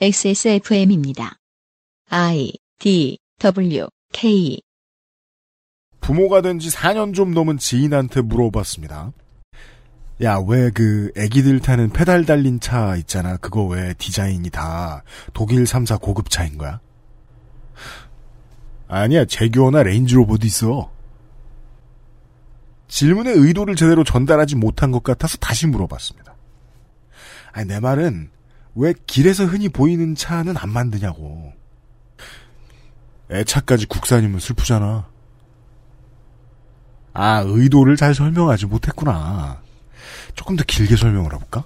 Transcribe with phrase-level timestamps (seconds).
[0.00, 1.36] XSFM입니다.
[2.08, 4.62] I D W K
[6.00, 9.12] 부모가 된 지 4년 좀 넘은 지인한테 물어봤습니다.
[10.22, 13.36] 야, 왜 그 애기들 타는 페달 달린 차 있잖아.
[13.36, 15.02] 그거 왜 디자인이 다
[15.34, 16.80] 독일 3사 고급 차인 거야?
[18.88, 20.90] 아니야, 제규어나 레인지로버도 있어.
[22.88, 26.34] 질문의 의도를 제대로 전달하지 못한 것 같아서 다시 물어봤습니다.
[27.52, 28.30] 아니, 내 말은
[28.74, 31.52] 왜 길에서 흔히 보이는 차는 안 만드냐고.
[33.30, 35.08] 애차까지 국산이면 슬프잖아.
[37.12, 39.60] 아, 의도를 잘 설명하지 못했구나.
[40.34, 41.64] 조금 더 길게 설명을 해볼까?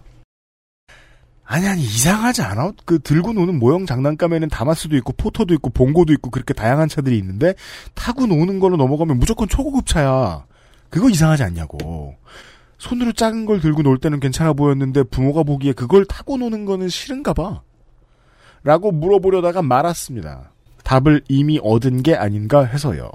[1.47, 2.73] 아니, 아니, 이상하지 않아?
[2.87, 7.55] 그, 들고 노는 모형 장난감에는 다마스도 있고, 포터도 있고, 봉고도 있고, 그렇게 다양한 차들이 있는데,
[7.95, 10.47] 타고 노는 걸로 넘어가면 무조건 초고급 차야.
[10.89, 12.17] 그거 이상하지 않냐고.
[12.79, 17.33] 손으로 작은 걸 들고 놀 때는 괜찮아 보였는데, 부모가 보기에 그걸 타고 노는 거는 싫은가
[17.33, 17.63] 봐.
[18.63, 20.51] 라고 물어보려다가 말았습니다.
[20.85, 23.11] 답을 이미 얻은 게 아닌가 해서요.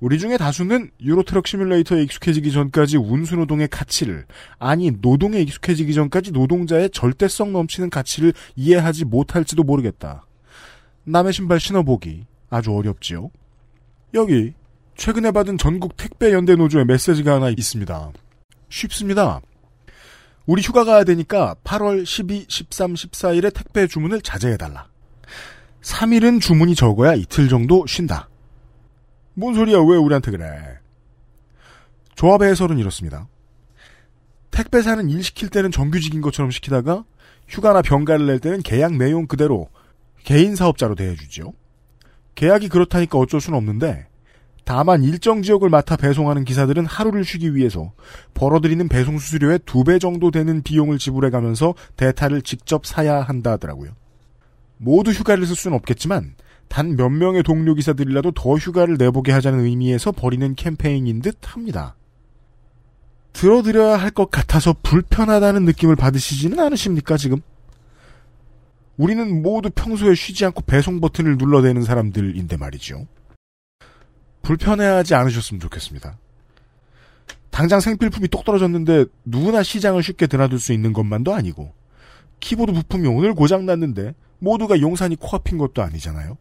[0.00, 4.24] 우리 중에 다수는 유로트럭 시뮬레이터에 익숙해지기 전까지 운수노동의 가치를
[4.58, 10.24] 아니 노동에 익숙해지기 전까지 노동자의 절대성 넘치는 가치를 이해하지 못할지도 모르겠다.
[11.04, 13.30] 남의 신발 신어보기 아주 어렵지요.
[14.14, 14.54] 여기
[14.96, 18.12] 최근에 받은 전국 택배 연대 노조의 메시지가 하나 있습니다.
[18.70, 19.40] 쉽습니다.
[20.46, 24.88] 우리 휴가 가야 되니까 8월 12, 13, 14일에 택배 주문을 자제해달라.
[25.82, 28.28] 3일은 주문이 적어야 이틀 정도 쉰다.
[29.34, 30.78] 뭔 소리야, 왜 우리한테 그래?
[32.14, 33.28] 조합의 해설은 이렇습니다.
[34.50, 37.04] 택배사는 일 시킬 때는 정규직인 것처럼 시키다가
[37.48, 39.68] 휴가나 병가를 낼 때는 계약 내용 그대로
[40.24, 41.52] 개인 사업자로 대해주죠.
[42.34, 44.09] 계약이 그렇다니까 어쩔 수는 없는데
[44.64, 47.92] 다만 일정 지역을 맡아 배송하는 기사들은 하루를 쉬기 위해서
[48.34, 53.90] 벌어들이는 배송 수수료의 두 배 정도 되는 비용을 지불해 가면서 대타를 직접 사야 한다 하더라고요.
[54.76, 56.34] 모두 휴가를 쓸 수는 없겠지만
[56.68, 61.96] 단 몇 명의 동료 기사들이라도 더 휴가를 내보게 하자는 의미에서 벌이는 캠페인인 듯 합니다.
[63.32, 67.40] 들어드려야 할 것 같아서 불편하다는 느낌을 받으시지는 않으십니까, 지금?
[68.96, 73.06] 우리는 모두 평소에 쉬지 않고 배송 버튼을 눌러대는 사람들인데 말이죠.
[74.42, 76.16] 불편해하지 않으셨으면 좋겠습니다.
[77.50, 81.72] 당장 생필품이 똑 떨어졌는데 누구나 시장을 쉽게 드나들 수 있는 것만도 아니고
[82.40, 86.38] 키보드 부품이 오늘 고장 났는데 모두가 용산이 코앞인 것도 아니잖아요.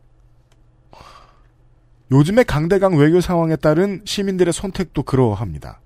[2.11, 5.81] 요즘의 강대강 외교 상황에 따른 시민들의 선택도 그러합니다.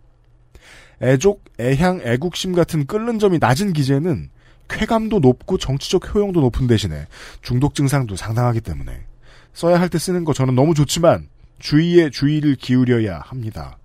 [1.02, 4.30] 애족, 애향, 애국심 같은 끓는 점이 낮은 기재는
[4.70, 7.08] 쾌감도 높고 정치적 효용도 높은 대신에
[7.42, 9.06] 중독 증상도 상당하기 때문에
[9.54, 11.28] 써야 할 때 쓰는 거 저는 너무 좋지만
[11.64, 13.78] 주의에 주의를 기울여야 합니다.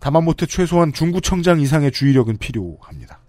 [0.00, 3.20] 다만 못해 최소한 중구청장 이상의 주의력은 필요합니다.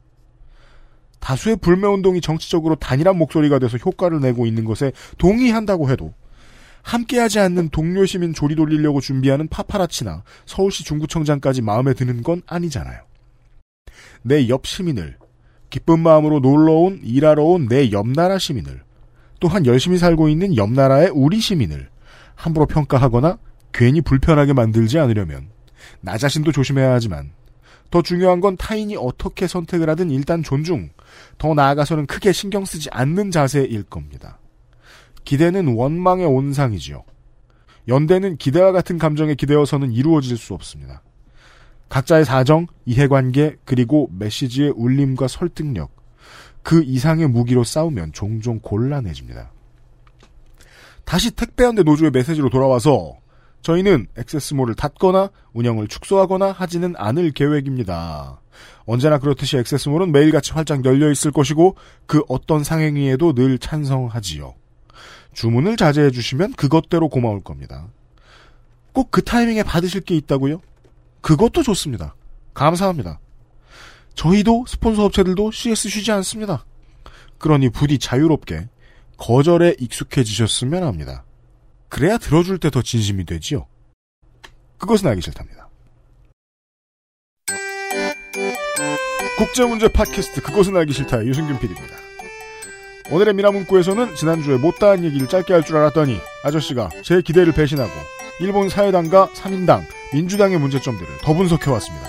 [1.19, 6.16] 다수의 불매운동이 정치적으로 단일한 목소리가 돼서 효과를 내고 있는 것에 동의한다고 해도
[6.81, 13.01] 함께하지 않는 동료 시민 조리 돌리려고 준비하는 파파라치나 서울시 중구청장까지 마음에 드는 건 아니잖아요.
[14.24, 15.18] 내 옆 시민을
[15.69, 18.81] 기쁜 마음으로 놀러온 일하러 온 내 옆나라 시민을
[19.40, 21.90] 또한 열심히 살고 있는 옆나라의 우리 시민을
[22.34, 23.38] 함부로 평가하거나
[23.72, 25.50] 괜히 불편하게 만들지 않으려면
[26.02, 27.31] 나 자신도 조심해야 하지만
[27.91, 30.90] 더 중요한 건 타인이 어떻게 선택을 하든 일단 존중,
[31.38, 34.40] 더 나아가서는 크게 신경 쓰지 않는 자세일 겁니다.
[35.24, 37.03] 기대는 원망의 온상이지요.
[37.88, 41.01] 연대는 기대와 같은 감정에 기대어서는 이루어질 수 없습니다.
[41.90, 45.91] 각자의 사정, 이해관계, 그리고 메시지의 울림과 설득력,
[46.62, 49.51] 그 이상의 무기로 싸우면 종종 곤란해집니다.
[51.03, 53.18] 다시 택배연대 노조의 메시지로 돌아와서
[53.62, 58.42] 저희는 액세스몰을 닫거나 운영을 축소하거나 하지는 않을 계획입니다.
[58.86, 61.75] 언제나 그렇듯이 액세스몰은 매일같이 활짝 열려 있을 것이고
[62.06, 64.56] 그 어떤 상행위에도 늘 찬성하지요.
[65.34, 67.88] 주문을 자제해 주시면 그것대로 고마울 겁니다.
[68.94, 70.62] 꼭 그 타이밍에 받으실 게 있다고요?
[71.22, 72.16] 그것도 좋습니다.
[72.53, 73.19] 감사합니다.
[74.16, 76.66] 저희도 스폰서 업체들도 CS 쉬지 않습니다.
[77.38, 78.68] 그러니 부디 자유롭게
[79.18, 81.24] 거절에 익숙해지셨으면 합니다.
[81.89, 83.68] 그래야 들어줄 때 더 진심이 되지요.
[84.77, 85.68] 그것은 알기 싫답니다.
[89.38, 91.95] 국제문제 팟캐스트 그것은 알기 싫다 유승균 PD입니다.
[93.12, 97.91] 오늘의 미나문구에서는 지난주에 못다한 얘기를 짧게 할 줄 알았더니 아저씨가 제 기대를 배신하고
[98.39, 102.07] 일본 사회당과 사민당, 민주당의 문제점들을 더 분석해왔습니다.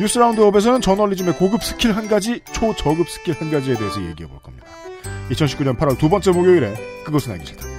[0.00, 4.66] 뉴스 라운드업에서는 저널리즘의 고급 스킬 한 가지, 초저급 스킬 한 가지에 대해서 얘기해 볼 겁니다.
[5.30, 7.77] 2019년 8월 두 번째 목요일에 그것은 알기 싫답니다.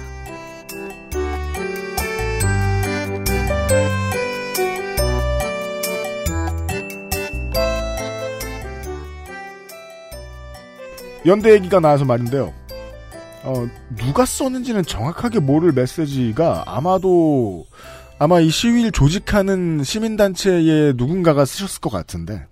[11.26, 12.52] 연대 얘기가 나와서 말인데요.
[13.42, 17.66] 어, 누가 썼는지는 정확하게 모를 메시지가 아마도
[18.18, 22.46] 아마 이 시위를 조직하는 시민단체의 누군가가 쓰셨을 것 같은데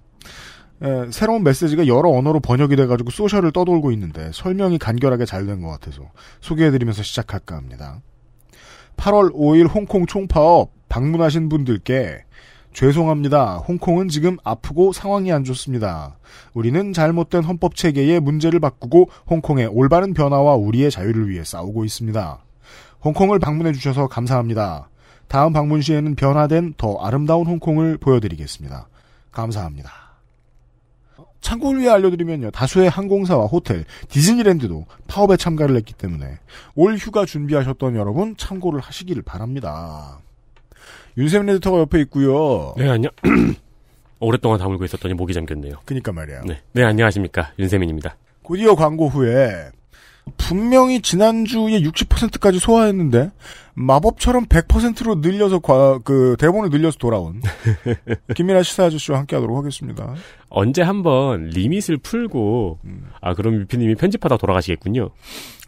[0.83, 5.69] 에, 새로운 메시지가 여러 언어로 번역이 돼가지고 소셜을 떠돌고 있는데 설명이 간결하게 잘 된 것
[5.69, 6.03] 같아서
[6.41, 8.01] 소개해드리면서 시작할까 합니다.
[8.97, 12.25] 8월 5일 홍콩 총파업 방문하신 분들께
[12.73, 13.57] 죄송합니다.
[13.57, 16.17] 홍콩은 지금 아프고 상황이 안 좋습니다.
[16.55, 22.39] 우리는 잘못된 헌법 체계의 문제를 바꾸고 홍콩의 올바른 변화와 우리의 자유를 위해 싸우고 있습니다.
[23.05, 24.91] 홍콩을 방문해 주셔서 감사합니다.
[25.29, 28.89] 다음 방문 시에는 변화된 더 아름다운 홍콩을 보여드리겠습니다.
[29.31, 29.91] 감사합니다.
[31.41, 32.51] 참고를 위해 알려드리면요.
[32.51, 36.39] 다수의 항공사와 호텔, 디즈니랜드도 파업에 참가를 했기 때문에
[36.75, 40.19] 올 휴가 준비하셨던 여러분 참고를 하시기를 바랍니다.
[41.19, 42.75] 윤세민 에디터가 옆에 있고요.
[42.77, 43.11] 네, 안녕.
[44.21, 45.75] 오랫동안 다물고 있었더니 목이 잠겼네요.
[45.85, 46.43] 그니까 말이야.
[46.47, 46.61] 네.
[46.73, 47.53] 네, 안녕하십니까.
[47.59, 48.17] 윤세민입니다.
[48.43, 49.71] 곧이어 광고 후에
[50.37, 53.33] 분명히 지난주에 60%까지 소화했는데
[53.75, 57.41] 마법처럼 100%로 늘려서 과, 그 대본을 늘려서 돌아온
[58.35, 60.15] 김민아 시사 아저씨와 함께하도록 하겠습니다.
[60.51, 63.09] 언제 한번 리밋을 풀고 음.
[63.21, 65.11] 아 그럼 유피님이 편집하다 돌아가시겠군요.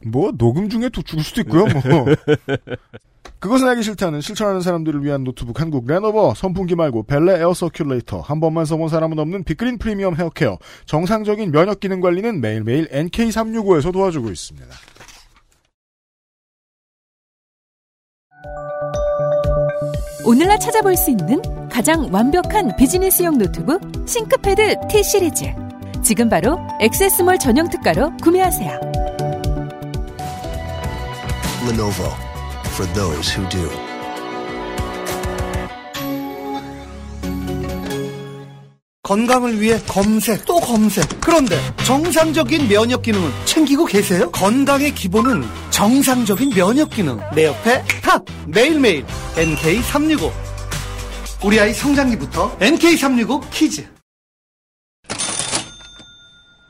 [0.07, 1.65] 뭐 녹음 중에 또 죽을 수도 있고요.
[1.65, 2.07] 뭐
[3.41, 8.39] 그것은 알기 싫다는 실천하는 사람들을 위한 노트북 한국 레노버 선풍기 말고 벨레 air circulator 한
[8.39, 14.69] 번만 써본 사람은 없는 빅그린 프리미엄 헤어케어 정상적인 면역 기능 관리는 매일매일 NK365에서 도와주고 있습니다.
[20.27, 21.41] 오늘날 찾아볼 수 있는
[21.71, 25.47] 가장 완벽한 비즈니스용 노트북 싱크패드 T 시리즈.
[26.03, 28.81] 지금 바로 XS몰 전용 특가로 구매하세요.
[31.69, 32.30] Lenovo
[32.73, 33.69] for those who do.
[39.03, 41.05] 건강을 위해 검색 또 검색.
[41.21, 44.31] 그런데 정상적인 면역 기능은 챙기고 계세요?
[44.31, 47.19] 건강의 기본은 정상적인 면역 기능.
[47.35, 50.31] 내 옆에 탑 매일매일 NK365.
[51.45, 53.89] 우리 아이 성장기부터 NK365 키즈.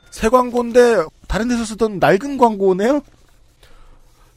[0.09, 3.01] 새 광고인데 다른 데서 쓰던 낡은 광고네요.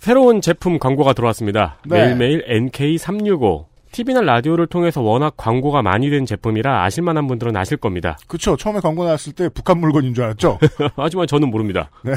[0.05, 1.79] 새로운 제품 광고가 들어왔습니다.
[1.87, 2.05] 네.
[2.05, 3.65] 매일매일 NK365.
[3.91, 8.19] TV나 라디오를 통해서 워낙 광고가 많이 된 제품이라 아실만한 분들은 아실 겁니다.
[8.27, 8.55] 그쵸.
[8.55, 10.59] 처음에 광고 나왔을 때 북한 물건인 줄 알았죠?
[10.97, 11.89] 하지만 저는 모릅니다.
[12.03, 12.13] 네.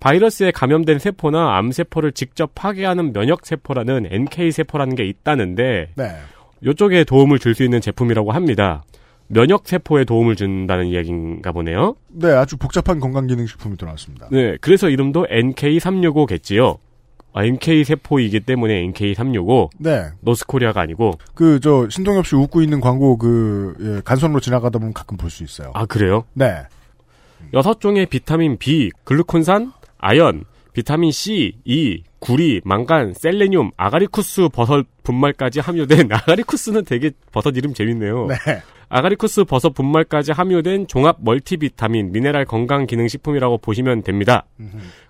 [0.00, 6.10] 바이러스에 감염된 세포나 암세포를 직접 파괴하는 면역세포라는 NK세포라는 게 있다는데 네.
[6.62, 8.82] 이쪽에 도움을 줄 수 있는 제품이라고 합니다.
[9.26, 11.96] 면역 세포에 도움을 준다는 이야기인가 보네요.
[12.08, 14.28] 네, 아주 복잡한 건강 기능 식품이 들어왔습니다.
[14.30, 16.78] 네, 그래서 이름도 NK365겠지요.
[17.36, 20.06] 아, NK세포이기 때문에 NK365, 네.
[20.20, 25.16] 노스코리아가 아니고, 그, 저, 신동엽 씨 웃고 있는 광고 그, 예, 간선으로 지나가다 보면 가끔
[25.16, 25.72] 볼 수 있어요.
[25.74, 26.24] 아, 그래요?
[26.32, 26.62] 네.
[27.52, 30.44] 여섯 종의 비타민 B, 글루콘산, 아연,
[30.74, 38.26] 비타민 C, E, 구리, 망간, 셀레늄, 아가리쿠스 버섯 분말까지 함유된 아가리쿠스는 되게 버섯 이름 재밌네요.
[38.26, 38.34] 네.
[38.88, 44.46] 아가리쿠스 버섯 분말까지 함유된 종합 멀티비타민 미네랄 건강 기능 식품이라고 보시면 됩니다.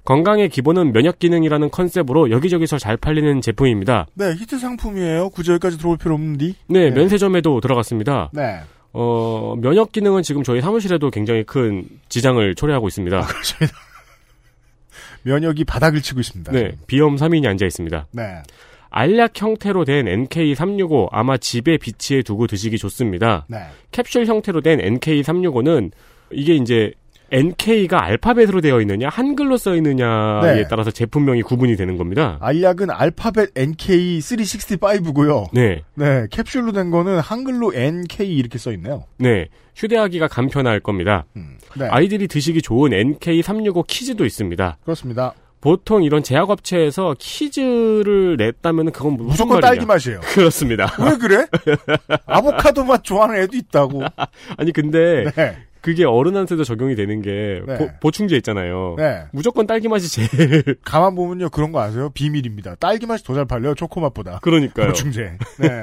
[0.04, 4.06] 건강의 기본은 면역 기능이라는 컨셉으로 여기저기서 잘 팔리는 제품입니다.
[4.14, 5.30] 네, 히트 상품이에요.
[5.30, 6.54] 굳이 여기까지 들어올 필요 없는디.
[6.68, 6.90] 네, 네.
[6.90, 8.30] 면세점에도 들어갔습니다.
[8.32, 8.60] 네.
[8.92, 13.20] 어, 면역 기능은 지금 저희 사무실에도 굉장히 큰 지장을 초래하고 있습니다.
[13.22, 13.76] 그렇습니다.
[15.24, 16.52] 면역이 바닥을 치고 있습니다.
[16.52, 18.06] 네, 비염 3인이 앉아 있습니다.
[18.12, 18.42] 네.
[18.90, 23.44] 알약 형태로 된 NK365 아마 집에 비치해 두고 드시기 좋습니다.
[23.48, 23.58] 네.
[23.90, 25.90] 캡슐 형태로 된 NK365는
[26.30, 26.92] 이게 이제
[27.34, 30.66] NK가 알파벳으로 되어 있느냐 한글로 써 있느냐에 네.
[30.70, 32.38] 따라서 제품명이 구분이 되는 겁니다.
[32.40, 35.48] 알약은 알파벳 NK365고요.
[35.52, 36.28] 네, 네.
[36.30, 39.06] 캡슐로 된 거는 한글로 NK 이렇게 써 있네요.
[39.18, 39.48] 네.
[39.74, 41.24] 휴대하기가 간편할 겁니다.
[41.36, 41.58] 음.
[41.76, 41.88] 네.
[41.90, 44.78] 아이들이 드시기 좋은 NK365 키즈도 있습니다.
[44.84, 45.34] 그렇습니다.
[45.60, 49.70] 보통 이런 제약업체에서 키즈를 냈다면 그건 무슨 무조건 말이냐.
[49.70, 50.20] 딸기 맛이에요.
[50.34, 50.94] 그렇습니다.
[51.00, 51.46] 왜 그래?
[52.26, 54.02] 아보카도 맛 좋아하는 애도 있다고.
[54.56, 55.56] 아니 근데 네.
[55.84, 57.90] 그게 어른한테도 적용이 되는 게 네.
[58.00, 58.94] 보, 충제 있잖아요.
[58.96, 59.24] 네.
[59.32, 62.08] 무조건 딸기 맛이 제일 가만 보면요 그런 거 아세요?
[62.14, 62.76] 비밀입니다.
[62.76, 64.38] 딸기 맛이 더 잘 팔려요 초코 맛보다.
[64.40, 64.86] 그러니까요.
[64.88, 65.36] 보충제.
[65.60, 65.82] 네.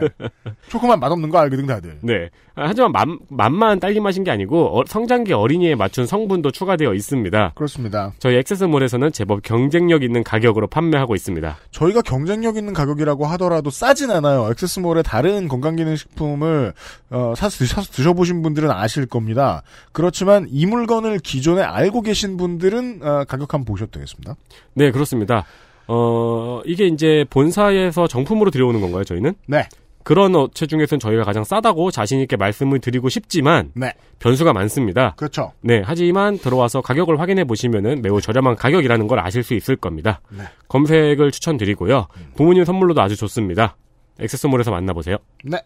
[0.70, 2.00] 초코맛 맛없는 거 알거든 다들.
[2.02, 2.30] 네.
[2.56, 7.52] 아, 하지만 맛, 맛만 딸기 맛인 게 아니고 어, 성장기 어린이에 맞춘 성분도 추가되어 있습니다.
[7.56, 8.14] 그렇습니다.
[8.18, 11.58] 저희 액세스몰에서는 제법 경쟁력 있는 가격으로 판매하고 있습니다.
[11.70, 14.48] 저희가 경쟁력 있는 가격이라고 하더라도 싸진 않아요.
[14.50, 16.74] 액세스몰의 다른 건강기능식품을
[17.12, 19.62] 어, 사서, 사서 드셔보신 분들은 아실 겁니다.
[19.92, 24.36] 그렇지만 이 물건을 기존에 알고 계신 분들은 어, 가격 한번 보셔도 되겠습니다.
[24.74, 25.46] 네, 그렇습니다.
[25.88, 29.34] 어, 이게 이제 본사에서 정품으로 들여오는 건가요, 저희는?
[29.48, 29.68] 네.
[30.04, 33.94] 그런 업체 중에서는 저희가 가장 싸다고 자신있게 말씀을 드리고 싶지만, 네.
[34.20, 35.14] 변수가 많습니다.
[35.16, 35.52] 그렇죠.
[35.62, 40.22] 네, 하지만 들어와서 가격을 확인해 보시면은 매우 저렴한 가격이라는 걸 아실 수 있을 겁니다.
[40.30, 40.44] 네.
[40.70, 42.08] 검색을 추천드리고요.
[42.36, 43.76] 부모님 선물로도 아주 좋습니다.
[44.20, 45.18] 액세스몰에서 만나보세요.
[45.44, 45.60] 네.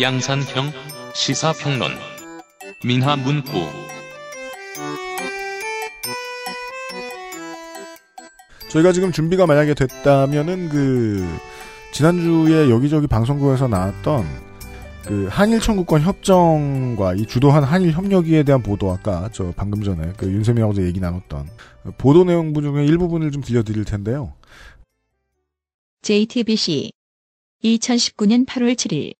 [0.00, 0.70] 양산형
[1.12, 1.90] 시사평론
[2.84, 3.48] 민하문구
[8.68, 11.26] 저희가 지금 준비가 만약에 됐다면은 그
[11.92, 14.24] 지난주에 여기저기 방송국에서 나왔던
[15.04, 20.30] 그 한일 청구권 협정과 이 주도한 한일 협력위에 대한 보도 아까 저 방금 전에 그
[20.30, 21.48] 윤세민 어제 얘기 나눴던
[21.96, 24.34] 보도 내용 중에 일부분을 좀 들려드릴 텐데요.
[26.02, 26.92] JTBC
[27.64, 29.17] 2019년 8월 7일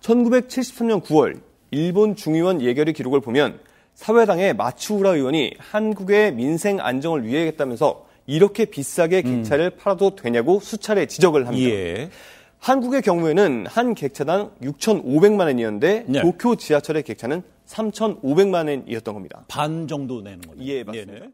[0.00, 1.40] 1973년 9월
[1.70, 3.58] 일본 중의원 예결위 기록을 보면
[3.94, 11.70] 사회당의 마츠우라 의원이 한국의 민생 안정을 위해했다면서 이렇게 비싸게 객차를 팔아도 되냐고 수차례 지적을 합니다.
[11.70, 12.10] 예.
[12.58, 16.22] 한국의 경우에는 한 객차당 6,500만 원이었는데 네.
[16.22, 19.44] 도쿄 지하철의 객차는 3,500만 원이었던 겁니다.
[19.48, 20.62] 반 정도 내는 거죠.
[20.62, 21.12] 예, 맞습니다.
[21.12, 21.30] 네네.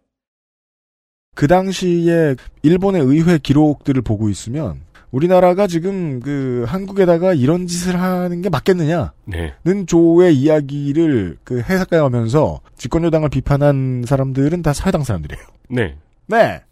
[1.35, 4.80] 그 당시에 일본의 의회 기록들을 보고 있으면
[5.14, 9.54] 우리나라가 지금 그 한국에다가 이런 짓을 하는 게 맞겠느냐는 네.
[9.87, 15.44] 조의 이야기를 그 해석해가면서 집권여당을 비판한 사람들은 다 사회당 사람들이에요.
[15.71, 15.97] 네.
[16.26, 16.62] 네.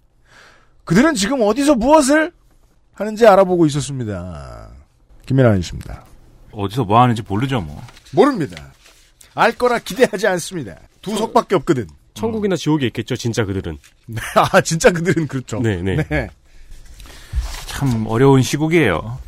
[0.83, 2.33] 그들은 지금 어디서 무엇을
[2.95, 4.71] 하는지 알아보고 있었습니다.
[5.25, 6.05] 김민아 씨입니다.
[6.51, 7.81] 어디서 뭐 하는지 모르죠, 뭐.
[8.13, 8.73] 모릅니다.
[9.37, 10.75] 알 거라 기대하지 않습니다.
[11.01, 11.87] 두 석밖에 없거든.
[12.15, 13.79] 천국이나 지옥에 있겠죠, 진짜 그들은.
[14.35, 15.61] 아, 진짜 그들은 그렇죠.
[15.61, 16.05] 네, 네.
[16.09, 16.29] 네.
[17.73, 19.19] 참 어려운 시국이에요.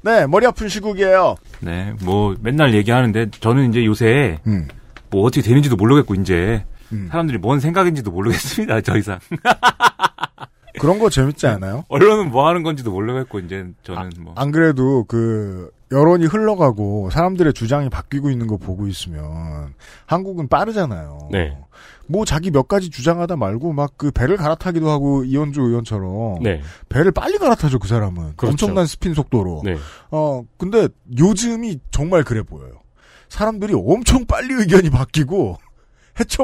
[0.00, 1.36] 네, 머리 아픈 시국이에요.
[1.60, 4.66] 네, 뭐 맨날 얘기하는데 저는 이제 요새 음.
[5.10, 7.08] 뭐 어떻게 되는지도 모르겠고 이제 음.
[7.10, 8.80] 사람들이 뭔 생각인지도 모르겠습니다.
[8.80, 9.18] 더 이상
[10.80, 11.84] 그런 거 재밌지 않아요?
[11.90, 18.30] 언론은 뭐 하는 건지도 모르겠고 이제 저는 뭐안 그래도 그 여론이 흘러가고 사람들의 주장이 바뀌고
[18.30, 19.74] 있는 거 보고 있으면
[20.06, 21.28] 한국은 빠르잖아요.
[21.30, 21.58] 네.
[22.08, 26.60] 뭐 자기 몇 가지 주장하다 말고 막 그 배를 갈아타기도 하고 이현주 의원처럼 네.
[26.88, 28.52] 배를 빨리 갈아타죠 그 사람은 그렇죠.
[28.52, 29.62] 엄청난 스핀 속도로.
[29.64, 29.76] 네.
[30.10, 30.88] 어 근데
[31.18, 32.72] 요즘이 정말 그래 보여요.
[33.28, 35.56] 사람들이 엄청 빨리 의견이 바뀌고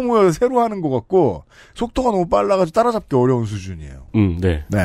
[0.03, 1.45] 모여 새로 하는 것 같고
[1.75, 4.07] 속도가 너무 빨라가지고 따라잡기 어려운 수준이에요.
[4.15, 4.65] 음, 네.
[4.69, 4.79] 네.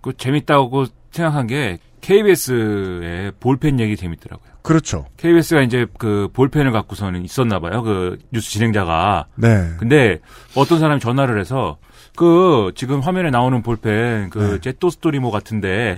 [0.00, 4.50] 그 재밌다고 생각한 게 KBS의 볼펜 얘기 재밌더라고요.
[4.62, 5.06] 그렇죠.
[5.16, 7.82] KBS가 이제 그 볼펜을 갖고서는 있었나 봐요.
[7.82, 9.26] 그 뉴스 진행자가.
[9.36, 9.70] 네.
[9.78, 10.20] 근데
[10.54, 11.78] 어떤 사람이 전화를 해서
[12.16, 14.58] 그 지금 화면에 나오는 볼펜 그 네.
[14.60, 15.96] 제또 스토리모 같은데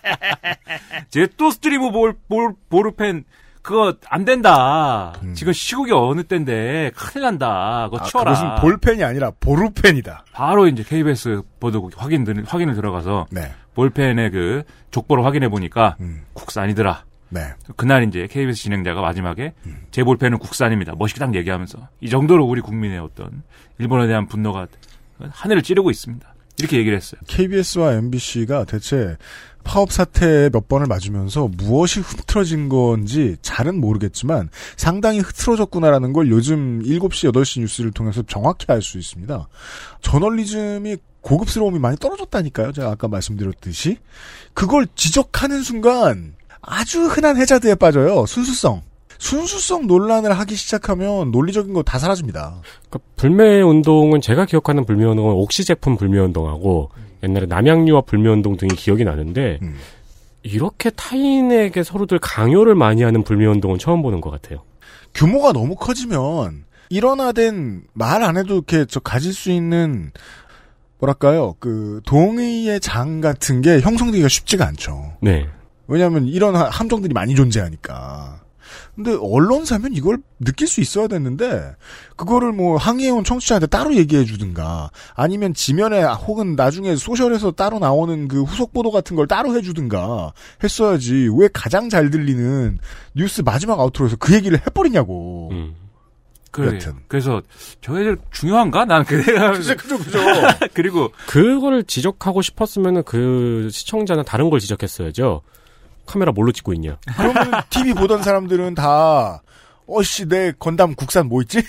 [1.10, 3.24] 제또 스토리모 볼, 볼 볼펜
[3.62, 5.12] 그거 안 된다.
[5.22, 5.34] 음.
[5.34, 7.88] 지금 시국이 어느 때인데 큰일 난다.
[7.90, 8.32] 그거 아, 치워라.
[8.32, 10.24] 그것은 볼펜이 아니라 보루펜이다.
[10.32, 13.52] 바로 이제 KBS 보도 확인 확인을 들어가서 네.
[13.74, 16.22] 볼펜의 그 족보를 확인해 보니까 음.
[16.32, 17.04] 국산이더라.
[17.28, 17.42] 네.
[17.76, 19.82] 그날 이제 KBS 진행자가 마지막에 음.
[19.90, 20.94] 제 볼펜은 국산입니다.
[20.96, 23.42] 멋있게 딱 얘기하면서 이 정도로 우리 국민의 어떤
[23.78, 24.66] 일본에 대한 분노가
[25.30, 26.34] 하늘을 찌르고 있습니다.
[26.58, 27.20] 이렇게 얘기를 했어요.
[27.26, 29.16] KBS와 MBC가 대체
[29.64, 37.32] 파업 사태에 몇 번을 맞으면서 무엇이 흐트러진 건지 잘은 모르겠지만 상당히 흐트러졌구나라는 걸 요즘 7시,
[37.32, 39.48] 8시 뉴스를 통해서 정확히 알 수 있습니다.
[40.02, 42.72] 저널리즘이 고급스러움이 많이 떨어졌다니까요.
[42.72, 43.98] 제가 아까 말씀드렸듯이.
[44.54, 48.24] 그걸 지적하는 순간 아주 흔한 해자드에 빠져요.
[48.26, 48.82] 순수성.
[49.18, 52.62] 순수성 논란을 하기 시작하면 논리적인 거 다 사라집니다.
[52.88, 56.88] 그 불매 운동은 제가 기억하는 불매 운동은 옥시 제품 불매 운동하고
[57.22, 59.76] 옛날에 남양유업 불매 운동 등이 기억이 나는데 음.
[60.42, 64.62] 이렇게 타인에게 서로들 강요를 많이 하는 불매 운동은 처음 보는 것 같아요.
[65.14, 70.12] 규모가 너무 커지면 일원화된 말 안 해도 이렇게 저 가질 수 있는
[70.98, 75.12] 뭐랄까요 그 동의의 장 같은 게 형성되기가 쉽지가 않죠.
[75.20, 75.46] 네.
[75.88, 78.39] 왜냐하면 이런 하- 함정들이 많이 존재하니까.
[79.02, 81.74] 근데 언론사면 이걸 느낄 수 있어야 됐는데
[82.16, 88.42] 그거를 뭐 항의해온 청취자한테 따로 얘기해 주든가 아니면 지면에 혹은 나중에 소셜에서 따로 나오는 그
[88.42, 92.78] 후속 보도 같은 걸 따로 해주든가 했어야지 왜 가장 잘 들리는
[93.16, 95.48] 뉴스 마지막 아우트로에서 그 얘기를 해버리냐고.
[95.52, 95.74] 음.
[96.50, 96.74] 그래.
[96.74, 96.96] 여튼.
[97.08, 97.40] 그래서
[97.80, 98.84] 저희들 중요한가?
[98.84, 100.18] 난그 생각하면서 그죠 그죠.
[100.74, 105.42] 그리고 그거를 지적하고 싶었으면은 그 시청자는 다른 걸 지적했어야죠.
[106.10, 106.98] 카메라 뭘로 찍고 있냐.
[107.16, 109.42] 그러면 TV 보던 사람들은 다
[109.86, 111.62] 어씨 내 건담 국산 뭐 있지?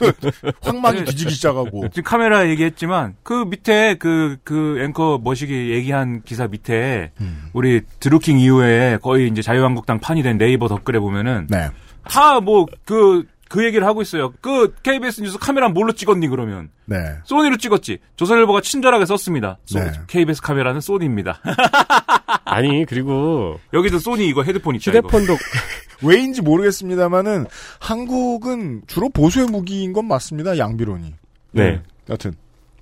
[0.62, 1.88] 황망이 뒤지기 시작하고.
[1.88, 7.48] 지금 카메라 얘기했지만 그 밑에 그그 앵커 머시기 얘기한 기사 밑에 음.
[7.52, 11.70] 우리 드루킹 이후에 거의 이제 자유한국당 판이 된 네이버 댓글에 보면은 네.
[12.04, 14.32] 다뭐 그 그 얘기를 하고 있어요.
[14.40, 16.96] 그 KBS 뉴스 카메라 뭘로 찍었니 그러면 네.
[17.24, 17.98] 소니로 찍었지.
[18.16, 19.58] 조선일보가 친절하게 썼습니다.
[19.66, 19.92] 소- 네.
[20.06, 21.38] KBS 카메라는 소니입니다.
[22.46, 24.90] 아니 그리고 여기도 소니 이거 헤드폰 있죠.
[24.90, 25.36] 휴대폰도
[26.02, 27.46] 왜인지 모르겠습니다만은
[27.78, 30.56] 한국은 주로 보수의 무기인 건 맞습니다.
[30.56, 31.14] 양비론이.
[31.52, 31.82] 네.
[32.08, 32.32] 여튼.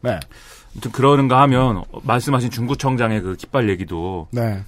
[0.03, 0.21] 네.
[0.73, 4.63] 아무튼 그러는가 하면 어, 말씀하신 중구청장의 그 깃발 얘기도 네.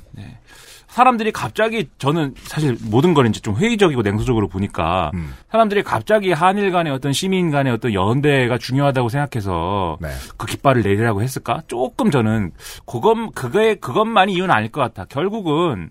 [0.92, 5.32] 사람들이 갑자기 저는 사실 모든 걸 이제 좀 회의적이고 냉소적으로 보니까 음.
[5.50, 10.08] 사람들이 갑자기 한일 간의 어떤 시민 간의 어떤 연대가 중요하다고 생각해서 네.
[10.36, 11.62] 그 깃발을 내리라고 했을까?
[11.66, 12.50] 조금 저는
[12.84, 15.06] 그것 그거에 그것만이 이유는 아닐 것 같아.
[15.06, 15.88] 결국은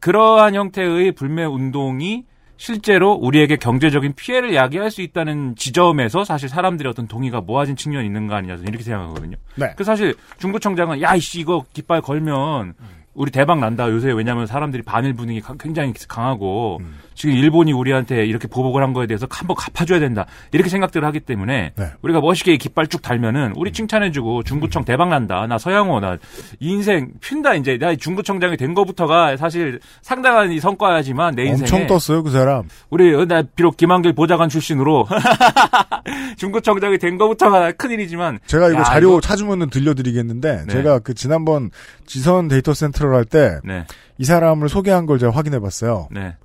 [0.00, 2.24] 그러한 형태의 불매 운동이
[2.58, 8.26] 실제로 우리에게 경제적인 피해를 야기할 수 있다는 지점에서 사실 사람들의 어떤 동의가 모아진 측면이 있는
[8.26, 9.38] 거 아니냐 저는 이렇게 생각하거든요.
[9.54, 9.72] 네.
[9.74, 12.74] 그 사실 중구청장은 야 이씨 이거 깃발 걸면
[13.14, 16.94] 우리 대박 난다 요새 왜냐하면 사람들이 반일 분위기 가- 굉장히 강하고 음.
[17.14, 21.72] 지금 일본이 우리한테 이렇게 보복을 한 거에 대해서 한번 갚아줘야 된다 이렇게 생각들을 하기 때문에
[21.76, 21.90] 네.
[22.02, 26.18] 우리가 멋있게 이 깃발 쭉 달면은 우리 칭찬해주고 중구청 대박 난다 나 서양호 나
[26.60, 32.22] 인생 핀다 이제 나 중구청장이 된 거부터가 사실 상당한 이 성과지만 내 인생에 엄청 떴어요,
[32.22, 32.64] 그 사람.
[32.90, 35.06] 우리 어, 나 비록 김한길 보좌관 출신으로
[36.36, 40.72] 중구청장이 된 거부터가 큰 일이지만 제가 이거 야, 자료 이거- 찾으면 들려드리겠는데 네.
[40.72, 41.70] 제가 그 지난번
[42.06, 43.84] 지선 데이터 센터를 할 때이 네,
[44.22, 46.08] 사람을 소개한 걸 제가 확인해 봤어요.
[46.10, 46.36] 네,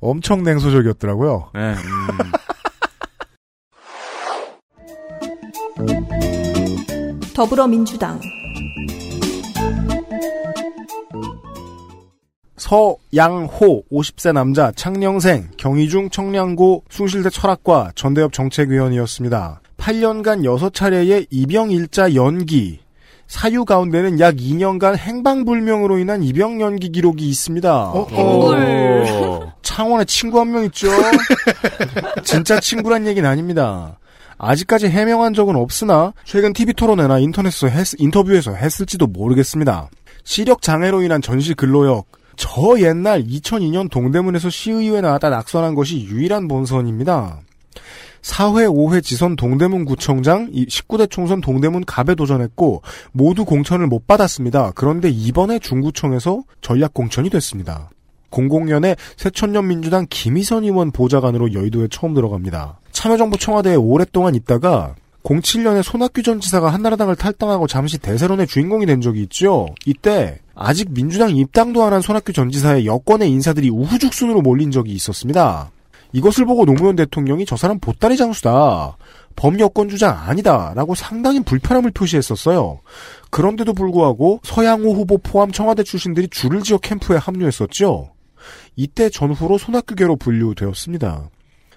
[0.00, 1.50] 엄청 냉소적이었더라고요.
[1.54, 1.74] 네.
[1.74, 2.32] 음.
[7.34, 8.18] 더불어민주당
[12.56, 19.60] 서양호 50세 남자 창녕생 경희중 청량고 숭실대 철학과 전대협 정책위원이었습니다.
[19.76, 22.80] 8년간 6차례의 입영 일자 연기
[23.28, 27.90] 사유 가운데는 약 2년간 행방불명으로 인한 입영 연기 기록이 있습니다.
[27.92, 29.52] 오.
[29.62, 30.88] 창원에 친구 한 명 있죠.
[32.22, 33.98] 진짜 친구란 얘기는 아닙니다.
[34.38, 39.88] 아직까지 해명한 적은 없으나 최근 TV 토론회나 인터넷에서 했- 인터뷰에서 했을지도 모르겠습니다.
[40.24, 42.06] 시력 장애로 인한 전시 근로역
[42.36, 47.40] 저 옛날 2002년 동대문에서 시의회 나왔다 낙선한 것이 유일한 본선입니다.
[48.26, 54.72] 4회, 5회 지선 동대문 구청장, 19대 총선 동대문 갑에 도전했고 모두 공천을 못 받았습니다.
[54.74, 57.88] 그런데 이번에 중구청에서 전략 공천이 됐습니다.
[58.32, 62.80] 00년에 새천년 민주당 김희선 의원 보좌관으로 여의도에 처음 들어갑니다.
[62.90, 69.22] 참여정부 청와대에 오랫동안 있다가 07년에 손학규 전 지사가 한나라당을 탈당하고 잠시 대세론의 주인공이 된 적이
[69.22, 69.68] 있죠.
[69.84, 75.70] 이때 아직 민주당 입당도 안 한 손학규 전 지사의 여권의 인사들이 우후죽순으로 몰린 적이 있었습니다.
[76.12, 78.96] 이것을 보고 노무현 대통령이 저 사람 보따리 장수다.
[79.36, 80.72] 범여권 주장 아니다.
[80.74, 82.80] 라고 상당히 불편함을 표시했었어요.
[83.30, 88.10] 그런데도 불구하고 서양호 후보 포함 청와대 출신들이 줄을 지어 캠프에 합류했었죠.
[88.76, 91.30] 이때 전후로 손학규계로 분류되었습니다.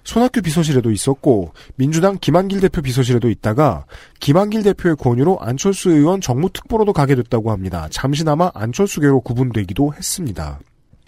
[0.04, 3.84] 손학규 비서실에도 있었고 민주당 김한길 대표 비서실에도 있다가
[4.20, 7.86] 김한길 대표의 권유로 안철수 의원 정무특보로도 가게 됐다고 합니다.
[7.90, 10.58] 잠시나마 안철수계로 구분되기도 했습니다.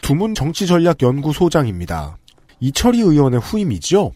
[0.03, 2.19] 두문 정치전략연구소장입니다.
[2.63, 4.13] 이철희 의원의 후임이죠.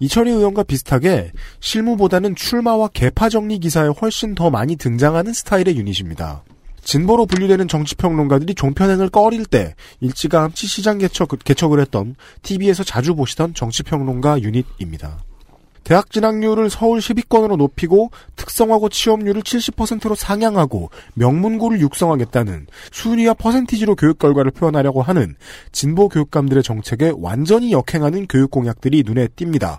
[0.00, 6.44] 이철희 의원과 비슷하게 실무보다는 출마와 개파 정리 기사에 훨씬 더 많이 등장하는 스타일의 유닛입니다.
[6.82, 14.42] 진보로 분류되는 정치평론가들이 종편행을 꺼릴 때 일찌감치 시장 개척, 개척을 했던 TV에서 자주 보시던 정치평론가
[14.42, 15.18] 유닛입니다.
[15.86, 24.50] 대학 진학률을 서울 10위권으로 높이고 특성화고 취업률을 70%로 상향하고 명문고를 육성하겠다는 순위와 퍼센티지로 교육 결과를
[24.50, 25.36] 표현하려고 하는
[25.70, 29.78] 진보 교육감들의 정책에 완전히 역행하는 교육 공약들이 눈에 띕니다.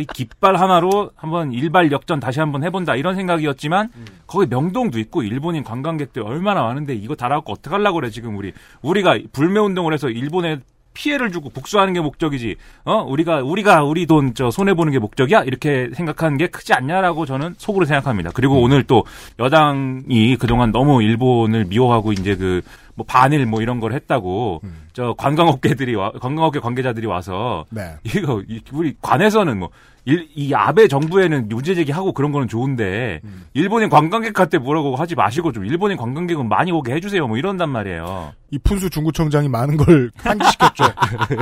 [0.00, 3.90] 이 깃발 하나로 한번 일발 역전 다시 한번 해본다 이런 생각이었지만
[4.26, 8.52] 거기 명동도 있고 일본인 관광객들 얼마나 많은데 이거 달아갖고 어떡하려고 그래 지금 우리
[8.82, 10.58] 우리가 불매 운동을 해서 일본에
[10.94, 12.56] 피해를 주고 복수하는 게 목적이지.
[12.84, 13.02] 어?
[13.02, 15.42] 우리가 우리가 우리 돈 저 손해 보는 게 목적이야?
[15.44, 18.30] 이렇게 생각하는 게 크지 않냐라고 저는 속으로 생각합니다.
[18.32, 19.04] 그리고 오늘 또
[19.38, 22.62] 여당이 그동안 너무 일본을 미워하고 이제 그
[22.96, 24.60] 뭐 반일 뭐 이런 걸 했다고
[24.92, 27.94] 저 관광업계들이 와 관광업계 관계자들이 와서 네.
[28.04, 33.20] 이거 이- 우리 관에서는 뭐이 아베 정부에는 문제 제기하고 그런 거는 좋은데
[33.52, 38.32] 일본인 관광객한테 뭐라고 하지 마시고 좀 일본인 관광객은 많이 오게 해주세요 뭐 이런단 말이에요.
[38.50, 40.84] 이 푼수 중구청장이 많은 걸 환기시켰죠.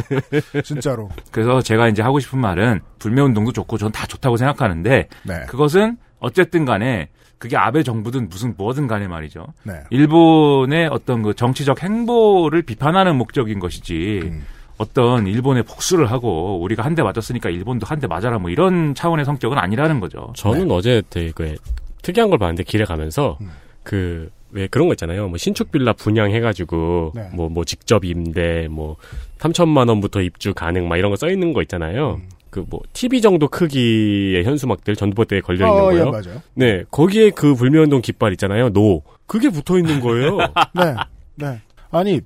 [0.64, 1.08] 진짜로.
[1.30, 5.40] 그래서 제가 이제 하고 싶은 말은 불매운동도 좋고 전 다 좋다고 생각하는데 네.
[5.48, 7.10] 그것은 어쨌든 간에
[7.42, 9.44] 그게 아베 정부든 무슨 뭐든 간에 말이죠.
[9.64, 9.72] 네.
[9.90, 14.44] 일본의 어떤 그 정치적 행보를 비판하는 목적인 것이지 음.
[14.78, 19.24] 어떤 일본에 복수를 하고 우리가 한 대 맞았으니까 일본도 한 대 맞아라 뭐 이런 차원의
[19.24, 20.32] 성격은 아니라는 거죠.
[20.36, 21.56] 저는 어제 되게 그
[22.02, 23.50] 특이한 걸 봤는데 길에 가면서 음.
[23.82, 25.26] 그왜 그런 거 있잖아요.
[25.26, 27.28] 뭐 신축 빌라 분양해가지고 네.
[27.34, 28.94] 뭐뭐 직접 임대 뭐
[29.40, 32.20] 3천만 원부터 입주 가능 막 이런 거 써 있는 거 있잖아요.
[32.22, 32.28] 음.
[32.52, 36.10] 그 뭐 TV 정도 크기의 현수막들 전두봇대에 걸려 있는 어, 예, 거요.
[36.12, 36.42] 맞아요.
[36.54, 38.68] 네, 거기에 그 불매운동 깃발 있잖아요.
[38.70, 40.36] 노 그게 붙어 있는 거예요.
[40.76, 40.94] 네.
[41.36, 41.60] 네.
[41.90, 42.20] 아니,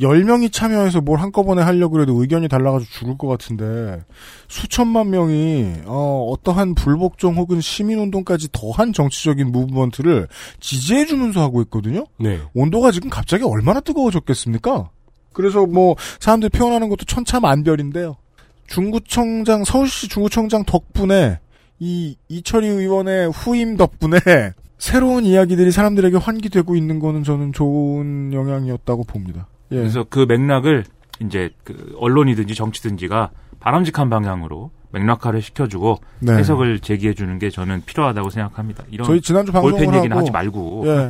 [0.00, 4.02] 10명이 참여해서 뭘 한꺼번에 하려고 해도 의견이 달라가지고 죽을 것 같은데,
[4.48, 10.28] 수천만 명이, 어, 어떠한 불복종 혹은 시민운동까지 더한 정치적인 무브먼트를
[10.60, 12.04] 지지해주면서 하고 있거든요?
[12.18, 12.38] 네.
[12.54, 14.90] 온도가 지금 갑자기 얼마나 뜨거워졌겠습니까?
[15.32, 18.16] 그래서 뭐, 사람들이 표현하는 것도 천차만별인데요.
[18.66, 21.40] 중구청장, 서울시 중구청장 덕분에,
[21.78, 24.18] 이, 이철희 의원의 후임 덕분에,
[24.78, 29.46] 새로운 이야기들이 사람들에게 환기되고 있는 거는 저는 좋은 영향이었다고 봅니다.
[29.70, 29.76] 예.
[29.76, 30.84] 그래서 그 맥락을
[31.20, 36.34] 이제 그 언론이든지 정치든지가 바람직한 방향으로 맥락화를 시켜주고 네.
[36.34, 38.84] 해석을 제기해 주는 게 저는 필요하다고 생각합니다.
[38.90, 41.08] 이런 저희 지난주 방송을 볼펜 얘기는 하지 말고 예.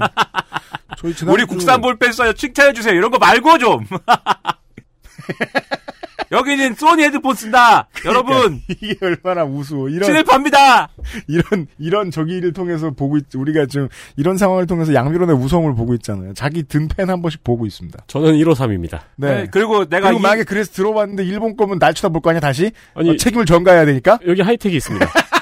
[0.99, 2.95] 저희 지난주 우리 국산 볼펜 써요 칭찬해 주세요.
[2.95, 3.85] 이런 거 말고 좀.
[6.33, 7.89] 여기는 소니 헤드폰 쓴다.
[8.05, 9.89] 여러분 이게 얼마나 우스워.
[9.89, 10.89] 이런 진입합니다.
[11.29, 16.35] 이런 이런 저기를 통해서 보고 있, 우리가 지금 이런 상황을 통해서 양비론의 우성을 보고 있잖아요.
[16.35, 18.05] 자기 등펜 한 번씩 보고 있습니다.
[18.07, 19.01] 저는 153입니다.
[19.17, 19.35] 네.
[19.43, 22.71] 네, 그리고 내가 그리고 이- 만약에 그래서 들어봤는데 일본 거면 날 쳐다볼 거 아니야 다시?
[22.95, 24.19] 아니- 어, 책임을 전가해야 되니까?
[24.27, 25.07] 여기 하이텍이 있습니다.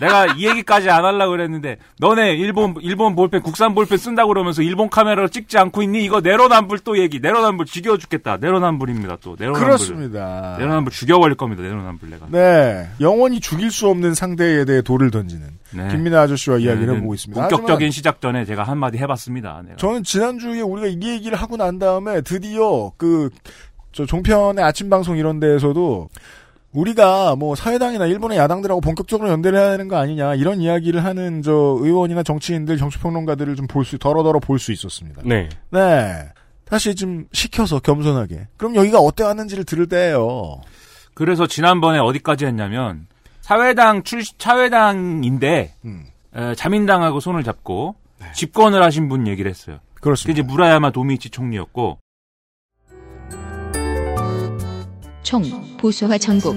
[0.00, 4.88] 내가 이 얘기까지 안 하려고 그랬는데 너네 일본 일본 볼펜 국산 볼펜 쓴다고 그러면서 일본
[4.88, 6.02] 카메라로 찍지 않고 있니?
[6.04, 7.20] 이거 내로남불 또 얘기.
[7.20, 8.38] 내로남불 죽여 죽겠다.
[8.38, 9.18] 내로남불입니다.
[9.22, 9.66] 또 내로남불.
[9.68, 10.56] 그렇습니다.
[10.58, 11.62] 내로남불 죽여 버릴 겁니다.
[11.62, 12.26] 내로남불 내가.
[12.30, 12.88] 네.
[13.00, 15.88] 영원히 죽일 수 없는 상대에 대해 돌을 던지는 네.
[15.88, 17.48] 김민아 아저씨와 이야기를 네, 보고 있습니다.
[17.48, 19.62] 본격적인 시작 전에 제가 한마디 해봤습니다.
[19.64, 19.76] 내가.
[19.76, 23.30] 저는 지난주에 우리가 이 얘기를 하고 난 다음에 드디어 그,
[23.92, 26.08] 저 종편의 아침 방송 이런 데에서도
[26.72, 31.52] 우리가 뭐 사회당이나 일본의 야당들하고 본격적으로 연대를 해야 되는 거 아니냐 이런 이야기를 하는 저
[31.52, 35.22] 의원이나 정치인들 정치평론가들을 좀 볼 수 더러더러 볼 수 있었습니다.
[35.24, 35.48] 네.
[35.70, 36.28] 네.
[36.64, 38.46] 다시 좀 시켜서 겸손하게.
[38.56, 40.60] 그럼 여기가 어때 왔는지를 들을 때예요.
[41.14, 43.08] 그래서 지난번에 어디까지 했냐면
[43.40, 46.04] 사회당 출 사회당인데 음.
[46.36, 47.96] 에, 자민당하고 손을 잡고
[48.34, 49.76] 집권을 하신 분 얘기를 했어요.
[49.76, 50.00] 네.
[50.00, 50.40] 그렇습니다.
[50.40, 51.98] 이제 무라야마 도미치 총리였고
[55.22, 55.42] 총
[55.78, 56.56] 보수화 전국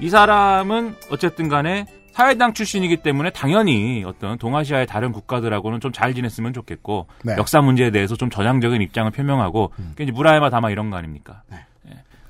[0.00, 6.52] 이 사람은 어쨌든 간에 사회당 출신이기 때문에 당연히 어떤 동아시아의 다른 국가들하고는 좀 잘 지냈으면
[6.52, 7.34] 좋겠고 네.
[7.38, 11.42] 역사 문제에 대해서 좀 전향적인 입장을 표명하고 그게 이제 무라야마 다마 이런 거 아닙니까?
[11.52, 11.56] 예.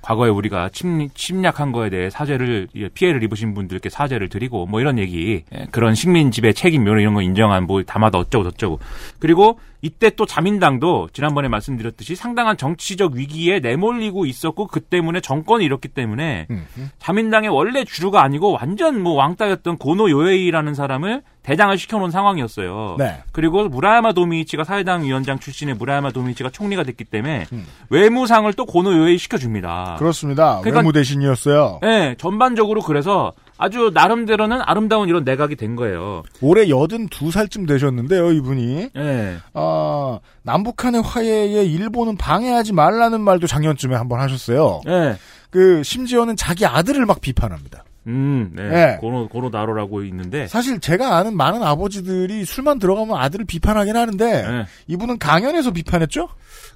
[0.04, 4.98] 과거에 우리가 침, 침략한 거에 대해 사죄를 예, 피해를 입으신 분들께 사죄를 드리고 뭐 이런
[4.98, 8.80] 얘기 예, 그런 식민 지배 책임 뭐 이런 거 인정한 뭐 다마다 어쩌고 저쩌고.
[9.18, 15.88] 그리고 이때 또 자민당도 지난번에 말씀드렸듯이 상당한 정치적 위기에 내몰리고 있었고 그 때문에 정권이 이렇기
[15.88, 16.66] 때문에 음.
[16.98, 22.96] 자민당의 원래 주류가 아니고 완전 뭐 왕따였던 고노 요에이라는 사람을 대장을 시켜놓은 상황이었어요.
[22.98, 23.22] 네.
[23.32, 27.66] 그리고 무라야마 도미이치가 사회당 위원장 출신의 무라야마 도미이치가 총리가 됐기 때문에 음.
[27.90, 29.96] 외무상을 또 고노 요에이 시켜줍니다.
[29.98, 30.60] 그렇습니다.
[30.60, 31.80] 그러니까- 외무 대신이었어요.
[31.82, 36.22] 네, 전반적으로 그래서 아주 나름대로는 아름다운 이런 내각이 된 거예요.
[36.40, 38.88] 올해 82살쯤 되셨는데요, 이분이.
[38.94, 39.36] 네.
[39.54, 44.80] 아, 남북한의 화해에 일본은 방해하지 말라는 말도 작년쯤에 한번 하셨어요.
[44.84, 45.16] 네.
[45.50, 47.84] 그 심지어는 자기 아들을 막 비판합니다.
[48.06, 48.68] 음, 네.
[48.68, 48.96] 네.
[49.00, 54.66] 고노 고노 나로라고 있는데 사실 제가 아는 많은 아버지들이 술만 들어가면 아들을 비판하긴 하는데 네.
[54.88, 56.28] 이분은 강연에서 비판했죠?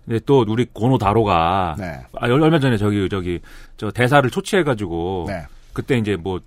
[0.06, 2.00] 근데 또 우리 고노 다로가 네.
[2.16, 3.40] 아, 얼- 얼마 전에 저기 저기
[3.76, 5.42] 저 대사를 초치해가지고 네.
[5.74, 6.40] 그때 이제 뭐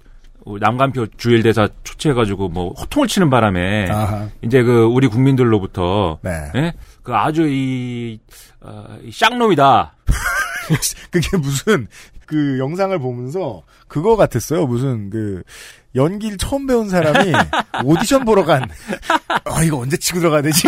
[0.59, 4.27] 남간표 주일 대사 초치해가지고 뭐 호통을 치는 바람에 아하.
[4.41, 6.51] 이제 그 우리 국민들로부터 네.
[6.55, 6.73] 예?
[7.03, 8.19] 그 아주 이,
[8.61, 9.95] 어, 이 쌍놈이다.
[11.11, 11.87] 그게 무슨
[12.25, 14.65] 그 영상을 보면서 그거 같았어요.
[14.65, 15.43] 무슨 그
[15.95, 17.33] 연기를 처음 배운 사람이
[17.83, 18.69] 오디션 보러 간.
[19.45, 20.67] 아 이거 언제 치고 들어가야 되지?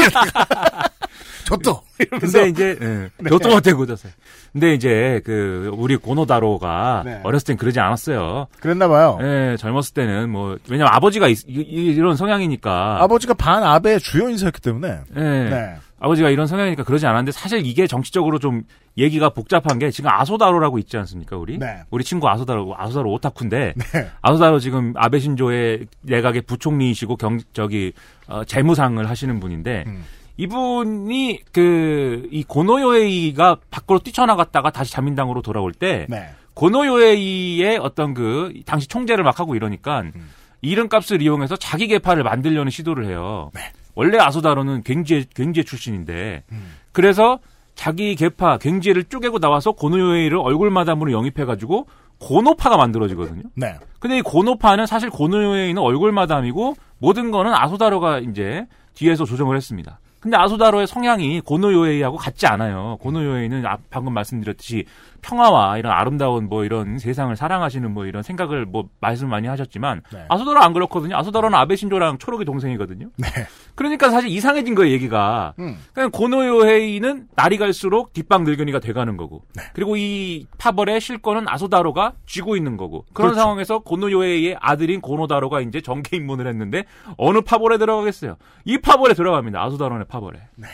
[1.45, 1.81] 저또
[2.19, 3.09] 근데 이제 네.
[3.29, 4.11] 교통 어때 고졌어요.
[4.51, 7.19] 근데 이제 그 우리 고노다로가 네.
[7.23, 8.47] 어렸을 땐 그러지 않았어요.
[8.59, 9.17] 그랬나 봐요.
[9.21, 13.01] 예, 젊었을 때는 뭐 왜냐면 아버지가 이, 이, 런 성향이니까.
[13.01, 14.99] 아버지가 반 아베 주요 인사였기 때문에.
[15.15, 15.19] 예.
[15.19, 15.75] 네.
[16.03, 18.63] 아버지가 이런 성향이니까 그러지 않았는데 사실 이게 정치적으로 좀
[18.97, 21.57] 얘기가 복잡한 게 지금 아소다로라고 있지 않습니까 우리?
[21.57, 21.83] 네.
[21.91, 24.09] 우리 친구 아소다로 아소다로 오타쿠인데 네.
[24.21, 27.93] 아소다로 지금 아베 신조의 내각의 부총리이시고 경 저기
[28.27, 30.03] 어, 재무상을 하시는 분인데 음.
[30.37, 36.29] 이분이 그 이 고노요에이가 밖으로 뛰쳐나갔다가 다시 자민당으로 돌아올 때 네.
[36.55, 40.29] 고노요에이의 어떤 그 당시 총재를 막 하고 이러니까 음.
[40.61, 43.51] 이름값을 이용해서 자기 개파를 만들려는 시도를 해요.
[43.53, 43.61] 네.
[43.95, 46.73] 원래 아소다로는 경제 경제 출신인데 음.
[46.91, 47.39] 그래서
[47.75, 51.87] 자기 개파 경제를 쪼개고 나와서 고노요에이를 얼굴마담으로 영입해가지고
[52.19, 53.43] 고노파가 만들어지거든요.
[53.55, 53.75] 네.
[53.99, 59.99] 근데 이 고노파는 사실 고노에 있는 얼굴마담이고 모든 거는 아소다로가 이제 뒤에서 조정을 했습니다.
[60.23, 62.97] 근데 아소다로의 성향이 고노요에이하고 같지 않아요.
[63.01, 64.85] 고노요에이는 아- 방금 말씀드렸듯이
[65.23, 70.25] 평화와 이런 아름다운 뭐 이런 세상을 사랑하시는 뭐 이런 생각을 뭐 말씀 많이 하셨지만 네.
[70.29, 71.17] 아소다로 안 그렇거든요.
[71.17, 73.09] 아소다로는 아베 신조랑 초록이 동생이거든요.
[73.17, 73.27] 네.
[73.73, 75.53] 그러니까 사실 이상해진 거예요, 얘기가.
[75.57, 75.77] 음.
[75.93, 79.43] 그냥 고노요헤이는 날이 갈수록 뒷방 늙은이가 돼가는 거고.
[79.55, 79.63] 네.
[79.73, 83.05] 그리고 이 파벌의 실권은 아소다로가 쥐고 있는 거고.
[83.13, 83.41] 그런 그렇죠.
[83.41, 86.83] 상황에서 고노요헤이의 아들인 고노다로가 이제 정계 입문을 했는데
[87.17, 88.35] 어느 파벌에 들어가겠어요?
[88.65, 89.63] 이 파벌에 들어갑니다.
[89.63, 90.39] 아소다로의 파벌에.
[90.55, 90.67] 네.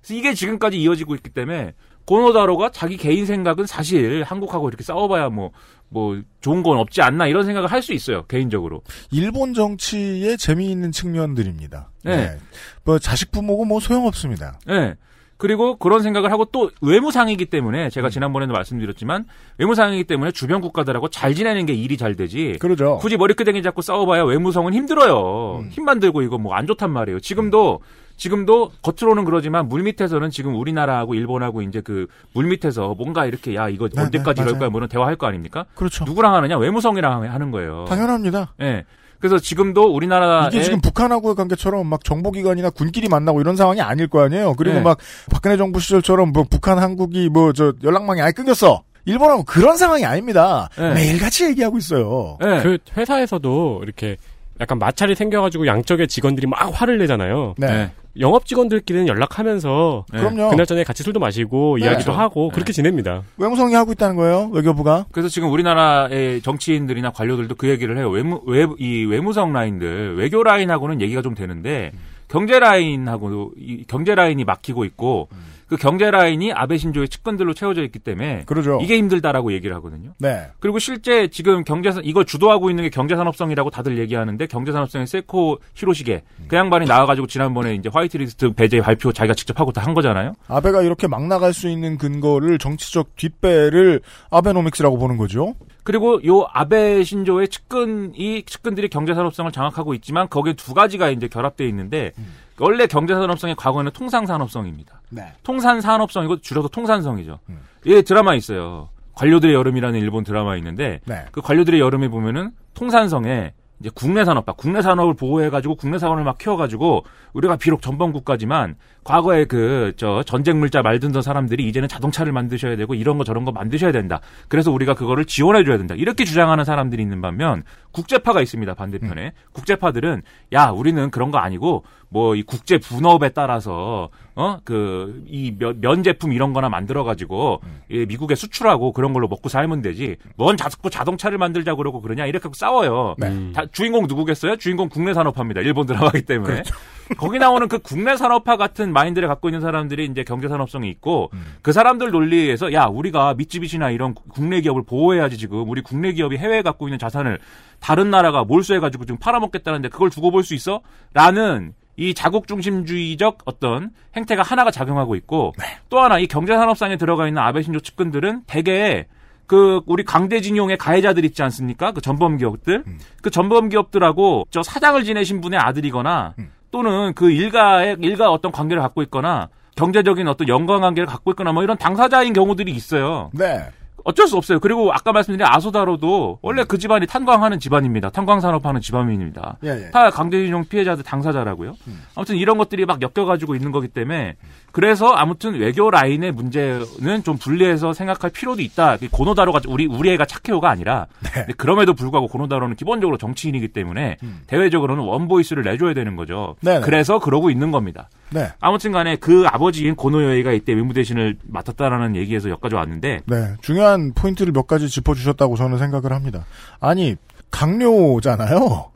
[0.00, 1.74] 그래서 이게 지금까지 이어지고 있기 때문에
[2.06, 5.50] 고노다로가 자기 개인 생각은 사실 한국하고 이렇게 싸워봐야 뭐,
[5.88, 8.82] 뭐, 좋은 건 없지 않나 이런 생각을 할 수 있어요, 개인적으로.
[9.10, 11.90] 일본 정치의 재미있는 측면들입니다.
[12.04, 12.36] 네.
[12.84, 14.58] 뭐 자식 부모고 뭐 소용없습니다.
[14.70, 14.94] 예.
[15.38, 19.26] 그리고 그런 생각을 하고 또 외무상이기 때문에 제가 지난번에도 말씀드렸지만
[19.58, 22.56] 외무상이기 때문에 주변 국가들하고 잘 지내는 게 일이 잘 되지.
[22.58, 22.96] 그러죠.
[23.02, 25.66] 굳이 머리끄댕이 잡고 싸워봐야 외무성은 힘들어요.
[25.72, 27.20] 힘만 들고 이거 뭐 안 좋단 말이에요.
[27.20, 27.80] 지금도
[28.16, 33.68] 지금도 겉으로는 그러지만 물 밑에서는 지금 우리나라하고 일본하고 이제 그 물 밑에서 뭔가 이렇게 야
[33.68, 34.58] 이거 네, 언제까지 네, 이럴.
[34.58, 35.64] 거야 뭐는 대화할 거 아닙니까?
[35.74, 36.04] 그렇죠.
[36.04, 37.84] 누구랑 하느냐 외무성이랑 하는 거예요.
[37.88, 38.54] 당연합니다.
[38.60, 38.84] 예.
[39.18, 44.20] 그래서 지금도 우리나라에 이게 지금 북한하고의 관계처럼 막 정보기관이나 군끼리 만나고 이런 상황이 아닐 거
[44.22, 44.54] 아니에요.
[44.54, 44.82] 그리고 네.
[44.82, 44.98] 막
[45.30, 48.82] 박근혜 정부 시절처럼 뭐 북한 한국이 뭐 저 연락망이 아예 끊겼어.
[49.06, 50.68] 일본하고 그런 상황이 아닙니다.
[50.76, 50.92] 네.
[50.92, 52.36] 매일 같이 얘기하고 있어요.
[52.40, 54.16] 그 회사에서도 이렇게
[54.60, 57.54] 약간 마찰이 생겨가지고 양쪽의 직원들이 막 화를 내잖아요.
[57.56, 57.90] 네.
[58.20, 60.50] 영업 직원들끼리는 연락하면서 그럼요.
[60.50, 61.86] 그날 저녁에 같이 술도 마시고 네.
[61.86, 62.20] 이야기도 그렇죠.
[62.20, 62.54] 하고 네.
[62.54, 63.22] 그렇게 지냅니다.
[63.36, 64.50] 외무성이 하고 있다는 거예요.
[64.52, 65.06] 외교부가.
[65.12, 68.08] 그래서 지금 우리나라의 정치인들이나 관료들도 그 얘기를 해요.
[68.10, 71.92] 외무, 외, 이 외무성 라인들, 외교 라인하고는 얘기가 좀 되는데,
[72.28, 75.28] 경제 라인하고, 이 경제 라인이 막히고 있고,
[75.66, 78.78] 그 경제 라인이 아베 신조의 측근들로 채워져 있기 때문에, 그러죠.
[78.82, 80.12] 이게 힘들다라고 얘기를 하거든요.
[80.18, 80.48] 네.
[80.60, 86.56] 그리고 실제 지금 경제산, 이걸 주도하고 있는 게 경제산업성이라고 다들 얘기하는데, 경제산업성의 세코 히로시게, 그
[86.56, 90.34] 양반이 나와가지고 지난번에 이제 화이트리스트 배제 발표 자기가 직접 하고 다 한 거잖아요.
[90.48, 94.00] 아베가 이렇게 막 나갈 수 있는 근거를 정치적 뒷배를
[94.30, 95.54] 아베노믹스라고 보는 거죠.
[95.84, 102.10] 그리고 요 아베 신조의 측근이 측근들이 경제산업성을 장악하고 있지만 거기에 두 가지가 이제 결합되어 있는데
[102.58, 105.00] 원래 경제산업성의 과거에는 통상산업성입니다.
[105.10, 105.32] 네.
[105.42, 107.38] 통산산업성이고 줄여서 통산성이죠.
[107.86, 108.88] 예 드라마 있어요.
[109.14, 111.24] 관료들의 여름이라는 일본 드라마 있는데 네.
[111.32, 117.04] 그 관료들의 여름에 보면은 통산성에 이제 국내 산업화, 국내 산업을 보호해가지고 국내 산업을 막 키워가지고
[117.34, 122.94] 우리가 비록 전범 국가지만 과거에 그 저 전쟁 물자 말든던 사람들이 이제는 자동차를 만드셔야 되고
[122.94, 124.20] 이런 거 저런 거 만드셔야 된다.
[124.48, 125.94] 그래서 우리가 그거를 지원해줘야 된다.
[125.94, 130.22] 이렇게 주장하는 사람들이 있는 반면 국제파가 있습니다 반대편에 국제파들은
[130.54, 136.32] 야 우리는 그런 거 아니고 뭐 이 국제 분업에 따라서 어 그 이 면 제품
[136.32, 140.16] 이런 거나 만들어 가지고 미국에 수출하고 그런 걸로 먹고 살면 되지.
[140.36, 143.14] 뭔 자꾸 자동차를 만들자 그러고 그러냐 이렇게 하고 싸워요.
[143.18, 143.52] 네.
[143.52, 144.56] 다- 주인공 누구겠어요?
[144.56, 145.62] 주인공 국내 산업화입니다.
[145.62, 146.62] 일본 드라마기 때문에.
[147.18, 151.30] 거기 나오는 그 국내 산업화 같은 마인드를 갖고 있는 사람들이 이제 경제 산업성이 있고
[151.62, 156.62] 그 사람들 논리에서 야 우리가 미쯔비시나 이런 국내 기업을 보호해야지 지금 우리 국내 기업이 해외에
[156.62, 157.38] 갖고 있는 자산을
[157.80, 160.80] 다른 나라가 몰수해가지고 지금 팔아먹겠다는데 그걸 두고 볼 수 있어?
[161.14, 165.52] 라는 이 자국 중심주의적 어떤 행태가 하나가 작용하고 있고
[165.88, 169.06] 또 하나 이 경제산업상에 들어가 있는 아베 신조 측근들은 대개
[169.46, 171.92] 그 우리 강제징용의 가해자들 있지 않습니까?
[171.92, 172.84] 그 전범 기업들
[173.22, 176.34] 그 전범 기업들하고 저 사장을 지내신 분의 아들이거나
[176.70, 181.62] 또는 그 일가의 일가 어떤 관계를 갖고 있거나 경제적인 어떤 연관 관계를 갖고 있거나 뭐
[181.62, 183.30] 이런 당사자인 경우들이 있어요.
[183.32, 183.68] 네.
[184.06, 184.60] 어쩔 수 없어요.
[184.60, 188.10] 그리고 아까 말씀드린 아소다로도 원래 그 집안이 탄광하는 집안입니다.
[188.10, 189.58] 탄광 산업하는 집안입니다.
[189.64, 189.90] 예, 예.
[189.90, 191.74] 다 강제징용 피해자들 당사자라고요.
[192.14, 194.36] 아무튼 이런 것들이 막 엮여가지고 있는 거기 때문에
[194.70, 198.98] 그래서 아무튼 외교 라인의 문제는 좀 분리해서 생각할 필요도 있다.
[199.10, 205.17] 고노다로가 우리 우리 애가 착해요가 아니라 근데 그럼에도 불구하고 고노다로는 기본적으로 정치인이기 때문에 대외적으로는 one
[205.17, 206.54] voice를 내줘야 되는 거죠.
[206.60, 206.82] 네네.
[206.82, 208.08] 그래서 그러고 있는 겁니다.
[208.30, 208.48] 네.
[208.60, 213.54] 아무튼간에 그 아버지인 고노 요헤이가 이때 외무 대신을 맡았다라는 얘기에서 여기까지 왔는데 네.
[213.62, 216.44] 중요한 포인트를 몇 가지 짚어주셨다고 저는 생각을 합니다.
[216.80, 217.16] 아니,
[217.50, 218.90] 각료잖아요.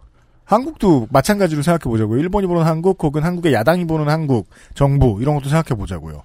[0.44, 2.18] 한국도 마찬가지로 생각해 보자고요.
[2.18, 6.22] 일본이 보는 한국 혹은 한국의 야당이 보는 한국 정부 이런 것도 생각해 보자고요.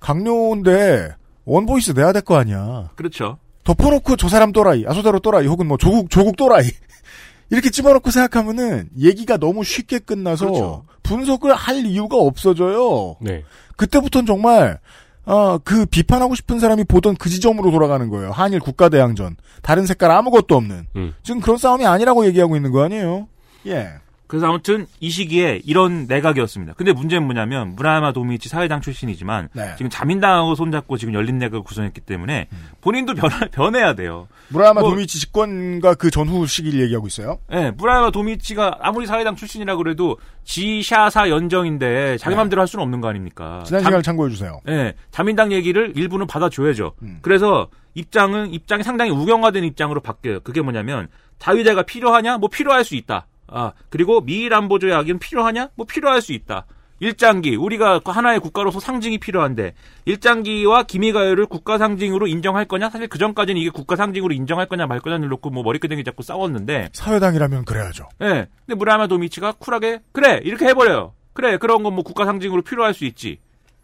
[0.00, 1.14] 각료인데
[1.44, 2.90] one voice 내야 될 거 아니야.
[2.96, 3.38] 그렇죠.
[3.64, 6.64] 덮어놓고 저 사람 또라이, 아소다로 또라이 혹은 뭐 조국 조국 또라이
[7.50, 13.16] 이렇게 집어넣고 생각하면은 얘기가 너무 쉽게 끝나서 분석을 할 이유가 없어져요.
[13.20, 13.44] 네.
[13.76, 14.78] 그때부터는 정말
[15.26, 18.30] 어, 그 비판하고 싶은 사람이 보던 그 지점으로 돌아가는 거예요.
[18.30, 19.36] 한일 국가대항전.
[19.60, 20.86] 다른 색깔 아무것도 없는.
[20.94, 21.14] 음.
[21.22, 23.26] 지금 그런 싸움이 아니라고 얘기하고 있는 거 아니에요?
[23.66, 23.90] 예.
[24.26, 26.74] 그래서 아무튼 이 시기에 이런 내각이었습니다.
[26.74, 29.74] 근데 문제는 뭐냐면 무라야마 도미치 사회당 출신이지만 네.
[29.76, 32.48] 지금 자민당하고 손잡고 지금 열린 내각을 구성했기 때문에
[32.80, 34.26] 본인도 변, 변해야 돼요.
[34.48, 37.38] 무라야마 뭐- 도미치 집권과 그 전후 시기를 얘기하고 있어요.
[37.52, 43.08] 예, 무라야마 도미치가 아무리 사회당 출신이라 그래도 지샤사 연정인데 자기 맘대로 할 수는 없는 거
[43.08, 43.62] 아닙니까?
[43.66, 44.60] 지난 잠- 시간을 참고해 주세요.
[44.68, 46.94] 예, 자민당 얘기를 일부는 받아줘야죠.
[47.22, 50.40] 그래서 입장은 입장이 상당히 우경화된 입장으로 바뀌어요.
[50.40, 51.08] 그게 뭐냐면
[51.38, 52.38] 자유대가 필요하냐?
[52.38, 53.26] 뭐 필요할 수 있다.
[53.48, 55.70] 아 그리고 미일 안보 조약은 필요하냐?
[55.74, 56.66] 뭐 필요할 수 있다.
[56.98, 59.74] 일장기 우리가 그 하나의 국가로서 상징이 필요한데
[60.06, 62.88] 일장기와 기미가요를 국가 상징으로 인정할 거냐?
[62.88, 66.88] 사실 그 전까지는 이게 국가 상징으로 인정할 거냐 말 거냐를 놓고 뭐 머리끄댕이 잡고 싸웠는데
[66.92, 68.08] 사회당이라면 그래야죠.
[68.22, 68.46] 예.
[68.64, 71.12] 근데 무라야마 도미치가 쿨하게 그래 이렇게 해버려요.
[71.34, 73.38] 그래 그런 건 뭐 국가 상징으로 필요할 수 있지.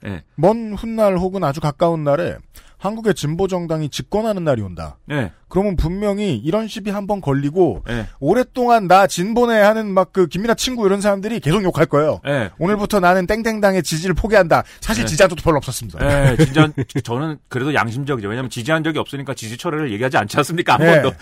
[0.07, 0.23] 예.
[0.35, 2.37] 먼 훗날 혹은 아주 가까운 날에
[2.83, 4.99] 한국의 진보 정당이 집권하는 날이 온다.
[5.11, 5.31] 예.
[5.49, 8.09] 그러면 분명히 이런 시비 한번 걸리고 예.
[8.19, 12.21] 오랫동안 나 진보네 하는 막 그 김민아 친구 이런 사람들이 계속 욕할 거예요.
[12.27, 12.51] 예.
[12.59, 14.63] 오늘부터 나는 땡땡당의 지지를 포기한다.
[14.81, 15.09] 사실 네.
[15.11, 15.99] 지지한 적도 별로 없었습니다.
[16.33, 16.69] 예, 진짜
[17.03, 18.29] 저는 그래도 양심적이죠.
[18.29, 20.75] 왜냐면 지지한 적이 없으니까 지지 철회를 얘기하지 않지 않습니까?
[20.75, 21.01] 한 네.
[21.03, 21.17] 번도.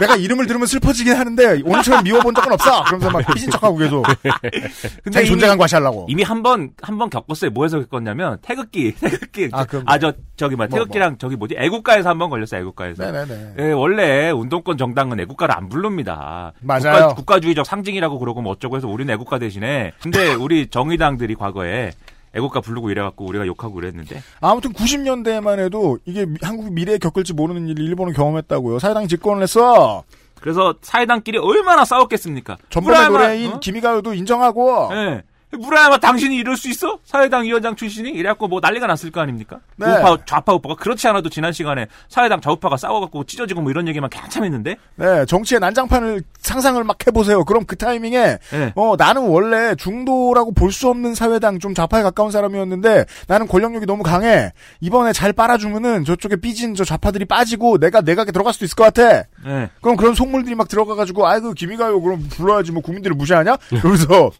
[0.00, 2.82] 내가 이름을 들으면 슬퍼지긴 하는데 오늘처럼 미워본 적은 없어.
[2.84, 6.06] 그러면서 막 피신 척하고 계속 근데 자기 이미- 존재감 과시하려고.
[6.08, 7.50] 이미 한 번 한 번 겪었어요.
[7.50, 9.48] 뭐에서 겪었냐면 태극기, 태극기.
[9.52, 11.54] 아, 그럼 아, 저 저기 뭐 뭐, 태극기랑 저기 뭐지?
[11.58, 12.60] 애국가에서 한 번 걸렸어요.
[12.62, 13.10] 애국가에서.
[13.10, 13.54] 네네네.
[13.58, 16.52] 예, 원래 운동권 정당은 애국가를 안 부릅니다.
[16.60, 16.80] 맞아요.
[17.08, 21.92] 국가, 국가주의적 상징이라고 그러고 뭐 어쩌고 해서 우리는 애국가 대신에 근데 우리 정의당들이 과거에
[22.34, 27.68] 애국가 부르고 이래갖고 우리가 욕하고 그랬는데 아무튼 90년대에만 해도 이게 미- 한국이 미래에 겪을지 모르는
[27.68, 28.78] 일을 일본은 경험했다고요.
[28.78, 30.04] 사회당이 집권을 했어.
[30.40, 32.56] 그래서 사회당끼리 얼마나 싸웠겠습니까?
[32.70, 33.60] 무라야마- 노래인 어?
[33.60, 35.22] 김이가요도 인정하고 예.
[35.52, 36.98] 무라야마 당신이 이럴 수 있어?
[37.04, 38.10] 사회당 위원장 출신이?
[38.10, 39.58] 이래갖고 뭐 난리가 났을 거 아닙니까?
[39.76, 39.86] 네.
[39.86, 44.44] 우파, 좌파, 우파가 그렇지 않아도 지난 시간에 사회당 좌우파가 싸워갖고 찢어지고 뭐 이런 얘기만 한참
[44.44, 44.76] 했는데?
[44.94, 47.44] 네, 정치의 난장판을 상상을 막 해보세요.
[47.44, 48.72] 그럼 그 타이밍에 예.
[48.76, 54.04] 어 나는 원래 중도라고 볼 수 없는 사회당 좀 좌파에 가까운 사람이었는데 나는 권력력이 너무
[54.04, 54.52] 강해.
[54.80, 59.24] 이번에 잘 빨아주면은 저쪽에 삐진 저 좌파들이 빠지고 내가 내각에 들어갈 수도 있을 것 같아.
[59.46, 59.68] 예.
[59.82, 63.56] 그럼 그런 속물들이 막 들어가가지고 아이고 김이가요 그럼 불러야지 뭐 국민들을 무시하냐?
[63.68, 64.30] 그러면서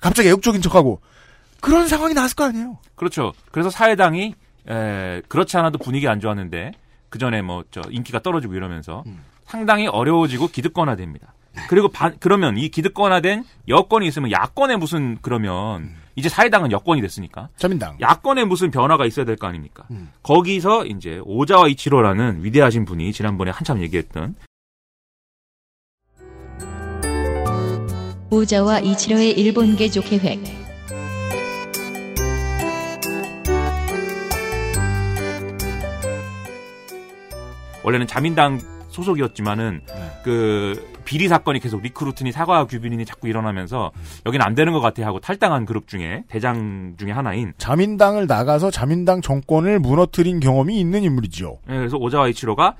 [0.00, 1.00] 갑자기 애국적인 척하고
[1.60, 2.78] 그런 상황이 나왔을 거 아니에요.
[2.94, 3.32] 그렇죠.
[3.50, 4.34] 그래서 사회당이,
[4.68, 6.72] 에, 그렇지 않아도 분위기 안 좋았는데,
[7.10, 9.02] 그 전에 뭐, 저, 인기가 떨어지고 이러면서
[9.46, 11.32] 상당히 어려워지고 기득권화됩니다.
[11.68, 17.48] 그리고 반, 그러면 이 기득권화된 여건이 있으면 야권에 무슨, 그러면, 이제 사회당은 여권이 됐으니까.
[17.56, 17.96] 자민당.
[18.00, 19.84] 야권에 무슨 변화가 있어야 될 거 아닙니까?
[20.22, 24.34] 거기서 이제 오자와 이치로라는 위대하신 분이 지난번에 한참 얘기했던
[28.30, 30.38] 오자와 이치로의 일본 개조 계획.
[37.82, 38.60] 원래는 자민당
[38.90, 39.80] 소속이었지만은
[40.22, 43.92] 그 비리 사건이 계속 리크루트니 사과 규빈이 자꾸 일어나면서
[44.26, 49.22] 여기는 안 되는 것 같아 하고 탈당한 그룹 중에 대장 중에 하나인 자민당을 나가서 자민당
[49.22, 51.60] 정권을 무너뜨린 경험이 있는 인물이죠.
[51.70, 52.74] 예, 그래서 오자와 이치로가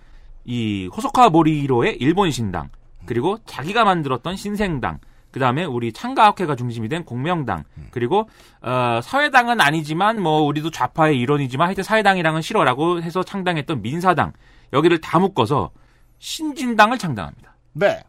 [0.45, 2.69] 이 호소카 모리로의 일본 신당
[3.07, 4.99] 그리고 자기가 만들었던 신생당
[5.31, 8.29] 그 다음에 우리 창가학회가 중심이 된 공명당 그리고
[8.63, 14.33] 어, 사회당은 아니지만 뭐 우리도 좌파의 일원이지만 하여튼 사회당이랑은 싫어라고 해서 창당했던 민사당
[14.73, 15.71] 여기를 다 묶어서
[16.19, 17.57] 신진당을 창당합니다.
[17.75, 18.03] 네.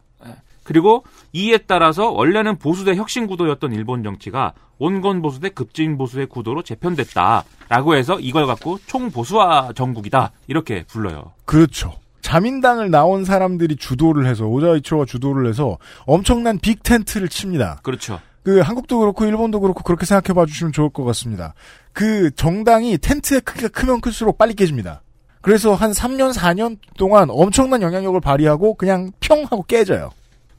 [0.70, 6.26] 그리고 이에 따라서 원래는 보수 대 혁신 구도였던 일본 정치가 온건 보수 대 급진 보수의
[6.26, 11.32] 구도로 재편됐다라고 해서 이걸 갖고 총 보수화 정국이다 이렇게 불러요.
[11.44, 11.94] 그렇죠.
[12.22, 17.80] 자민당을 나온 사람들이 주도를 해서 오자이치로가 주도를 해서 엄청난 빅 텐트를 칩니다.
[17.82, 18.20] 그렇죠.
[18.42, 21.54] 그 한국도 그렇고 일본도 그렇고 그렇게 생각해 봐 주시면 좋을 것 같습니다.
[21.92, 25.02] 그 정당이 텐트의 크기가 크면 클수록 빨리 깨집니다.
[25.42, 30.10] 그래서 한 3년 4년 동안 엄청난 영향력을 발휘하고 그냥 평 하고 깨져요.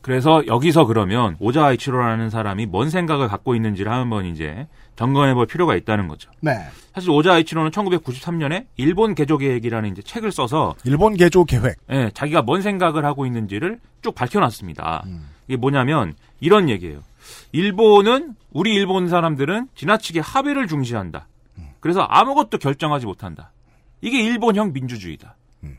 [0.01, 5.75] 그래서 여기서 그러면 오자와 이치로라는 사람이 뭔 생각을 갖고 있는지를 한번 이제 점검해 볼 필요가
[5.75, 6.31] 있다는 거죠.
[6.41, 6.57] 네.
[6.93, 11.75] 사실 오자와 이치로는 1993년에 일본 개조 계획이라는 이제 책을 써서 일본 개조 계획.
[11.91, 15.03] 예, 자기가 뭔 생각을 하고 있는지를 쭉 밝혀 놨습니다.
[15.47, 16.99] 이게 뭐냐면 이런 얘기예요.
[17.51, 21.27] 일본은 우리 일본 사람들은 지나치게 합의를 중시한다.
[21.79, 23.51] 그래서 아무것도 결정하지 못한다.
[24.01, 25.35] 이게 일본형 민주주의다.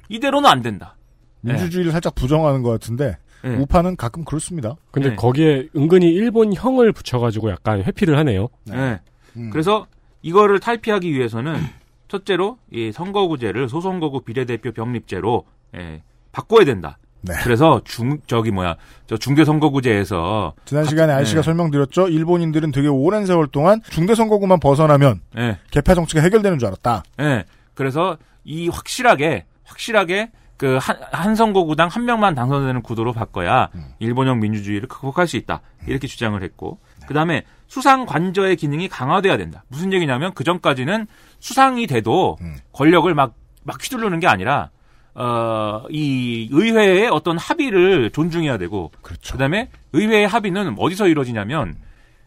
[0.08, 0.96] 이대로는 안 된다.
[1.40, 3.48] 민주주의를 살짝 부정하는 것 같은데 예.
[3.48, 4.76] 우파는 가끔 그렇습니다.
[4.90, 5.16] 근데 네.
[5.16, 8.48] 거기에 은근히 일본 형을 붙여가지고 약간 회피를 하네요.
[8.72, 9.00] 예.
[9.36, 9.50] 음.
[9.50, 9.86] 그래서
[10.22, 11.56] 이거를 탈피하기 위해서는
[12.08, 15.44] 첫째로 이 선거구제를 소선거구 비례대표 병립제로
[15.76, 16.98] 예, 바꿔야 된다.
[17.22, 17.34] 네.
[17.42, 18.76] 그래서 중 저기 뭐야
[19.06, 21.44] 저 중대 선거구제에서 지난 시간에 아저씨가 네.
[21.44, 22.08] 설명드렸죠.
[22.08, 27.02] 일본인들은 되게 오랜 세월 동안 중대 선거구만 벗어나면 예, 개파 정치가 해결되는 줄 알았다.
[27.20, 27.44] 예.
[27.74, 30.30] 그래서 이 확실하게 확실하게
[30.62, 35.60] 그 한, 한 선거구당 한 명만 당선되는 구도로 바꿔야 일본형 민주주의를 극복할 수 있다.
[35.88, 39.64] 이렇게 주장을 했고 그다음에 수상 관저의 기능이 강화돼야 된다.
[39.66, 41.08] 무슨 얘기냐면 그 전까지는
[41.40, 42.38] 수상이 돼도
[42.72, 44.70] 권력을 막 막 휘두르는 게 아니라
[45.14, 49.32] 어, 이 의회의 어떤 합의를 존중해야 되고 그렇죠.
[49.32, 51.76] 그다음에 의회의 합의는 어디서 이루어지냐면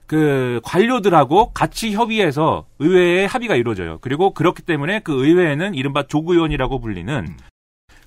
[0.06, 3.98] 그 관료들하고 같이 협의해서 의회의 합의가 이루어져요.
[4.02, 7.38] 그리고 그렇기 때문에 그 의회에는 이른바 조국의원이라고 불리는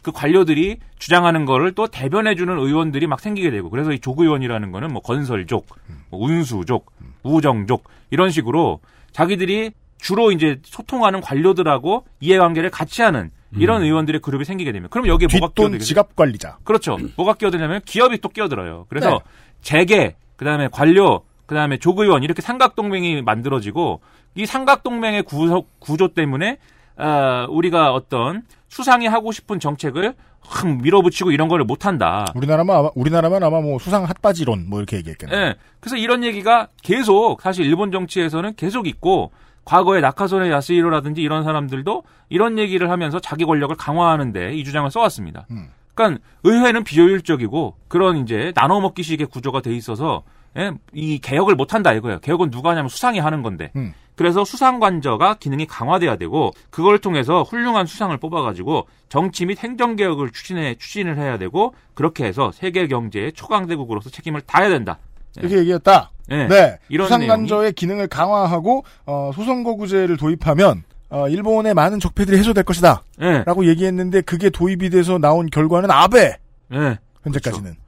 [0.08, 5.02] 그 관료들이 주장하는 거를 또 대변해주는 의원들이 막 생기게 되고 그래서 이 조국의원이라는 거는 뭐
[5.02, 5.66] 건설족,
[6.08, 6.90] 뭐 운수족,
[7.22, 8.80] 우정족 이런 식으로
[9.12, 15.28] 자기들이 주로 이제 소통하는 관료들하고 이해관계를 같이 하는 이런 의원들의 그룹이 생기게 되면 그럼 여기에
[15.30, 16.56] 뭐가 뒷돈 끼어들게 지갑 관리자.
[16.64, 16.96] 그렇죠.
[17.16, 18.86] 뭐가 끼어드냐면 기업이 또 끼어들어요.
[18.88, 19.18] 그래서 네.
[19.60, 24.00] 재계, 그다음에 관료, 그다음에 조의원 이렇게 삼각 동맹이 만들어지고
[24.36, 26.58] 이 삼각 동맹의 구조, 구조 때문에
[26.96, 32.26] 어, 우리가 어떤 수상이 하고 싶은 정책을 확 밀어붙이고 이런 거를 못한다.
[32.34, 35.36] 우리나라만 아마, 우리나라만 아마 뭐 수상 핫바지론 뭐 이렇게 얘기했겠네.
[35.36, 35.54] 예.
[35.80, 39.32] 그래서 이런 얘기가 계속 사실 일본 정치에서는 계속 있고
[39.64, 45.46] 과거에 나카소네 야스히로라든지 이런 사람들도 이런 얘기를 하면서 자기 권력을 강화하는데 이 주장을 써왔습니다.
[45.50, 45.68] 음.
[45.94, 50.22] 그러니까 의회는 비효율적이고 그런 이제 나눠 먹기식의 구조가 돼 있어서
[50.58, 52.18] 예, 이 개혁을 못 한다 이거예요.
[52.20, 53.70] 개혁은 누가 하냐면 수상이 하는 건데.
[53.76, 53.94] 음.
[54.16, 61.16] 그래서 수상관저가 기능이 강화돼야 되고 그걸 통해서 훌륭한 수상을 뽑아가지고 정치 및 행정개혁을 추진해 추진을
[61.18, 64.98] 해야 되고 그렇게 해서 세계 경제의 초강대국으로서 책임을 다해야 된다.
[65.36, 66.10] 이렇게 얘기했다.
[66.32, 66.48] 예.
[66.48, 66.78] 네.
[66.88, 73.04] 이런 수상관저의 기능을 강화하고 어, 소선거구제를 도입하면 어, 일본의 많은 적폐들이 해소될 것이다.
[73.22, 73.44] 예.
[73.46, 76.36] 라고 얘기했는데 그게 도입이 돼서 나온 결과는 아베.
[76.74, 76.98] 예.
[77.22, 77.72] 현재까지는.
[77.72, 77.87] 그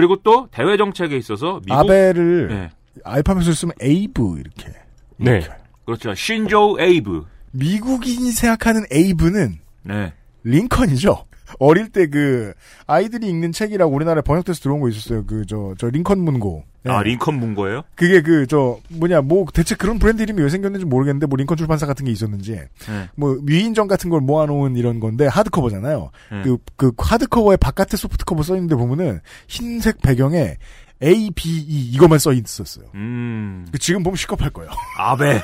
[0.00, 2.70] 리고 또 대외 정책에 있어서 미국 아베를 예.
[3.04, 4.72] 알파벳을 쓰면 Abe 이렇게.
[5.16, 5.40] 네.
[5.84, 6.14] 그렇죠.
[6.14, 7.24] 신조 Abe.
[7.52, 10.12] 미국인이 생각하는 Abe는 네.
[10.44, 11.24] 링컨이죠.
[11.58, 12.52] 어릴 때 그
[12.86, 15.24] 아이들이 읽는 책이라고 우리나라에 번역돼서 들어온 거 있었어요.
[15.26, 16.64] 그 저저 링컨 문고.
[16.82, 16.90] 네.
[16.92, 17.82] 아 링컨 문고예요?
[17.94, 21.84] 그게 그 저 뭐냐 뭐 대체 그런 브랜드 이름이 왜 생겼는지 모르겠는데 뭐 링컨 출판사
[21.86, 23.08] 같은 게 있었는지 네.
[23.16, 26.10] 뭐 위인전 같은 걸 모아놓은 이런 건데 하드커버잖아요.
[26.32, 26.42] 네.
[26.76, 30.56] 그그 하드커버에 바깥에 소프트커버 써 있는데 보면은 흰색 배경에
[31.02, 32.86] A, B, E 이것만 써 있었어요.
[32.94, 33.66] 음.
[33.72, 34.70] 그 지금 보면 시겁할 거예요.
[34.98, 35.40] 아베.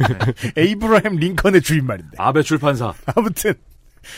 [0.56, 2.16] 에이브라햄 링컨의 주인 말인데.
[2.18, 2.92] 아베 출판사.
[3.14, 3.54] 아무튼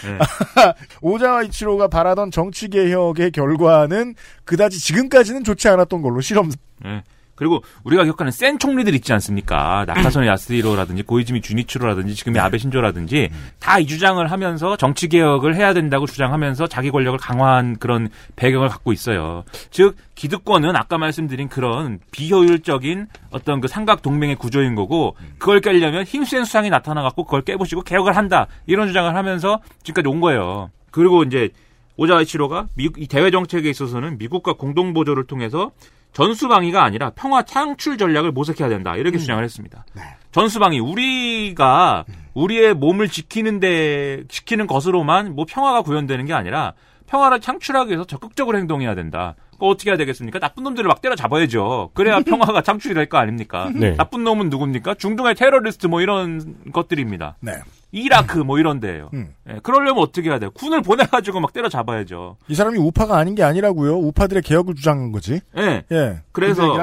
[0.05, 0.19] 네.
[1.03, 4.15] 오자와 이치로가 바라던 정치 개혁의 결과는
[4.45, 6.51] 그다지 지금까지는 좋지 않았던 걸로 실험.
[6.83, 7.03] 네.
[7.41, 9.87] 그리고 우리가 기억하는 센 총리들 있지 않습니까?
[9.87, 16.67] 나카소네 야스히로라든지 고이즈미 주니치로라든지 지금의 아베 신조라든지 다이 주장을 하면서 정치 개혁을 해야 된다고 주장하면서
[16.67, 19.45] 자기 권력을 강화한 그런 배경을 갖고 있어요.
[19.71, 26.45] 즉 기득권은 아까 말씀드린 그런 비효율적인 어떤 그 삼각 동맹의 구조인 거고 그걸 깨려면 힘센
[26.45, 30.71] 수상이 나타나 갖고 그걸 깨부시고 개혁을 한다 이런 주장을 하면서 지금까지 온 거예요.
[30.91, 31.49] 그리고 이제
[31.97, 35.71] 오자이치로가 미국 이 대외 정책에 있어서는 미국과 공동 보조를 통해서
[36.13, 39.85] 전수방위가 아니라 평화 창출 전략을 모색해야 된다 이렇게 주장을 했습니다.
[40.33, 42.05] 전수방위 우리가
[42.35, 46.75] 우리의 몸을 지키는데 지키는 것으로만 뭐 평화가 구현되는 게 아니라
[47.07, 49.35] 평화를 창출하기 위해서 적극적으로 행동해야 된다.
[49.59, 50.39] 그 어떻게 해야 되겠습니까?
[50.39, 51.91] 나쁜 놈들을 막 때려 잡아야죠.
[51.95, 53.71] 그래야 평화가 창출이 될 거 아닙니까?
[53.75, 53.97] 네.
[53.97, 54.95] 나쁜 놈은 누굽니까?
[54.95, 57.37] 중동의 테러리스트 뭐 이런 것들입니다.
[57.41, 57.53] 네.
[57.93, 59.11] 이라크 뭐 이런 데예요.
[59.15, 59.35] 음.
[59.49, 60.51] 예, 그러려면 어떻게 해야 돼요?
[60.53, 62.37] 군을 보내가지고 막 때려 잡아야죠.
[62.49, 63.97] 이 사람이 우파가 아닌 게 아니라고요.
[63.99, 65.41] 우파들의 개혁을 주장한 거지.
[65.57, 65.83] 예.
[65.91, 66.21] 예.
[66.33, 66.79] 그래서.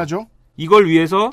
[0.57, 1.29] 이걸 위해서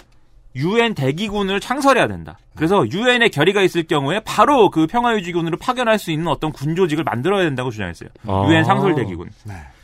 [0.55, 2.39] 유엔 대기군을 창설해야 된다.
[2.55, 7.43] 그래서 유엔의 결의가 있을 경우에 바로 그 평화유지군으로 파견할 수 있는 어떤 군 조직을 만들어야
[7.45, 8.11] 된다고 주장했어요.
[8.27, 8.47] 아.
[8.49, 9.31] 유엔 상설 대기군.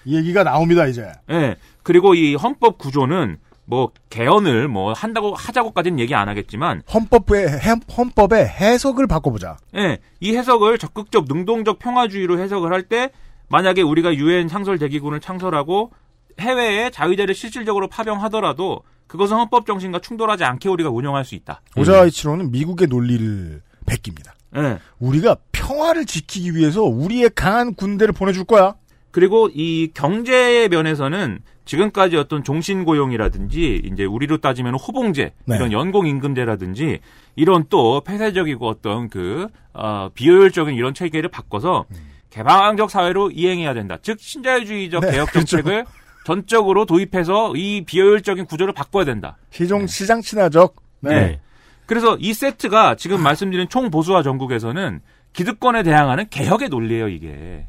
[0.05, 1.11] 이 얘기가 나옵니다 이제.
[1.31, 1.57] 예.
[1.83, 3.39] 그리고 이 헌법 구조는
[3.71, 9.59] 뭐 개헌을 뭐 한다고 하자고까지는 얘기 안 하겠지만 헌법의 해- 헌법의 해석을 바꿔보자.
[9.77, 13.11] 예, 이 해석을 적극적 능동적 평화주의로 해석을 할 때
[13.49, 15.93] 만약에 우리가 유엔 상설 대기군을 창설하고
[16.41, 21.61] 해외에 자위대를 실질적으로 파병하더라도 그것은 헌법 정신과 충돌하지 않게 우리가 운영할 수 있다.
[21.77, 24.35] 오자이치로는 미국의 논리를 베낍니다.
[24.57, 24.79] 예.
[24.99, 28.75] 우리가 평화를 지키기 위해서 우리의 강한 군대를 보내줄 거야.
[29.13, 31.41] 그리고 이 경제 면에서는
[31.71, 35.55] 지금까지 어떤 종신고용이라든지 이제 우리로 따지면 호봉제 네.
[35.55, 36.99] 이런 연공임금제라든지
[37.37, 41.85] 이런 또 폐쇄적이고 어떤 그 어, 비효율적인 이런 체계를 바꿔서
[42.31, 43.99] 개방적 사회로 이행해야 된다.
[44.03, 45.59] 즉 신자유주의적 네, 개혁 그렇죠.
[45.59, 45.85] 정책을
[46.25, 49.37] 전적으로 도입해서 이 비효율적인 구조를 바꿔야 된다.
[49.51, 50.75] 시종 시장 친화적.
[51.03, 51.15] 네.
[51.15, 51.41] 네.
[51.87, 55.01] 그래서 이 세트가 지금 말씀드린 총 보수화 전국에서는
[55.35, 57.67] 기득권에 대항하는 개혁의 논리예요, 이게.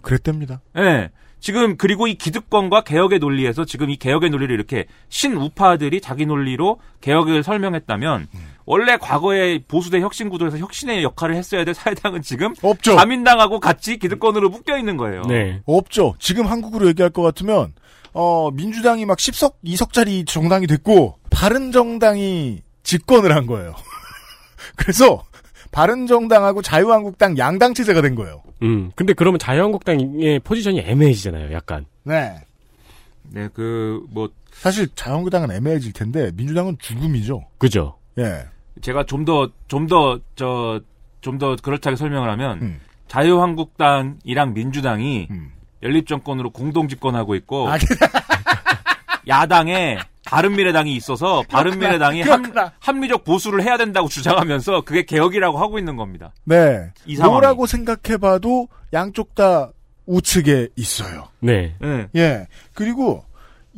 [0.00, 0.62] 그랬답니다.
[0.78, 1.10] 예.
[1.44, 7.42] 지금 그리고 이 기득권과 개혁의 논리에서 지금 이 개혁의 논리를 이렇게 신우파들이 자기 논리로 개혁을
[7.42, 8.28] 설명했다면
[8.64, 12.96] 원래 과거에 보수대 혁신 구도에서 혁신의 역할을 했어야 될 사회당은 지금 없죠.
[12.96, 15.20] 자민당하고 같이 기득권으로 묶여 있는 거예요.
[15.28, 15.60] 네.
[15.66, 16.14] 없죠.
[16.18, 17.74] 지금 한국으로 얘기할 것 같으면
[18.14, 23.74] 어 민주당이 막 10석 2석짜리 정당이 됐고 바른 정당이 집권을 한 거예요.
[24.76, 25.22] 그래서
[25.72, 28.42] 바른 정당하고 자유한국당 양당 체제가 된 거예요.
[28.62, 28.90] 음.
[28.94, 31.52] 근데 그러면 자유한국당의 포지션이 애매해지잖아요.
[31.52, 31.84] 약간.
[32.04, 32.34] 네.
[33.30, 37.44] 네, 그 뭐 사실 자유한국당은 애매해질 텐데 민주당은 죽음이죠.
[37.58, 37.96] 그죠.
[38.18, 38.44] 예.
[38.80, 40.80] 제가 좀 더 좀 더 저
[41.20, 42.80] 좀 더 그럴듯하게 설명을 하면 음.
[43.08, 45.52] 자유한국당이랑 민주당이 음.
[45.82, 47.76] 연립정권으로 공동 집권하고 있고 아,
[49.28, 52.72] 야당에 바른미래당이 있어서 바른미래당이 그렇구나.
[52.78, 56.32] 합 리적 보수를 해야 된다고 주장하면서 그게 개혁이라고 하고 있는 겁니다.
[56.44, 56.90] 네.
[57.06, 57.32] 이 상황이.
[57.32, 59.70] 뭐라고 생각해봐도 양쪽 다
[60.06, 61.28] 우측에 있어요.
[61.40, 61.74] 네.
[61.80, 62.08] 네.
[62.16, 62.46] 예.
[62.74, 63.24] 그리고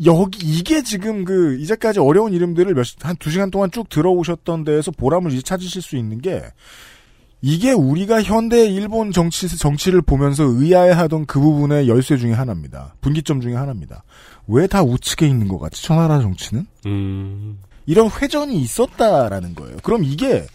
[0.04, 5.32] 여기 이게 지금 그 이제까지 어려운 이름들을 몇한 두 시간 동안 쭉 들어오셨던 데에서 보람을
[5.32, 6.42] 이제 찾으실 수 있는 게
[7.42, 12.94] 이게 우리가 현대 일본 정치 정치를 보면서 의아해하던 그 부분의 열쇠 중에 하나입니다.
[13.00, 14.02] 분기점 중에 하나입니다.
[14.48, 15.82] 왜 다 우측에 있는 것 같지?
[15.82, 17.58] 천하라 정치는 음.
[17.86, 19.76] 이런 회전이 있었다라는 거예요.
[19.82, 20.46] 그럼 이게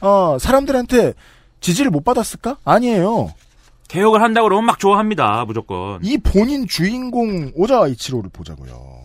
[0.00, 1.14] 어, 사람들한테
[1.60, 2.58] 지지를 못 받았을까?
[2.64, 3.32] 아니에요.
[3.88, 5.44] 개혁을 한다고 그러면 막 좋아합니다.
[5.46, 5.98] 무조건.
[6.02, 9.00] 이 본인 주인공 오자와 이치로를 보자고요.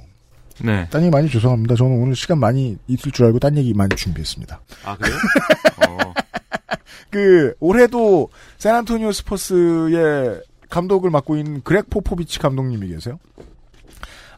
[0.62, 0.88] 네.
[0.90, 1.76] 딴 얘기 많이 죄송합니다.
[1.76, 4.62] 저는 오늘 시간 많이 있을 줄 알고 딴 얘기 많이 준비했습니다.
[4.86, 5.16] 아 그래요?
[5.90, 6.14] 어.
[7.10, 13.20] 그 올해도 샌안토니오 스퍼스의 감독을 맡고 있는 그렉 포포비치 감독님이 계세요.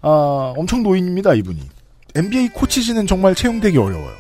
[0.02, 1.62] 아, 엄청 노인입니다, 이분이.
[2.16, 4.16] NBA 코치진은 정말 채용되기 어려워요.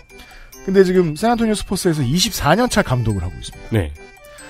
[0.65, 3.69] 근데 지금 샌안토니오 스퍼스에서 24년 차 감독을 하고 있습니다.
[3.71, 3.93] 네.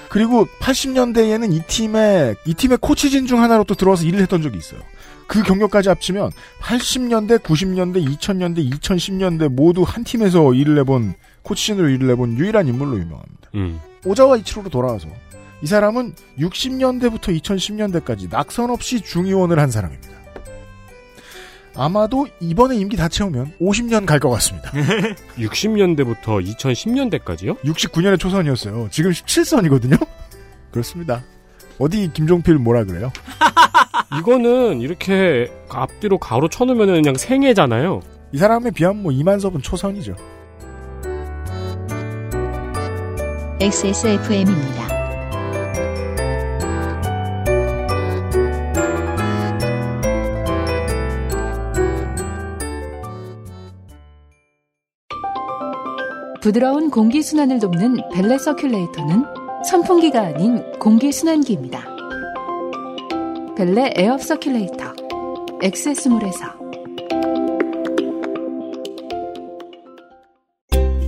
[0.10, 4.80] 그리고 80년대에는 이 팀의 이 팀의 코치진 중 하나로 또 들어와서 일을 했던 적이 있어요.
[5.28, 11.14] 그 경력까지 합치면 80년대, 90년대, 2000년대, 2010년대 모두 한 팀에서 일을 해본
[11.44, 13.50] 코치진으로 일을 해본 유일한 인물로 유명합니다.
[13.56, 13.80] 음.
[14.06, 15.10] 오자와 이치로로 돌아와서
[15.62, 20.10] 이 사람은 60년대부터 2010년대까지 낙선 없이 중의원을 한 사람입니다.
[21.78, 24.72] 아마도 이번에 임기 다 채우면 50년 갈 것 같습니다.
[25.38, 27.60] 60년대부터 2010년대까지요?
[27.62, 28.88] 69년에 초선이었어요.
[28.92, 30.06] 지금 17선이거든요.
[30.72, 31.24] 그렇습니다.
[31.78, 33.12] 어디 김종필 뭐라 그래요?
[34.20, 38.02] 이거는 이렇게 앞뒤로 가로 쳐놓으면 그냥 생애잖아요.
[38.32, 40.16] 이 사람에 비하면 뭐 이만섭은 초선이죠.
[43.60, 44.97] XSFM입니다.
[56.48, 61.84] 부드러운 공기순환을 돕는 벨레 서큘레이터는 선풍기가 아닌 공기순환기입니다.
[63.58, 66.46] 벨레 air circulator XS몰에서.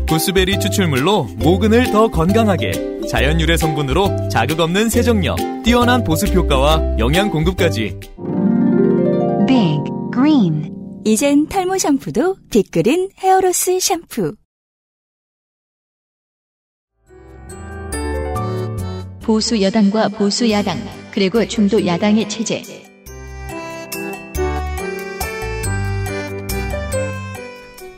[0.09, 7.29] 구스베리 추출물로 모근을 더 건강하게 자연 유래 성분으로 자극 없는 세정력, 뛰어난 보습 효과와 영양
[7.29, 7.97] 공급까지.
[9.47, 9.83] Big
[10.13, 10.69] Green.
[11.05, 14.33] 이젠 탈모 샴푸도 빅그린 hair loss 샴푸
[19.29, 20.79] 보수 여당과 보수 야당,
[21.11, 22.63] 그리고 중도 야당의 체제.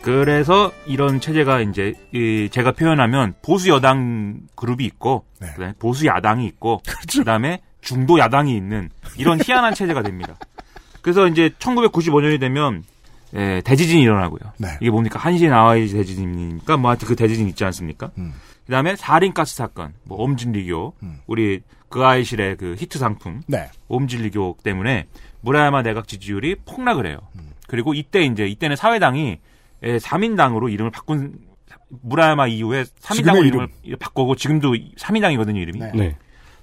[0.01, 5.47] 그래서 이런 체제가 이제 이 제가 표현하면 보수 여당 그룹이 있고 네.
[5.51, 7.19] 그다음에 보수 야당이 있고 그렇죠.
[7.19, 10.36] 그다음에 중도 야당이 있는 이런 희한한 체제가 됩니다.
[11.01, 12.84] 그래서 이제 1995년이 되면
[13.36, 14.51] 예, 대지진이 일어나고요.
[14.57, 14.67] 네.
[14.82, 18.11] 이게 뭡니까 한시에 나와야지 대지진이니까 뭐 하여튼 그 대지진 있지 않습니까?
[18.17, 18.34] 음.
[18.66, 21.20] 그다음에 사린가스 사건, 뭐 옴진리교, 음.
[21.28, 23.70] 우리 그 아이실의 그 히트 상품 네.
[23.89, 25.07] 옴진리교 때문에
[25.41, 27.20] 무라야마 내각 지지율이 폭락을 해요.
[27.36, 27.51] 음.
[27.68, 29.39] 그리고 이때 이제 이때는 사회당이
[29.84, 31.39] 예, 3인당으로 이름을 바꾼
[31.89, 33.68] 무라야마 이후에 3인당으로 지금의 이름을
[33.99, 35.80] 바꾸고 지금도 3인당이거든요, 이름이.
[35.80, 35.91] 네.
[35.93, 36.18] 네.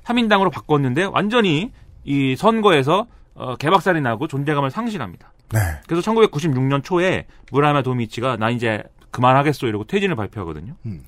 [0.05, 1.73] 3인당으로 바꿨는데 완전히
[2.05, 5.33] 이 선거에서 어, 개박살이 나고 존재감을 상실합니다.
[5.53, 5.59] 네.
[5.87, 10.75] 그래서 1996년 초에 무라야마 도미치가 나 이제 그만하겠어 이러고 퇴진을 발표하거든요.
[10.87, 11.03] 음.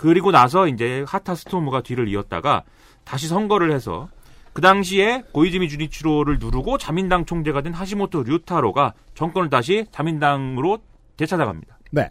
[0.00, 2.62] 그리고 나서 이제 하타 스토무가 뒤를 이었다가
[3.04, 4.08] 다시 선거를 해서
[4.54, 10.78] 그 당시에 고이즈미 주니치로를 누르고 자민당 총재가 된 하시모토 류타로가 정권을 다시 자민당으로
[11.18, 11.78] 되찾아갑니다.
[11.90, 12.08] 네.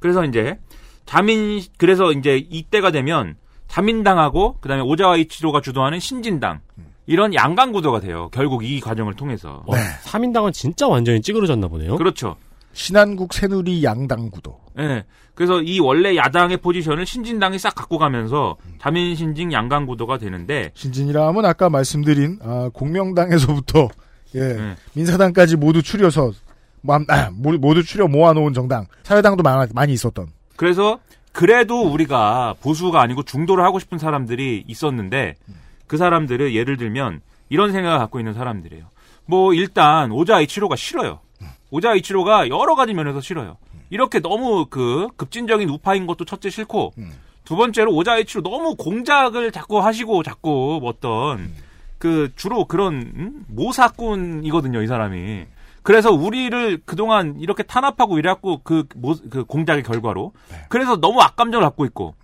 [0.00, 0.58] 그래서 이제
[1.06, 3.36] 자민 그래서 이제 이때가 되면
[3.68, 6.60] 자민당하고 그다음에 오자와 이치로가 주도하는 신진당
[7.06, 8.28] 이런 양강 구도가 돼요.
[8.32, 9.64] 결국 이 과정을 통해서.
[9.72, 9.78] 네.
[10.04, 11.96] 3인당은 진짜 완전히 찌그러졌나 보네요.
[11.96, 12.36] 그렇죠.
[12.76, 14.60] 신한국 새누리 양당 구도.
[14.78, 15.04] 예.
[15.34, 21.26] 그래서 이 원래 야당의 포지션을 신진당이 싹 갖고 가면서 자민 신진 양강 구도가 되는데 신진이라
[21.28, 23.88] 하면 아까 말씀드린 아, 공명당에서부터
[24.34, 24.74] 예, 네.
[24.92, 26.32] 민사당까지 모두 추려서
[26.82, 28.86] 모- 아, 모- 모두 추려 모아놓은 정당.
[29.04, 30.26] 사회당도 많아- 많이 있었던.
[30.56, 30.98] 그래서
[31.32, 35.34] 그래도 우리가 보수가 아니고 중도를 하고 싶은 사람들이 있었는데
[35.86, 38.84] 그 사람들은 예를 들면 이런 생각을 갖고 있는 사람들이에요.
[39.24, 41.20] 뭐 일단 오자 이치로가 싫어요.
[41.70, 43.56] 오자 이치로가 여러 가지 면에서 싫어요.
[43.90, 46.92] 이렇게 너무 그 급진적인 우파인 것도 첫째 싫고
[47.44, 51.52] 두 번째로 오자 이치로 너무 공작을 자꾸 하시고 자꾸 어떤
[51.98, 53.44] 그 주로 그런 음?
[53.48, 55.46] 모사꾼이거든요 이 사람이.
[55.82, 60.32] 그래서 우리를 그동안 이렇게 탄압하고 이래갖고 그, 모, 그 공작의 결과로.
[60.68, 62.16] 그래서 너무 악감정을 갖고 있고.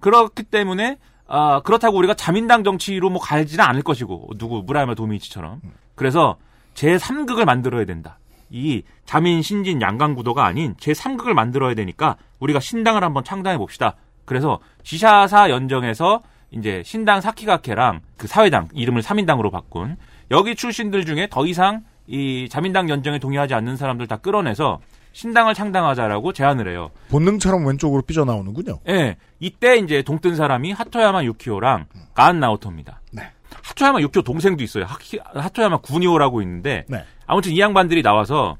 [0.00, 0.96] 그렇기 때문에,
[1.26, 5.60] 아, 그렇다고 우리가 자민당 정치로 뭐 갈지는 않을 것이고, 누구, 무라야마 도미치처럼.
[5.96, 6.38] 그래서
[6.72, 8.18] 제3극을 만들어야 된다.
[8.50, 13.94] 이 자민, 신진, 양강 구도가 아닌 제3극을 만들어야 되니까 우리가 신당을 한번 창당해 봅시다.
[14.24, 19.96] 그래서 지샤사 연정에서 이제 신당 사키가케랑 그 사회당 이름을 3인당으로 바꾼
[20.30, 24.80] 여기 출신들 중에 더 이상 이 자민당 연정에 동의하지 않는 사람들 다 끌어내서
[25.12, 26.90] 신당을 창당하자라고 제안을 해요.
[27.08, 28.80] 본능처럼 왼쪽으로 삐져나오는군요.
[28.88, 29.16] 예.
[29.40, 33.00] 이때 이제 동뜬 사람이 하토야마 유키오랑 가안 나오토입니다.
[33.12, 33.30] 네.
[33.62, 34.86] 하토야마 유키오 동생도 있어요.
[35.34, 37.04] 하토야마 구니오라고 있는데 네.
[37.30, 38.56] 아무튼 이 양반들이 나와서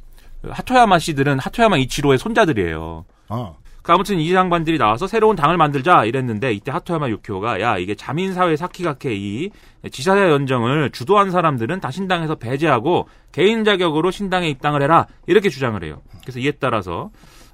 [0.48, 3.04] 하토야마 씨들은 하토야마 이치로의 손자들이에요.
[3.28, 3.54] 아.
[3.82, 8.54] 그 아무튼 이 양반들이 나와서 새로운 당을 만들자 이랬는데 이때 하토야마 유키오가 야 이게 자민사회
[8.54, 9.50] 사키가케 이
[9.90, 16.02] 지사사 연정을 주도한 사람들은 다 신당에서 배제하고 개인 자격으로 신당에 입당을 해라 이렇게 주장을 해요.
[16.22, 17.10] 그래서 이에 따라서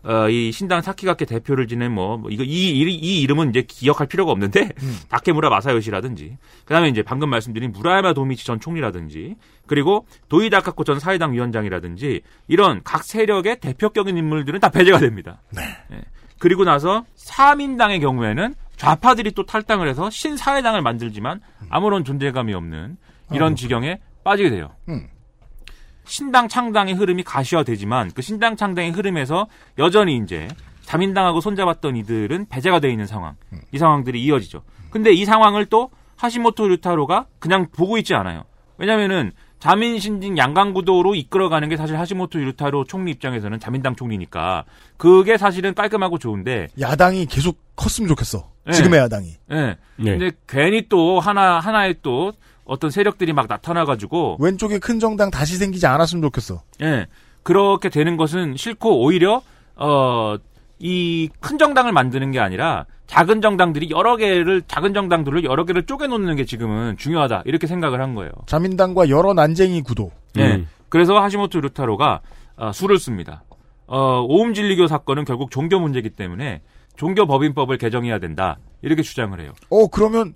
[0.07, 4.07] 어, 이 신당 사키가케 대표를 지낸 뭐, 뭐 이거 이, 이, 이 이름은 이제 기억할
[4.07, 4.71] 필요가 없는데
[5.11, 9.35] 다케무라 마사요시라든지 그다음에 이제 방금 말씀드린 무라야마 도미치 전 총리라든지
[9.67, 15.43] 그리고 도이다카코 전 사회당 위원장이라든지 이런 각 세력의 대표격인 인물들은 다 배제가 됩니다.
[15.93, 16.03] 예.
[16.39, 22.97] 그리고 나서 사민당의 경우에는 좌파들이 또 탈당을 해서 신사회당을 만들지만 아무런 존재감이 없는
[23.33, 24.71] 이런 지경에 빠지게 돼요.
[24.89, 25.09] 음.
[26.07, 29.47] 신당 창당의 흐름이 가시화되지만 그 신당 창당의 흐름에서
[29.79, 30.49] 여전히 이제
[30.83, 33.35] 자민당하고 손잡았던 이들은 배제가 되어 있는 상황.
[33.73, 34.63] 이 상황들이 이어지죠.
[34.91, 38.45] 근데 이 상황을 또 하시모토 류타로가 그냥 보고 있지 않아요.
[38.79, 44.65] 왜냐면은 자민 신진 양강 구도로 이끌어가는 게 사실 하시모토 류타로 총리 입장에서는 자민당 총리니까
[44.97, 48.51] 그게 사실은 깔끔하고 좋은데 야당이 계속 컸으면 좋겠어.
[48.67, 48.73] 네.
[48.73, 49.35] 지금의 야당이.
[49.53, 49.77] 예.
[49.97, 52.33] 근데 괜히 또 하나 하나의 또
[52.67, 56.63] 어떤 세력들이 막 나타나가지고 왼쪽에 큰 정당 다시 생기지 않았으면 좋겠어.
[56.83, 57.07] 예.
[57.43, 59.43] 그렇게 되는 것은 싫고 오히려
[59.77, 60.37] 어
[60.79, 66.07] 이 큰 정당을 만드는 게 아니라 작은 정당들이 여러 개를 작은 정당들을 여러 개를 쪼개
[66.07, 68.31] 놓는 게 지금은 중요하다 이렇게 생각을 한 거예요.
[68.47, 70.11] 자민당과 여러 난쟁이 구도.
[70.39, 70.65] 예.
[70.89, 72.21] 그래서 하시모토 루타로가
[72.57, 73.43] 어, 수를 씁니다.
[73.87, 76.61] 어, 오음 진리교 사건은 결국 종교 문제이기 때문에
[76.97, 79.53] 종교 법인법을 개정해야 된다 이렇게 주장을 해요.
[79.71, 80.35] 어 그러면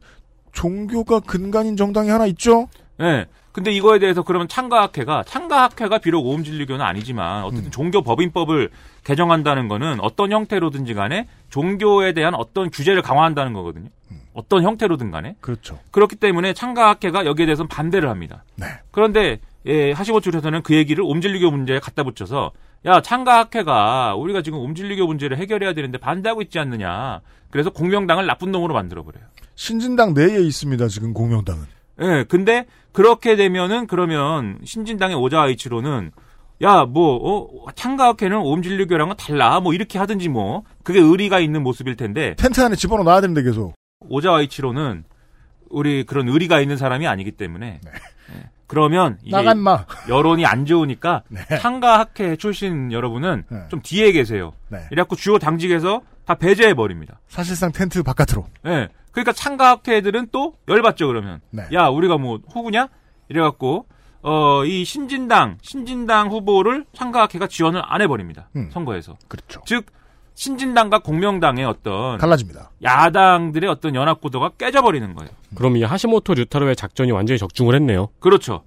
[0.52, 2.68] 종교가 근간인 정당이 하나 있죠?
[3.00, 3.26] 예.
[3.52, 8.70] 근데 이거에 대해서 그러면 창가학회가 창가학회가 비록 오음진리교는 아니지만 어쨌든 종교 법인법을
[9.02, 13.88] 개정한다는 거는 어떤 형태로든지 간에 종교에 대한 어떤 규제를 강화한다는 거거든요.
[14.34, 15.34] 어떤 형태로든 간에.
[15.40, 15.78] 그렇죠.
[15.90, 18.44] 그렇기 때문에 창가학회가 여기에 대해서는 반대를 합니다.
[18.56, 18.66] 네.
[18.92, 22.52] 그런데 예, 하시모토에서는 그 얘기를 옴진리교 문제에 갖다 붙여서
[22.86, 27.20] 야 창가학회가 우리가 지금 옴진리교 문제를 해결해야 되는데 반대하고 있지 않느냐.
[27.50, 29.24] 그래서 공명당을 나쁜 놈으로 만들어 버려요.
[29.54, 30.88] 신진당 내에 있습니다.
[30.88, 31.64] 지금 공명당은.
[32.02, 36.12] 예, 근데 그렇게 되면은 그러면 신진당의 오자아이치로는
[36.62, 39.60] 야, 뭐, 어, 창가학회는 옴진리교랑은 달라.
[39.60, 40.64] 뭐 이렇게 하든지 뭐.
[40.82, 42.34] 그게 의리가 있는 모습일 텐데.
[42.36, 43.74] 텐트 안에 집어넣어 놔야 되는데 계속.
[44.00, 45.04] 오자아이치로는
[45.70, 47.80] 우리 그런 의리가 있는 사람이 아니기 때문에.
[47.86, 49.86] 예, 그러면 이게 나간 마.
[50.08, 51.22] 여론이 안 좋으니까
[51.60, 54.52] 창가학회 출신 여러분은 좀 뒤에 계세요.
[54.68, 54.80] 네.
[54.90, 57.18] 이래갖고 주요 당직에서 다 배제해 버립니다.
[57.26, 58.46] 사실상 텐트 바깥으로.
[58.66, 58.88] 예.
[59.10, 61.40] 그러니까 창가학회들은 또 열받죠 그러면.
[61.50, 61.64] 네.
[61.72, 62.88] 야 우리가 뭐 후보냐?
[63.28, 63.86] 이래갖고
[64.22, 68.48] 어 이 신진당 신진당 후보를 창가학회가 지원을 안 해버립니다.
[68.54, 68.70] 음.
[68.72, 69.16] 선거에서.
[69.26, 69.60] 그렇죠.
[69.66, 69.86] 즉
[70.34, 72.70] 신진당과 공명당의 어떤 갈라집니다.
[72.80, 75.32] 야당들의 어떤 연합 구도가 깨져버리는 거예요.
[75.56, 78.06] 그럼 이 하시모토 류타로의 작전이 완전히 적중을 했네요.
[78.20, 78.62] 그렇죠.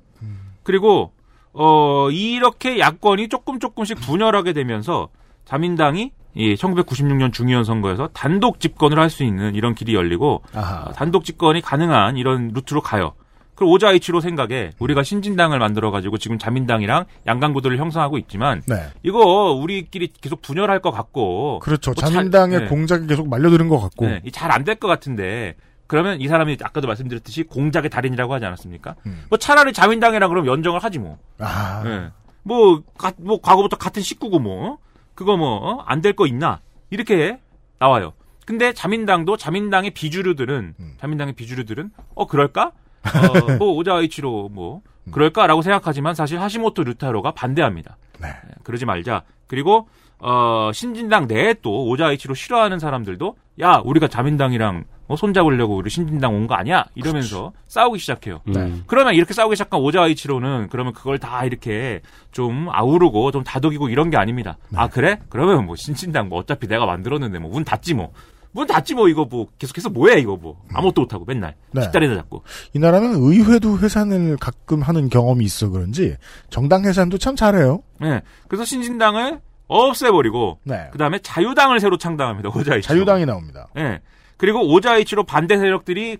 [0.63, 1.13] 그리고
[1.53, 5.07] 어 이렇게 야권이 조금 조금씩 분열하게 되면서
[5.45, 10.85] 자민당이 이 1996년 중의원 선거에서 단독 집권을 할 수 있는 이런 길이 열리고 아하.
[10.89, 13.13] 어, 단독 집권이 가능한 이런 루트로 가요.
[13.55, 18.87] 그리고 오자이치로 생각에 우리가 신진당을 만들어 가지고 지금 자민당이랑 양강구도를 형성하고 있지만 네.
[19.03, 21.91] 이거 우리끼리 계속 분열할 것 같고 그렇죠.
[21.91, 22.65] 뭐 잘- 자민당의 네.
[22.65, 24.07] 공작이 계속 말려드는 것 같고.
[24.07, 25.53] 네, 잘안 될 것 같은데
[25.85, 28.95] 그러면 이 사람이 아까도 말씀드렸듯이 공작의 달인이라고 하지 않았습니까?
[29.29, 31.19] 뭐 차라리 자민당이랑 그럼 연정을 하지 뭐.
[31.39, 31.45] 음.
[31.45, 31.83] 아.
[31.85, 32.09] 예.
[32.45, 34.77] 뭐, 가, 뭐 과거부터 같은 식구고 뭐
[35.15, 36.59] 그거 뭐 안 될 거 있나
[36.89, 37.39] 이렇게
[37.79, 38.13] 나와요.
[38.45, 40.93] 근데 자민당도 자민당의 비주류들은 음.
[40.99, 42.71] 자민당의 비주류들은 어 그럴까?
[43.03, 45.11] 어, 뭐 오자이치로 뭐 음.
[45.11, 47.97] 그럴까라고 생각하지만 사실 하시모토 류타로가 반대합니다.
[48.19, 48.27] 네.
[48.29, 49.23] 예, 그러지 말자.
[49.47, 49.87] 그리고
[50.19, 56.47] 어, 신진당 내에 또 오자이치로 싫어하는 사람들도 야 우리가 자민당이랑 뭐 손잡으려고 우리 신진당 온
[56.47, 56.85] 거 아니야?
[56.95, 58.41] 이러면서 싸우기 시작해요.
[58.45, 58.73] 네.
[58.87, 62.01] 그러면 이렇게 싸우기 시작한 오자이치로는 그러면 그걸 다 이렇게
[62.31, 64.57] 좀 아우르고 좀 다독이고 이런 게 아닙니다.
[64.75, 65.19] 아 그래?
[65.29, 68.11] 그러면 뭐 신진당 뭐 어차피 내가 만들었는데 뭐 문 닫지 뭐.
[68.55, 71.81] 문 닫지 뭐 이거 뭐 계속해서 뭐해 이거 뭐 아무것도 못하고 맨날 네.
[71.81, 72.43] 뒷다리나 잡고
[72.73, 76.15] 이 나라는 의회도 해산을 가끔 하는 경험이 있어 그런지
[76.51, 77.81] 정당 해산도 참 잘해요.
[77.99, 78.21] 네.
[78.47, 80.87] 그래서 신진당을 없애버리고 네.
[80.91, 82.49] 그다음에 자유당을 새로 창당합니다.
[82.49, 82.87] 오자이치.
[82.87, 83.67] 자유당이 나옵니다.
[83.77, 84.01] 예.
[84.43, 86.17] 그리고 오자이치로 반대 세력들이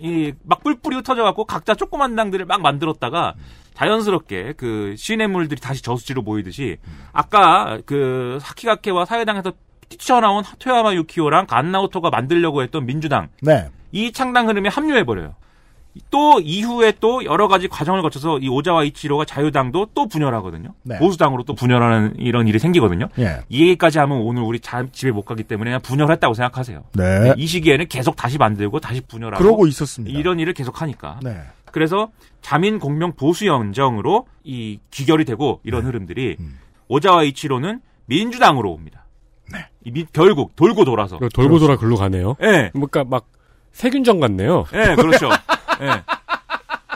[0.00, 3.34] 이막 뿔뿔이 흩어져 갖고 각자 조그만 당들을 막 만들었다가
[3.74, 6.78] 자연스럽게 그 시냇물들이 다시 저수지로 모이듯이
[7.12, 9.52] 아까 그 사키가케와 사회당에서
[9.90, 13.68] 뛰쳐나온 토야마 유키오랑 간나오토가 만들려고 했던 민주당 네.
[13.92, 15.34] 이 창당 흐름에 합류해 버려요.
[16.10, 20.70] 또 이후에 또 여러 가지 과정을 거쳐서 이 오자와 이치로가 자유당도 또 분열하거든요.
[20.82, 20.98] 네.
[20.98, 23.08] 보수당으로 또 분열하는 이런 일이 생기거든요.
[23.18, 23.40] 예.
[23.48, 26.84] 이 얘기까지 하면 오늘 우리 자- 집에 못 가기 때문에 그냥 분열했다고 생각하세요.
[26.94, 27.34] 네.
[27.36, 30.18] 이 시기에는 계속 다시 만들고 다시 분열하고 그러고 있었습니다.
[30.18, 31.20] 이런 일을 계속 하니까.
[31.22, 31.36] 네.
[31.72, 32.08] 그래서
[32.42, 35.86] 자민 공명 보수 연정으로 이 귀결이 되고 이런 네.
[35.86, 36.58] 흐름들이 음.
[36.88, 39.04] 오자와 이치로는 민주당으로 옵니다.
[39.84, 41.18] 이 미- 결국 돌고 돌아서.
[41.32, 42.34] 돌고 돌아 글로 가네요.
[42.42, 42.70] 예.
[42.72, 43.26] 그러니까 막
[43.72, 44.64] 세균전 같네요.
[44.72, 45.28] 예, 그렇죠.
[45.82, 46.02] 예.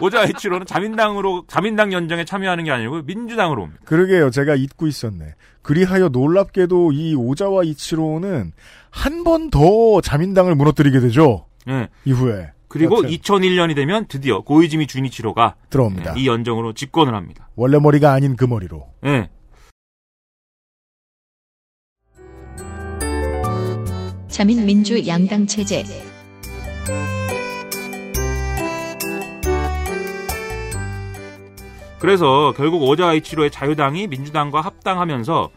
[0.02, 3.80] 오자와 이치로는 자민당으로 자민당 연정에 참여하는 게 아니고 민주당으로 옵니다.
[3.84, 4.30] 그러게요.
[4.30, 5.34] 제가 잊고 있었네.
[5.62, 8.52] 그리하여 놀랍게도 이 오자와 이치로는
[8.90, 11.46] 한 번 더 자민당을 무너뜨리게 되죠.
[11.68, 11.88] 예.
[12.04, 12.52] 이후에.
[12.68, 16.14] 그리고 여튼 2001년이 되면 드디어 고이즈미 주니치로가 들어옵니다.
[16.16, 17.48] 예, 이 연정으로 집권을 합니다.
[17.56, 18.86] 원래 머리가 아닌 그 머리로.
[19.06, 19.28] 예.
[24.28, 25.84] 자민민주 양당 체제
[32.00, 35.50] 그래서 결국 오자이치로의 자유당이 민주당과 합당하면서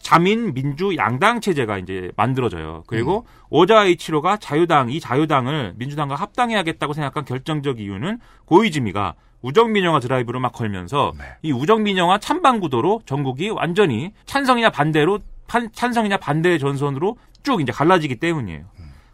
[0.00, 2.84] 자민 민주 양당 체제가 이제 만들어져요.
[2.86, 11.12] 그리고 오자이치로가 자유당 이 자유당을 민주당과 합당해야겠다고 생각한 결정적 이유는 고이즈미가 우정민영화 드라이브를 막 걸면서
[11.42, 18.16] 이 우정민영화 찬반 구도로 전국이 완전히 찬성이냐 반대로 판- 찬성이냐 반대의 전선으로 쭉 이제 갈라지기
[18.16, 18.64] 때문이에요.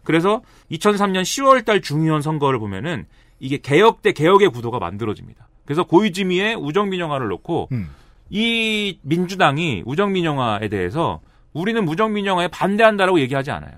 [0.03, 3.05] 그래서 2003년 10월 달 중의원 선거를 보면은
[3.39, 5.47] 이게 개혁 대 개혁의 구도가 만들어집니다.
[5.65, 7.89] 그래서 고이즈미의 우정민 영화를 놓고 음.
[8.29, 11.21] 이 민주당이 우정민 영화에 대해서
[11.53, 13.71] 우리는 무정민 영화에 반대한다라고 얘기하지 않아요.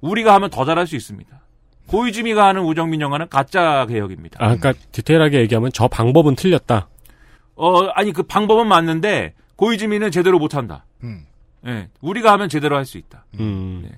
[0.00, 1.40] 우리가 하면 더 잘할 수 있습니다.
[1.86, 4.38] 고이즈미가 하는 우정민 영화는 가짜 개혁입니다.
[4.42, 6.88] 아, 그러니까 디테일하게 얘기하면 저 방법은 틀렸다.
[7.56, 10.84] 어, 아니 그 방법은 맞는데 고이즈미는 제대로 못한다.
[11.02, 11.26] 음.
[11.66, 13.24] 예, 우리가 하면 제대로 할 수 있다.
[13.40, 13.88] 음.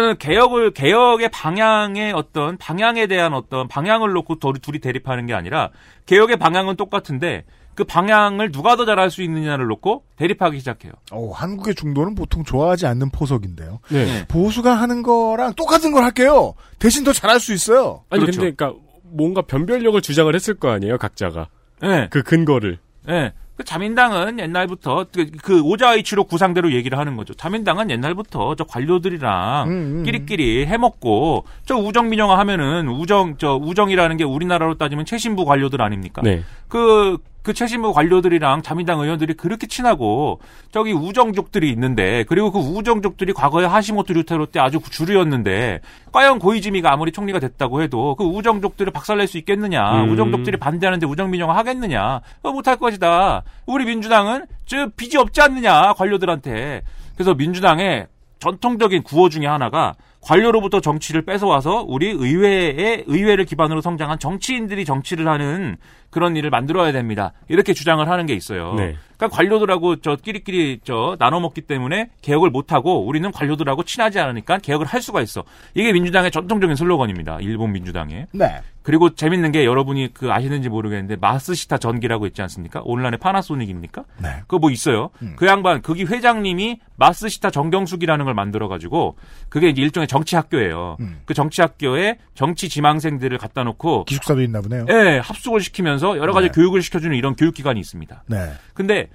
[0.00, 5.70] 그러니까 개혁을 개혁의 방향의 어떤 방향에 대한 어떤 방향을 놓고 둘이, 둘이 대립하는 게 아니라
[6.06, 10.92] 개혁의 방향은 똑같은데 그 방향을 누가 더 잘할 수 있느냐를 놓고 대립하기 시작해요.
[11.12, 13.80] 어, 한국의 중도는 보통 좋아하지 않는 포석인데요.
[13.90, 14.26] 네.
[14.28, 16.54] 보수가 하는 거랑 똑같은 걸 할게요.
[16.78, 18.04] 대신 더 잘할 수 있어요.
[18.10, 18.40] 아니 그렇죠.
[18.40, 21.48] 근데 그러니까 뭔가 변별력을 주장을 했을 거 아니에요, 각자가.
[21.84, 22.08] 예.
[22.10, 22.78] 그 근거를.
[23.08, 23.32] 예.
[23.56, 27.34] 그 자민당은 옛날부터 그, 그 오자이치로 구상대로 얘기를 하는 거죠.
[27.34, 30.02] 자민당은 옛날부터 저 관료들이랑 음, 음.
[30.02, 36.20] 끼리끼리 해먹고 저 우정 민영화 하면은 우정 저 우정이라는 게 우리나라로 따지면 최신부 관료들 아닙니까?
[36.22, 36.42] 네.
[36.68, 40.40] 그, 그 최신부 관료들이랑 자민당 의원들이 그렇게 친하고
[40.72, 45.80] 저기 우정족들이 있는데 그리고 그 우정족들이 과거에 하시모토 류테로 때 아주 주류였는데
[46.10, 50.10] 과연 고이즈미가 아무리 총리가 됐다고 해도 그 우정족들을 박살낼 수 있겠느냐 음.
[50.12, 56.80] 우정족들이 반대하는데 우정민영화 하겠느냐 어, 못할 것이다 우리 민주당은 저 빚이 없지 않느냐 관료들한테
[57.14, 58.06] 그래서 민주당의
[58.38, 65.76] 전통적인 구호 중에 하나가 관료로부터 정치를 뺏어와서 우리 의회의 의회를 기반으로 성장한 정치인들이 정치를 하는
[66.14, 67.32] 그런 일을 만들어야 됩니다.
[67.48, 68.74] 이렇게 주장을 하는 게 있어요.
[68.74, 68.94] 네.
[69.16, 74.58] 그러니까 관료들하고 저 끼리끼리 저 나눠 먹기 때문에 개혁을 못 하고 우리는 관료들하고 친하지 않으니까
[74.58, 75.42] 개혁을 할 수가 있어.
[75.74, 77.38] 이게 민주당의 전통적인 슬로건입니다.
[77.40, 78.26] 일본 민주당의.
[78.30, 78.60] 네.
[78.82, 82.82] 그리고 재밌는 게 여러분이 그 아시는지 모르겠는데 마스시타 전기라고 있지 않습니까?
[82.84, 84.04] 오늘날의 파나소닉입니까?
[84.22, 84.28] 네.
[84.40, 85.08] 그거 뭐 있어요.
[85.36, 89.16] 그 양반 거기 회장님이 마스시타 정경숙이라는 걸 만들어 가지고
[89.48, 90.98] 그게 이제 일종의 정치 학교예요.
[91.00, 91.20] 음.
[91.24, 94.84] 그 정치 학교에 정치 지망생들을 갖다 놓고 기숙사도 있나 보네요.
[94.90, 96.52] 예, 합숙을 시키면서 여러 가지 네.
[96.54, 98.24] 교육을 시켜주는 이런 교육기관이 있습니다.
[98.26, 98.52] 네.
[98.74, 99.08] 근데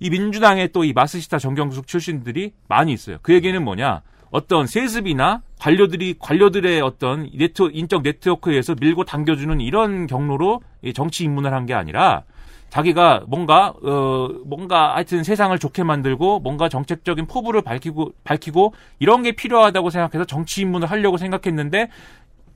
[0.00, 3.18] 이 민주당의 또 이 마스시타 정경숙 출신들이 많이 있어요.
[3.22, 4.02] 그 얘기는 뭐냐?
[4.30, 11.52] 어떤 세습이나 관료들이 관료들의 어떤 네트 인적 네트워크에서 밀고 당겨주는 이런 경로로 이 정치 입문을
[11.52, 12.22] 한 게 아니라
[12.70, 19.32] 자기가 뭔가 어 뭔가 하여튼 세상을 좋게 만들고 뭔가 정책적인 포부를 밝히고 밝히고 이런 게
[19.32, 21.88] 필요하다고 생각해서 정치 입문을 하려고 생각했는데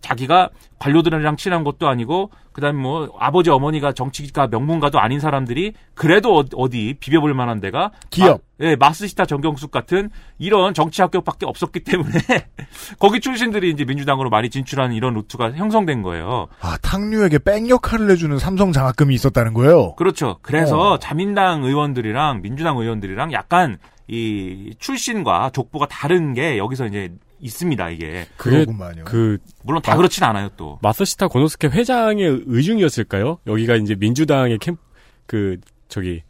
[0.02, 6.44] 자기가 관료들이랑 친한 것도 아니고 그다음에 뭐 아버지 어머니가 정치가 명문가도 아닌 사람들이 그래도 어-
[6.56, 8.42] 어디 비벼볼 만한 데가 기업.
[8.58, 12.10] 마, 예, 마스시타 정경숙 같은 이런 정치 학교밖에 없었기 때문에
[12.98, 16.48] 거기 출신들이 이제 민주당으로 많이 진출하는 이런 루트가 형성된 거예요.
[16.60, 19.94] 아, 탕류에게 백 역할을 해주는 삼성 장학금이 있었다는 거예요.
[19.94, 20.38] 그렇죠.
[20.42, 20.98] 그래서 어.
[20.98, 23.78] 자민당 의원들이랑 민주당 의원들이랑 약간
[24.08, 27.12] 이 출신과 족보가 다른 게 여기서 이제
[27.42, 27.90] 있습니다.
[27.90, 29.04] 이게 그게 그렇구만요.
[29.04, 30.48] 그 물론 다 마- 그렇진 않아요.
[30.56, 33.38] 또 마사시타 고노스케 회장의 의중이었을까요?
[33.46, 34.76] 여기가 이제 민주당의 캠,
[35.26, 36.22] 그, 저기,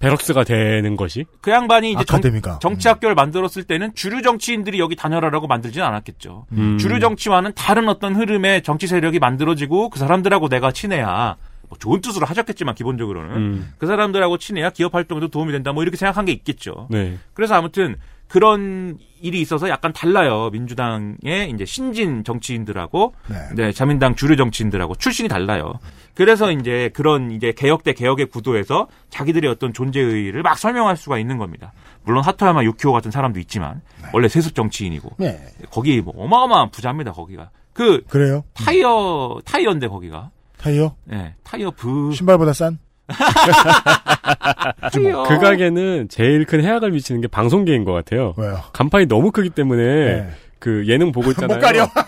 [0.00, 1.24] 베럭스가 되는 것이?
[1.40, 2.58] 그 양반이 이제 정, 아카데미가.
[2.60, 6.46] 정 치 학교를 만들었을 때는 주류 정치인들이 여기 다녀라라고 만들진 않았겠죠.
[6.52, 6.78] 음.
[6.78, 11.36] 주류 정치와는 다른 어떤 흐름의 정치 세력이 만들어지고 그 사람들하고 내가 친해야
[11.68, 13.72] 뭐 좋은 뜻으로 하셨겠지만 기본적으로는 음.
[13.78, 16.86] 그 사람들하고 친해야 기업 활동에도 도움이 된다 뭐 이렇게 생각한 게 있겠죠.
[16.90, 17.18] 네.
[17.34, 17.96] 그래서 아무튼
[18.28, 20.50] 그런 일이 있어서 약간 달라요.
[20.52, 23.36] 민주당의 이제 신진 정치인들하고 네.
[23.54, 25.74] 네, 자민당 주류 정치인들하고 출신이 달라요.
[26.14, 31.18] 그래서 이제 그런 이제 개혁 대 개혁의 구도에서 자기들의 어떤 존재 의의를 막 설명할 수가
[31.18, 31.72] 있는 겁니다.
[32.04, 33.80] 물론 하토야마 유키오 같은 사람도 있지만
[34.12, 35.40] 원래 세습 정치인이고 네.
[35.70, 37.12] 거기 뭐 어마어마한 부자입니다.
[37.12, 38.44] 거기가 그 그래요?
[38.54, 40.94] 타이어 타이어인데 거기가 타이어?
[41.04, 42.78] 네, 타이어 부 신발보다 싼?
[44.92, 48.34] 그 가게는 제일 큰 해악을 미치는 게 방송계인 것 같아요.
[48.36, 48.60] 왜요?
[48.72, 50.30] 간판이 너무 크기 때문에 네.
[50.58, 51.58] 그 예능 보고 있잖아요.
[51.58, 51.88] 못 가려.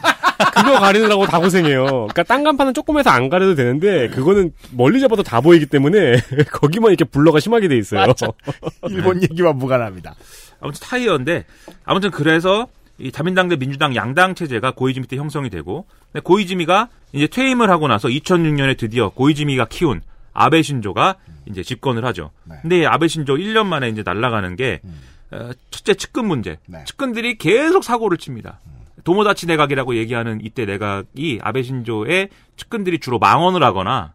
[0.55, 1.84] 그거 가리느라고 다 고생해요.
[1.84, 6.14] 그러니까 딴 간판은 조금해서 안 가려도 되는데 그거는 멀리 잡아도 다 보이기 때문에
[6.53, 8.07] 거기만 이렇게 블러가 심하게 돼 있어요.
[8.88, 10.14] 일본 얘기만 무관합니다.
[10.61, 11.44] 아무튼 타이어인데
[11.84, 15.86] 아무튼 그래서 이 자민당 대 민주당 양당 체제가 고이즈미 때 형성이 되고
[16.22, 21.16] 고이즈미가 이제 퇴임을 하고 나서 2006년에 드디어 고이즈미가 키운 아베 신조가
[21.46, 22.30] 이제 집권을 하죠.
[22.44, 22.56] 네.
[22.62, 24.80] 근데 이 아베 신조 1년 만에 이제 날아가는 게
[25.30, 26.58] 어, 첫째 측근 문제.
[26.66, 26.84] 네.
[26.84, 28.60] 측근들이 계속 사고를 칩니다.
[29.04, 34.12] 도모다치 내각이라고 얘기하는 이때 내각이 아베 신조의 측근들이 주로 망언을 하거나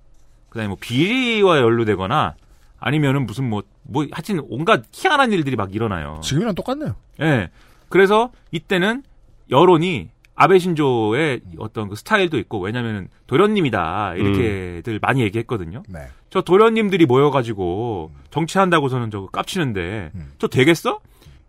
[0.49, 2.35] 그다음에 뭐 비리와 연루되거나
[2.79, 6.19] 아니면은 무슨 뭐, 뭐, 하여튼 온갖 희한한 일들이 막 일어나요.
[6.23, 6.95] 지금이랑 똑같네요.
[7.21, 7.49] 예.
[7.89, 9.03] 그래서 이때는
[9.49, 15.83] 여론이 아베 신조의 어떤 그 스타일도 있고 왜냐면은 도련님이다 이렇게들 많이 얘기했거든요.
[15.87, 15.99] 네.
[16.29, 20.99] 저 도련님들이 모여가지고 정치한다고서는 저거 깝치는데 저 되겠어?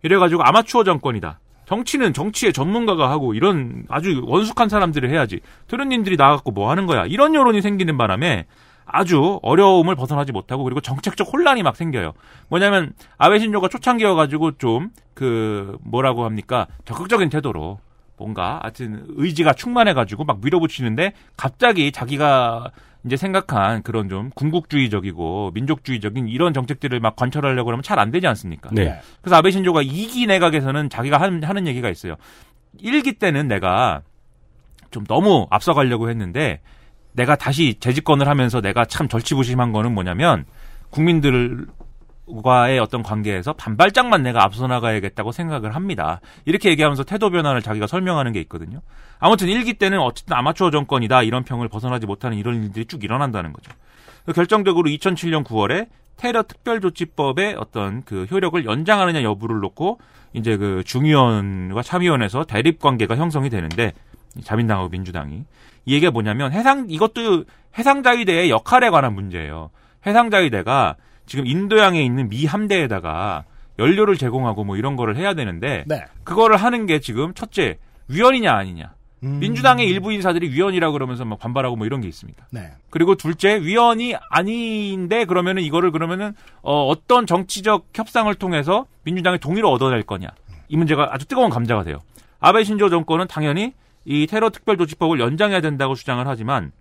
[0.03, 1.39] 이래가지고 아마추어 정권이다.
[1.65, 5.41] 정치는 정치의 전문가가 하고 이런 아주 원숙한 사람들이 해야지.
[5.67, 7.05] 도련님들이 나가갖고 뭐 하는 거야.
[7.05, 8.45] 이런 여론이 생기는 바람에
[8.85, 12.13] 아주 어려움을 벗어나지 못하고 그리고 정책적 혼란이 막 생겨요.
[12.47, 17.79] 뭐냐면 아베 신조가 초창기여가지고 좀 그 뭐라고 합니까 적극적인 태도로
[18.17, 22.71] 뭔가 하여튼 의지가 충만해가지고 막 밀어붙이는데 갑자기 자기가
[23.05, 28.69] 이제 생각한 그런 좀 군국주의적이고 민족주의적인 이런 정책들을 막 관철하려고 하면 잘 안 되지 않습니까?
[28.73, 28.99] 네.
[29.21, 32.15] 그래서 아베 신조가 2기 내각에서는 자기가 하는, 하는 얘기가 있어요.
[32.81, 34.01] 1기 때는 내가
[34.91, 36.59] 좀 너무 앞서가려고 했는데
[37.13, 40.45] 내가 다시 재집권을 하면서 내가 참 절치부심한 거는 뭐냐면
[40.89, 41.65] 국민들
[42.43, 46.19] 과의 어떤 관계에서 반발짝만 내가 앞서 나가야겠다고 생각을 합니다.
[46.45, 48.81] 이렇게 얘기하면서 태도 변화를 자기가 설명하는 게 있거든요.
[49.19, 53.71] 아무튼 1기 때는 어쨌든 아마추어 정권이다 이런 평을 벗어나지 못하는 이런 일들이 쭉 일어난다는 거죠.
[54.33, 59.99] 결정적으로 2007년 9월에 테러 특별조치법의 어떤 그 효력을 연장하느냐 여부를 놓고
[60.33, 63.93] 이제 그 중의원과 참의원에서 대립 관계가 형성이 되는데
[64.43, 65.45] 자민당하고 민주당이
[65.85, 67.45] 이 얘기가 뭐냐면 해상 이것도
[67.77, 69.69] 해상자위대의 역할에 관한 문제예요.
[70.05, 70.95] 해상자위대가
[71.27, 73.43] 지금 인도양에 있는 미 함대에다가
[73.77, 76.03] 연료를 제공하고 뭐 이런 거를 해야 되는데 네.
[76.23, 78.93] 그거를 하는 게 지금 첫째 위헌이냐 아니냐.
[79.23, 79.39] 음.
[79.39, 82.47] 민주당의 일부 인사들이 위헌이라 그러면서 막 반발하고 뭐 이런 게 있습니다.
[82.51, 82.71] 네.
[82.89, 90.03] 그리고 둘째 위헌이 아닌데 그러면은 이거를 그러면은 어, 어떤 정치적 협상을 통해서 민주당의 동의를 얻어낼
[90.03, 90.27] 거냐
[90.69, 91.99] 이 문제가 아주 뜨거운 감자가 돼요.
[92.39, 93.73] 아베 신조 정권은 당연히
[94.05, 96.71] 이 테러 특별 조치법을 연장해야 된다고 주장을 하지만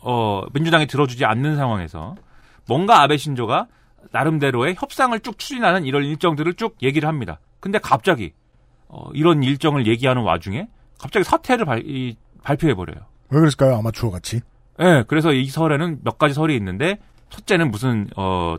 [0.00, 2.14] 어, 민주당이 들어주지 않는 상황에서
[2.68, 3.66] 뭔가 아베 신조가
[4.12, 7.40] 나름대로의 협상을 쭉 추진하는 이런 일정들을 쭉 얘기를 합니다.
[7.60, 8.32] 근데 갑자기
[8.86, 12.98] 어, 이런 일정을 얘기하는 와중에 갑자기 사퇴를 발, 이, 발표해버려요.
[13.30, 13.76] 왜 그랬을까요?
[13.76, 14.40] 아마추어 같이.
[14.80, 16.98] 예, 그래서 이 설에는 몇 가지 설이 있는데
[17.30, 18.56] 첫째는 무슨 어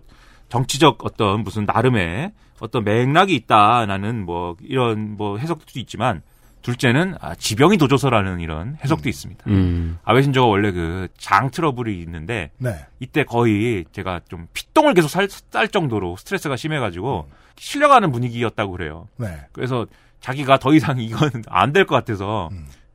[0.49, 6.22] 정치적 어떤 무슨 나름의 어떤 맥락이 있다라는 뭐 이런 뭐 해석도 있지만
[6.62, 9.43] 둘째는 아, 지병이 도조서라는 이런 해석도 있습니다.
[9.47, 9.97] 음.
[10.03, 12.76] 아베 신조가 원래 그 장 트러블이 있는데 네.
[12.99, 19.07] 이때 거의 제가 좀 피똥을 계속 살, 쌀 정도로 스트레스가 심해가지고 실려가는 분위기였다고 그래요.
[19.18, 19.28] 네.
[19.51, 19.86] 그래서
[20.22, 22.49] 자기가 더 이상 이건 안 될 것 같아서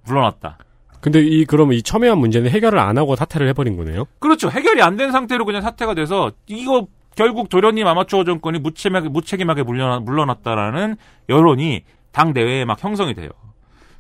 [0.07, 0.59] 물러났다.
[1.01, 4.05] 근데 이 그러면 이 첨예한 문제는 해결을 안 하고 사퇴를 해버린 거네요.
[4.19, 4.51] 그렇죠.
[4.51, 10.01] 해결이 안 된 상태로 그냥 사퇴가 돼서 이거 결국 도련님 아마추어 정권이 무책임하게, 무책임하게 물러나,
[10.01, 10.97] 물러났다라는
[11.29, 13.29] 여론이 당 내외에 막 형성이 돼요.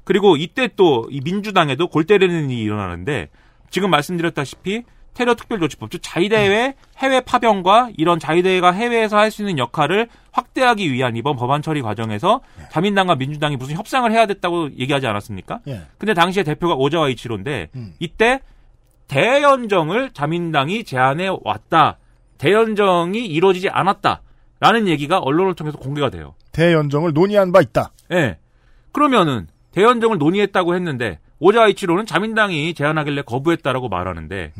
[0.05, 3.29] 그리고 이때 또 이 민주당에도 골 때리는 일이 일어나는데
[3.71, 4.83] 지금 말씀드렸다시피
[5.15, 11.17] 테러 특별조치법, 즉 자위대의 해외 파병과 이런 자위대가 해외에서 할 수 있는 역할을 확대하기 위한
[11.17, 12.41] 이번 법안 처리 과정에서
[12.73, 15.61] 자민당과 민주당이 무슨 협상을 해야 됐다고 얘기하지 않았습니까?
[15.69, 15.83] 예.
[15.99, 17.69] 근데 당시에 대표가 오자와 이치로인데
[18.01, 18.41] 이때
[19.09, 21.99] 대연정을 자민당이 제안해 왔다.
[22.39, 24.23] 대연정이 이루어지지 않았다
[24.61, 26.35] 라는 얘기가 언론을 통해서 공개가 돼요.
[26.53, 27.93] 대연정을 논의한 바 있다.
[28.13, 28.39] 예.
[28.93, 34.53] 그러면은 대연정을 논의했다고 했는데 오자와 이치로는 자민당이 제안하길래 거부했다라고 말하는데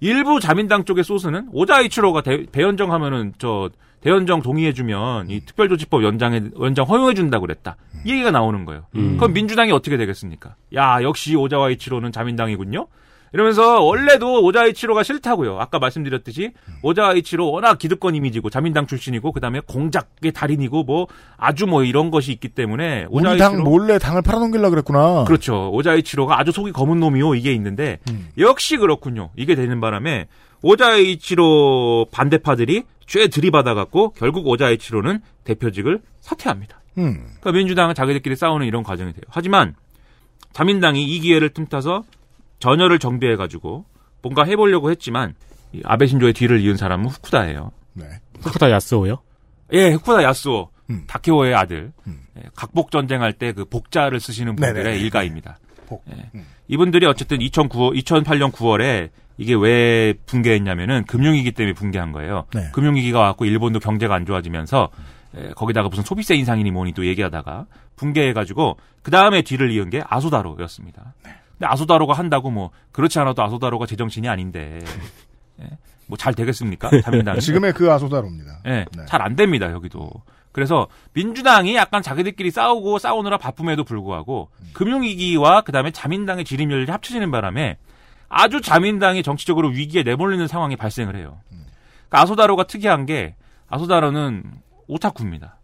[0.00, 6.40] 일부 자민당 쪽의 소스는 오자와 이치로가 대, 대연정 하면은 저 대연정 동의해주면 이 특별조치법 연장에
[6.60, 7.76] 연장 허용해준다고 그랬다.
[8.06, 8.86] 이 얘기가 나오는 거예요.
[8.94, 9.18] 음.
[9.18, 10.54] 그럼 민주당이 어떻게 되겠습니까?
[10.74, 12.86] 야 역시 오자와 이치로는 자민당이군요.
[13.32, 15.58] 이러면서 원래도 오자이치로가 싫다고요.
[15.60, 16.52] 아까 말씀드렸듯이
[16.82, 21.06] 오자이치로 워낙 기득권 이미지고 자민당 출신이고 그다음에 공작의 달인이고 뭐
[21.36, 25.24] 아주 뭐 이런 것이 있기 때문에 우리 당 몰래 당을 팔아넘기려 그랬구나.
[25.24, 25.70] 그렇죠.
[25.72, 27.34] 오자이치로가 아주 속이 검은 놈이요.
[27.34, 27.98] 이게 있는데
[28.38, 29.30] 역시 그렇군요.
[29.36, 30.26] 이게 되는 바람에
[30.62, 36.80] 오자이치로 반대파들이 죄 들이받아갖고 결국 오자이치로는 대표직을 사퇴합니다.
[36.98, 37.26] 음.
[37.40, 39.22] 그러니까 민주당은 자기들끼리 싸우는 이런 과정이 돼요.
[39.28, 39.74] 하지만
[40.52, 42.04] 자민당이 이 기회를 틈타서
[42.60, 43.84] 전열을 정비해 가지고
[44.22, 45.34] 뭔가 해보려고 했지만
[45.72, 47.72] 이 아베 신조의 뒤를 이은 사람은 후쿠다예요.
[47.94, 48.04] 네.
[48.40, 49.18] 후쿠다 야스오요?
[49.72, 50.68] 예, 후쿠다 야스오.
[50.90, 51.04] 음.
[51.06, 51.92] 다케오의 아들.
[52.36, 54.98] 예, 각복 전쟁할 때 그 복자를 쓰시는 분들의 네네.
[54.98, 55.58] 일가입니다.
[55.86, 56.04] 복.
[56.10, 56.30] 예.
[56.68, 62.44] 이분들이 어쨌든 2009, 2008년 9월에 이게 왜 붕괴했냐면은 금융위기 때문에 붕괴한 거예요.
[62.54, 62.70] 네.
[62.72, 64.90] 금융위기가 왔고 일본도 경제가 안 좋아지면서
[65.36, 71.14] 예, 거기다가 무슨 소비세 인상이니 뭐니 또 얘기하다가 붕괴해가지고 그 다음에 뒤를 이은 게 아소다로였습니다.
[71.60, 74.78] 근데 아소다로가 한다고 뭐 그렇지 않아도 아소다로가 제정신이 아닌데
[76.06, 76.90] 뭐 잘 되겠습니까?
[77.02, 78.60] 자민당 지금의 그 아소다로입니다.
[78.66, 79.04] 예, 네.
[79.06, 80.10] 잘 안 됩니다, 여기도.
[80.52, 87.76] 그래서 민주당이 약간 자기들끼리 싸우고 싸우느라 바쁨에도 불구하고 금융위기와 그다음에 자민당의 지림열이 합쳐지는 바람에
[88.30, 91.38] 아주 자민당이 정치적으로 위기에 내몰리는 상황이 발생을 해요.
[91.48, 93.36] 그러니까 아소다로가 특이한 게
[93.68, 94.42] 아소다로는
[94.88, 95.58] 오타쿠입니다.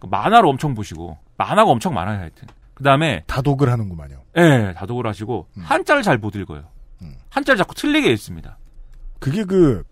[0.00, 2.48] 그 만화를 엄청 보시고 만화가 엄청 많아요, 하여튼.
[2.76, 4.22] 그 다음에 다독을 하는구만요.
[4.36, 6.62] 예, 다독을 하시고 한자를 잘 못 읽어요.
[7.30, 8.58] 한자를 자꾸 틀리게 읽습니다.
[9.18, 9.82] 그게 그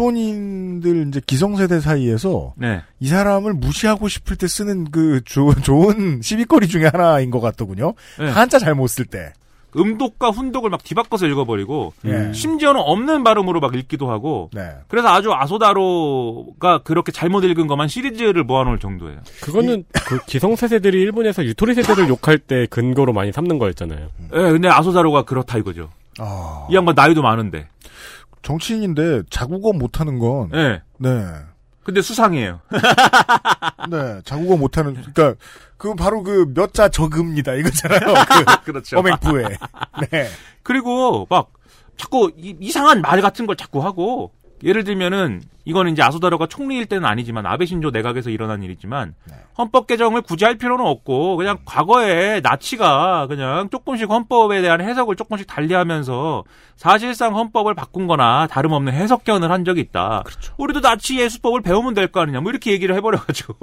[0.00, 2.82] 일본인들 이제 기성세대 사이에서 네.
[3.00, 7.94] 이 사람을 무시하고 싶을 때 쓰는 그 조- 좋은 시비거리 중에 하나인 것 같더군요.
[8.18, 8.30] 네.
[8.30, 9.32] 한자 잘 못 쓸 때.
[9.76, 12.32] 음독과 훈독을 막 뒤바꿔서 읽어버리고 예.
[12.32, 14.70] 심지어는 없는 발음으로 막 읽기도 하고 네.
[14.88, 19.20] 그래서 아주 아소다로가 그렇게 잘못 읽은 것만 시리즈를 모아놓을 정도예요.
[19.42, 24.08] 그거는 그 기성세대들이 일본에서 유토리 세대를 욕할 때 근거로 많이 삼는 거였잖아요.
[24.32, 25.90] 예, 근데 아소다로가 그렇다 이거죠.
[26.18, 27.68] 아, 이 양반 나이도 많은데.
[28.42, 30.80] 정치인인데 자국어 못하는 건 예.
[30.98, 31.10] 네.
[31.86, 32.60] 근데 수상해요.
[33.88, 35.36] 네, 자국어 못하는, 그니까,
[35.76, 37.54] 그 바로 그 몇자 적음니다.
[37.54, 38.00] 이거잖아요.
[38.64, 38.98] 그 그렇죠.
[38.98, 39.44] 어맹부에.
[40.10, 40.28] 네.
[40.64, 41.52] 그리고 막
[41.96, 44.32] 자꾸 이, 이상한 말 같은 걸 자꾸 하고
[44.64, 49.14] 예를 들면은 이거는 이제 아소다로가 총리일 때는 아니지만 아베 신조 내각에서 일어난 일이지만
[49.58, 55.46] 헌법 개정을 굳이 할 필요는 없고 그냥 과거에 나치가 그냥 조금씩 헌법에 대한 해석을 조금씩
[55.46, 56.44] 달리하면서
[56.76, 60.22] 사실상 헌법을 바꾼 거나 다름없는 해석견을 한 적이 있다.
[60.56, 62.40] 우리도 나치 예수법을 배우면 될 거 아니냐.
[62.40, 63.56] 뭐 이렇게 얘기를 해버려가지고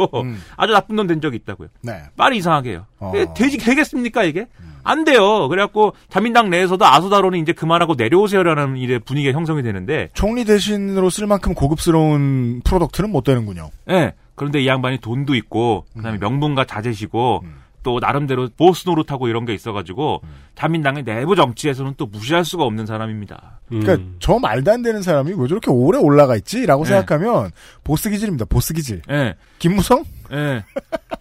[0.58, 1.70] 아주 나쁜 놈 된 적이 있다고요.
[1.82, 2.02] 네.
[2.18, 2.86] 말이 이상하게 해요.
[3.00, 3.12] 어.
[3.16, 4.48] 예, 되지, 되겠습니까, 이게?
[4.86, 5.48] 안 돼요.
[5.48, 11.54] 그래갖고, 자민당 내에서도 아소다로는 이제 그만하고 내려오세요라는 일의 분위기가 형성이 되는데, 총리 대신으로 쓸 만큼
[11.54, 13.70] 고급스러운 product는 못 되는군요.
[13.90, 14.14] 예.
[14.36, 17.44] 그런데 이 양반이 돈도 있고, 그 다음에 명문가 자제시고,
[17.84, 20.22] 또 나름대로 보스 노릇하고 이런 게 있어가지고,
[20.56, 23.60] 자민당의 내부 정치에서는 또 무시할 수가 없는 사람입니다.
[23.70, 26.90] 그러니까 저 말도 안 되는 사람이 왜 저렇게 오래 올라가 있지라고 네.
[26.92, 27.52] 생각하면
[27.84, 28.46] 보스 기질입니다.
[28.46, 29.02] 보스 기질.
[29.12, 29.36] 예.
[29.60, 30.04] 김무성?
[30.32, 30.64] 예.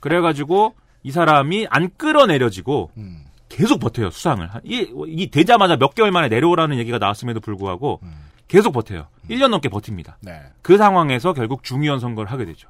[0.01, 2.91] 그래가지고, 이 사람이 안 끌어내려지고,
[3.49, 4.47] 계속 버텨요, 수상을.
[4.47, 8.01] 한- 이, 이 되자마자 몇 개월 만에 내려오라는 얘기가 나왔음에도 불구하고,
[8.53, 9.09] 계속 버텨요.
[9.31, 10.19] 1년 넘게 버팁니다.
[10.21, 10.43] 네.
[10.61, 12.69] 그 상황에서 결국 중의원 선거를 하게 되죠.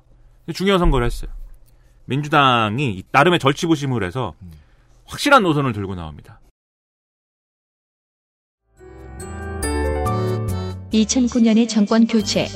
[0.54, 1.28] 중의원 선거를 했어요.
[2.04, 4.32] 민주당이 이 나름의 절치부심을 해서
[5.06, 6.40] 확실한 노선을 들고 나옵니다.
[10.92, 12.46] 2009년의 정권 교체.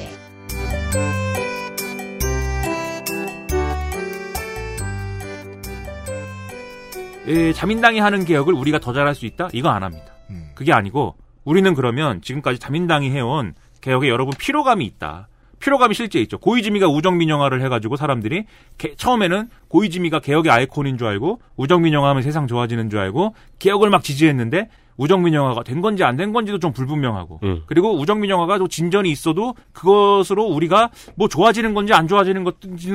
[7.26, 9.48] 에, 자민당이 하는 개혁을 우리가 더 잘할 수 있다?
[9.52, 10.14] 이거 안 합니다.
[10.54, 11.16] 그게 아니고
[11.46, 15.28] 우리는 그러면 지금까지 자민당이 해온 개혁에 여러분 피로감이 있다.
[15.60, 16.36] 피로감이 실제 있죠.
[16.38, 18.44] 고이즈미가 우정민영화를 해가지고 사람들이
[18.76, 24.68] 개- 처음에는 고이즈미가 개혁의 아이콘인 줄 알고 우정민영화하면 세상 좋아지는 줄 알고 개혁을 막 지지했는데
[24.98, 27.62] 우정민영화가 된 건지 안 된 건지도 좀 불분명하고 음.
[27.66, 32.44] 그리고 우정민영화가 또 진전이 있어도 그것으로 우리가 뭐 좋아지는 건지 안 좋아지는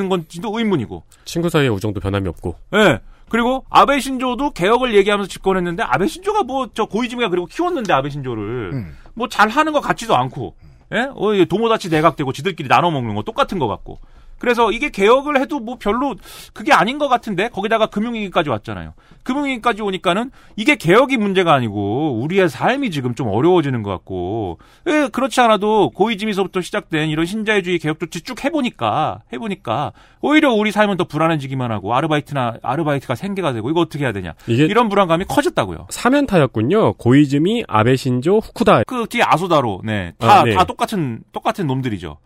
[0.09, 2.55] 건지도 의문이고 친구 사이의 우정도 변함이 없고.
[2.75, 2.99] 예.
[3.32, 8.71] 그리고 아베 신조도 개혁을 얘기하면서 집권했는데 아베 신조가 뭐 저 고이즈미가 그리고 키웠는데 아베 신조를
[8.73, 8.97] 음.
[9.13, 10.55] 뭐 잘하는 것 같지도 않고
[10.93, 11.07] 예?
[11.15, 13.99] 어, 도모다치 내각되고 지들끼리 나눠 먹는 거 똑같은 것 같고
[14.41, 16.15] 그래서 이게 개혁을 해도 뭐 별로
[16.51, 18.95] 그게 아닌 것 같은데 거기다가 금융위기까지 왔잖아요.
[19.21, 25.39] 금융위기까지 오니까는 이게 개혁이 문제가 아니고 우리의 삶이 지금 좀 어려워지는 것 같고 예, 그렇지
[25.41, 31.71] 않아도 고이즈미서부터 시작된 이런 신자유주의 개혁 조치 쭉 해보니까 해보니까 오히려 우리 삶은 더 불안해지기만
[31.71, 35.85] 하고 아르바이트나 아르바이트가 생계가 되고 이거 어떻게 해야 되냐 이런 불안감이 커졌다고요.
[35.91, 36.93] 사면타였군요.
[36.93, 38.85] 고이즈미, 아베 신조, 후쿠다.
[38.87, 40.13] 그 뒤에 아소다로 네.
[40.17, 40.55] 다, 아, 네.
[40.55, 42.17] 다 똑같은 똑같은 놈들이죠.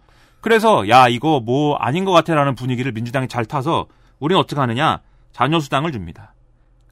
[0.46, 3.88] 그래서 야 이거 뭐 아닌 것 같아라는 분위기를 민주당이 잘 타서
[4.20, 6.36] 우리는 어떻게 하느냐 자녀 수당을 줍니다.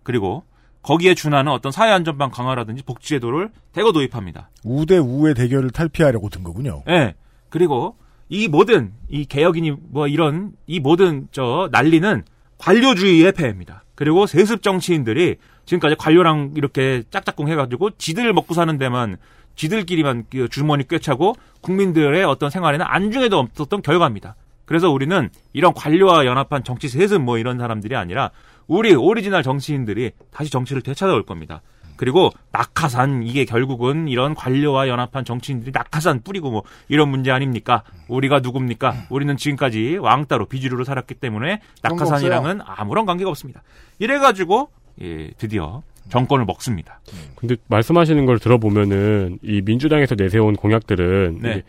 [0.01, 0.43] 그리고
[0.81, 4.49] 거기에 준하는 어떤 사회안전망 강화라든지 복지제도를 대거 도입합니다.
[4.63, 6.81] 우대 우의 대결을 탈피하려고 든 거군요.
[6.89, 7.13] 예.
[7.49, 7.95] 그리고
[8.27, 12.23] 이 모든 이 개혁이니 뭐 이런 이 모든 저 난리는
[12.57, 13.83] 관료주의의 폐해입니다.
[13.93, 15.35] 그리고 세습 정치인들이
[15.65, 19.17] 지금까지 관료랑 이렇게 짝짝꿍 해가지고 지들 먹고 사는 데만
[19.55, 24.35] 지들끼리만 그 주머니 꿰차고 국민들의 어떤 생활에는 안중에도 없었던 결과입니다.
[24.65, 28.31] 그래서 우리는 이런 관료와 연합한 정치 세습 뭐 이런 사람들이 아니라
[28.67, 31.61] 우리 오리지널 정치인들이 다시 정치를 되찾아올 겁니다.
[31.95, 37.83] 그리고 낙하산 이게 결국은 이런 관료와 연합한 정치인들이 낙하산 뿌리고 뭐 이런 문제 아닙니까?
[38.07, 38.89] 우리가 누굽니까?
[39.09, 43.61] 우리는 지금까지 왕따로 비주류로 살았기 때문에 낙하산이랑은 아무런 관계가 없습니다.
[43.99, 44.69] 이래 가지고
[45.01, 46.99] 예, 드디어 정권을 먹습니다.
[47.35, 51.63] 근데 말씀하시는 걸 들어보면은 이 민주당에서 내세운 공약들은 네.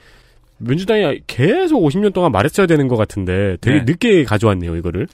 [0.58, 3.84] 민주당이 계속 50년 동안 말했어야 되는 것 같은데 되게 네.
[3.84, 5.08] 늦게 가져왔네요 이거를.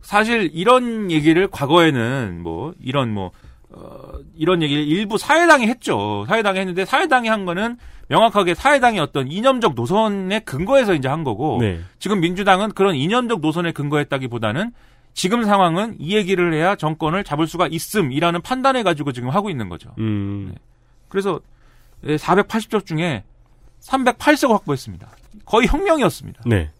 [0.00, 3.30] 사실 이런 얘기를 과거에는 뭐 이런 뭐
[3.70, 6.24] 어, 이런 얘기를 일부 사회당이 했죠.
[6.28, 7.76] 사회당이 했는데 사회당이 한 거는
[8.08, 11.80] 명확하게 사회당의 어떤 이념적 노선에 근거해서 이제 한 거고 네.
[11.98, 14.72] 지금 민주당은 그런 이념적 노선에 근거했다기보다는
[15.14, 19.94] 지금 상황은 이 얘기를 해야 정권을 잡을 수가 있음이라는 판단해 가지고 지금 하고 있는 거죠.
[19.98, 20.54] 음.
[21.08, 21.40] 그래서
[22.04, 23.24] 480석 중에
[23.80, 25.08] 308석을 확보했습니다.
[25.44, 26.42] 거의 혁명이었습니다.
[26.46, 26.70] 네.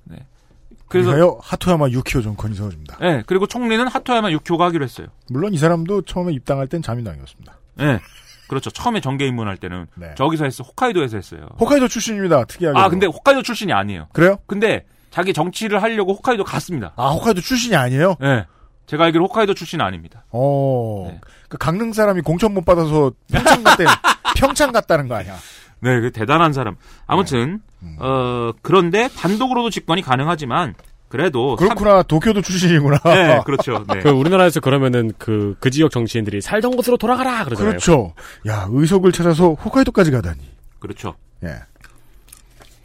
[0.89, 2.99] 그래서 그래서 하토야마 유키오 정권이 세워집니다.
[3.01, 5.07] 네, 그리고 총리는 하토야마 유키오가 하기로 했어요.
[5.31, 7.59] 물론 이 사람도 처음에 입당할 땐 자민당이었습니다.
[7.77, 7.99] 네.
[8.47, 8.69] 그렇죠.
[8.69, 10.15] 처음에 정계 입문할 때는 네.
[10.19, 10.63] 저기서 했어.
[10.63, 11.49] 홋카이도에서 했어요.
[11.59, 12.45] 홋카이도 출신입니다.
[12.45, 12.79] 특이하게.
[12.79, 14.09] 아, 근데 홋카이도 출신이 아니에요.
[14.13, 14.37] 그래요?
[14.47, 16.93] 근데 자기 정치를 하려고 홋카이도 갔습니다.
[16.97, 18.17] 아 홋카이도 출신이 아니에요?
[18.21, 18.47] 네.
[18.87, 20.25] 제가 알기로 홋카이도 출신은 아닙니다.
[20.31, 21.07] 어.
[21.09, 21.21] 네.
[21.49, 23.85] 그 강릉 사람이 공천 못 받아서 평창 갔대.
[24.37, 25.37] 평창 갔다는 거 아니야?
[25.81, 26.77] 네, 그 대단한 사람.
[27.07, 27.61] 아무튼
[27.99, 30.75] 어 그런데 단독으로도 집권이 가능하지만
[31.09, 32.03] 그래도 그렇구나.
[32.03, 32.97] 도쿄도 출신이구나.
[33.03, 33.85] 삼- 네, 그렇죠.
[33.89, 34.01] 네.
[34.01, 37.73] 그 우리나라에서 그러면은 그, 그 지역 정치인들이 살던 곳으로 돌아가라 그러잖아요.
[37.73, 38.15] 그렇죠.
[38.49, 40.41] 야 의석을 찾아서 홋카이도까지 가다니.
[40.79, 41.15] 그렇죠.
[41.45, 41.57] 예.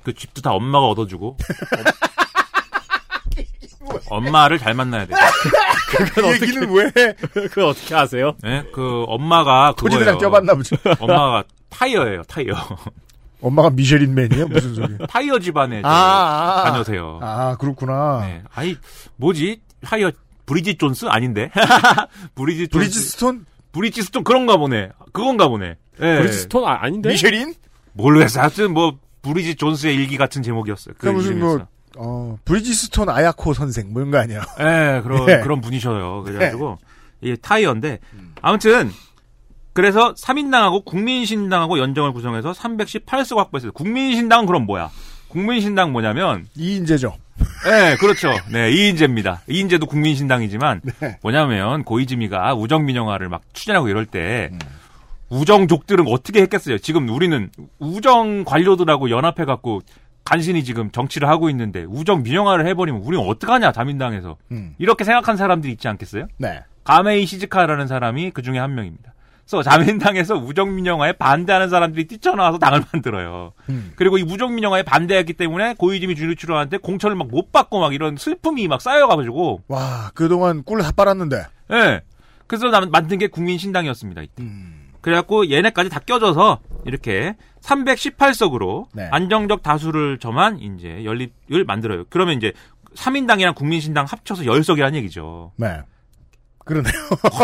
[0.03, 1.37] 그 집도 다 엄마가 얻어주고.
[4.09, 5.13] 엄마를 잘 만나야 돼.
[6.13, 6.91] 그 얘기는 왜?
[7.31, 8.33] 그걸 어떻게 아세요?
[8.43, 10.17] 네, 그 엄마가 그거예요.
[10.17, 10.75] 껴봤나 보지.
[10.99, 12.53] 엄마가 타이어예요, 타이어.
[13.41, 14.47] 엄마가 미쉐린 맨이에요?
[14.47, 14.97] 무슨 소리?
[15.07, 16.63] 타이어 집안에 저 아, 아, 아.
[16.71, 17.19] 다녀세요.
[17.21, 18.21] 아 그렇구나.
[18.25, 18.43] 네.
[18.53, 18.75] 아니
[19.17, 19.61] 뭐지?
[19.83, 20.11] 타이어
[20.45, 21.51] 브리짓 존스 아닌데?
[22.35, 22.85] 브리짓 존스.
[22.85, 23.45] 브리지 스톤?
[23.73, 24.89] 브리지 스톤 그런가 보네.
[25.13, 25.75] 그건가 보네.
[26.01, 26.17] 예.
[26.17, 27.09] 브리지 스톤 아, 아닌데?
[27.09, 27.53] 미쉐린?
[27.93, 28.41] 모르겠어.
[28.41, 30.95] 하여튼 뭐 브리짓 존스의 일기 같은 제목이었어요.
[30.97, 31.39] 그그 무슨.
[31.39, 31.67] 뭐
[31.97, 34.41] 어, 브리지스톤 아야코 선생 뭐 이런 거 아니야?
[34.59, 35.39] 예, 그런 예.
[35.39, 36.23] 그런 분이셔요.
[36.23, 36.77] 그래가지고
[37.21, 37.99] 이 타이어인데
[38.41, 38.91] 아무튼
[39.73, 43.71] 그래서 3인당하고 국민신당하고 연정을 구성해서 318석 확보했어요.
[43.73, 44.89] 국민신당은 그럼 뭐야?
[45.27, 47.15] 국민신당 뭐냐면 이인재죠.
[47.65, 48.33] 네, 그렇죠.
[48.51, 49.41] 네, 이인재입니다.
[49.47, 51.19] 이인재도 국민신당이지만 네.
[51.21, 54.49] 뭐냐면 고이즈미가 우정민영화를 막 추진하고 이럴 때
[55.29, 56.77] 우정족들은 어떻게 했겠어요?
[56.77, 59.81] 지금 우리는 우정 관료들하고 연합해 갖고
[60.27, 64.75] 간신히 지금 정치를 하고 있는데 우정 민영화를 해버리면 우리는 어떡하냐 자민당에서 음.
[64.77, 66.27] 이렇게 생각한 사람들이 있지 않겠어요?
[66.37, 66.63] 네.
[66.83, 69.13] 가메이 시즈카라는 사람이 그 중에 한 명입니다.
[69.45, 73.53] 그래서 자민당에서 우정 민영화에 반대하는 사람들이 뛰쳐나와서 당을 만들어요.
[73.69, 73.93] 음.
[73.95, 78.67] 그리고 이 우정 민영화에 반대했기 때문에 고이즈미 주니치로한테 공천을 막 못 받고 막 이런 슬픔이
[78.67, 81.45] 막 쌓여가지고 와 그동안 꿀 다 빨았는데.
[81.71, 82.01] 예.
[82.47, 84.21] 그래서 나- 만든 게 국민신당이었습니다.
[84.23, 84.43] 이때.
[84.43, 84.76] 음.
[85.11, 89.07] 그래갖고 얘네까지 다 껴져서 이렇게 318석으로 네.
[89.09, 92.03] 안정적 다수를 점한 이제 연립을 만들어요.
[92.09, 92.51] 그러면 이제
[92.93, 95.53] 3인당이랑 국민신당 합쳐서 10석이라는 얘기죠.
[95.55, 95.79] 네.
[96.65, 96.91] 그러네요.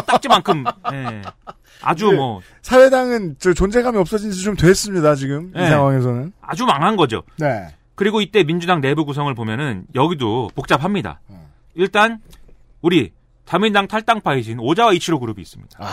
[0.06, 1.22] 딱지만큼 예.
[1.82, 2.18] 아주 네.
[2.18, 5.70] 뭐 사회당은 저 존재감이 없어진 지 좀 됐습니다 지금 이 네.
[5.70, 6.34] 상황에서는.
[6.42, 7.24] 아주 망한 거죠.
[7.38, 7.68] 네.
[7.96, 11.22] 그리고 이때 민주당 내부 구성을 보면은 여기도 복잡합니다.
[11.30, 11.50] 어.
[11.76, 12.20] 일단
[12.82, 13.14] 우리
[13.46, 15.78] 자민당 탈당파이신 오자와 이치로 그룹이 있습니다.
[15.82, 15.88] 아.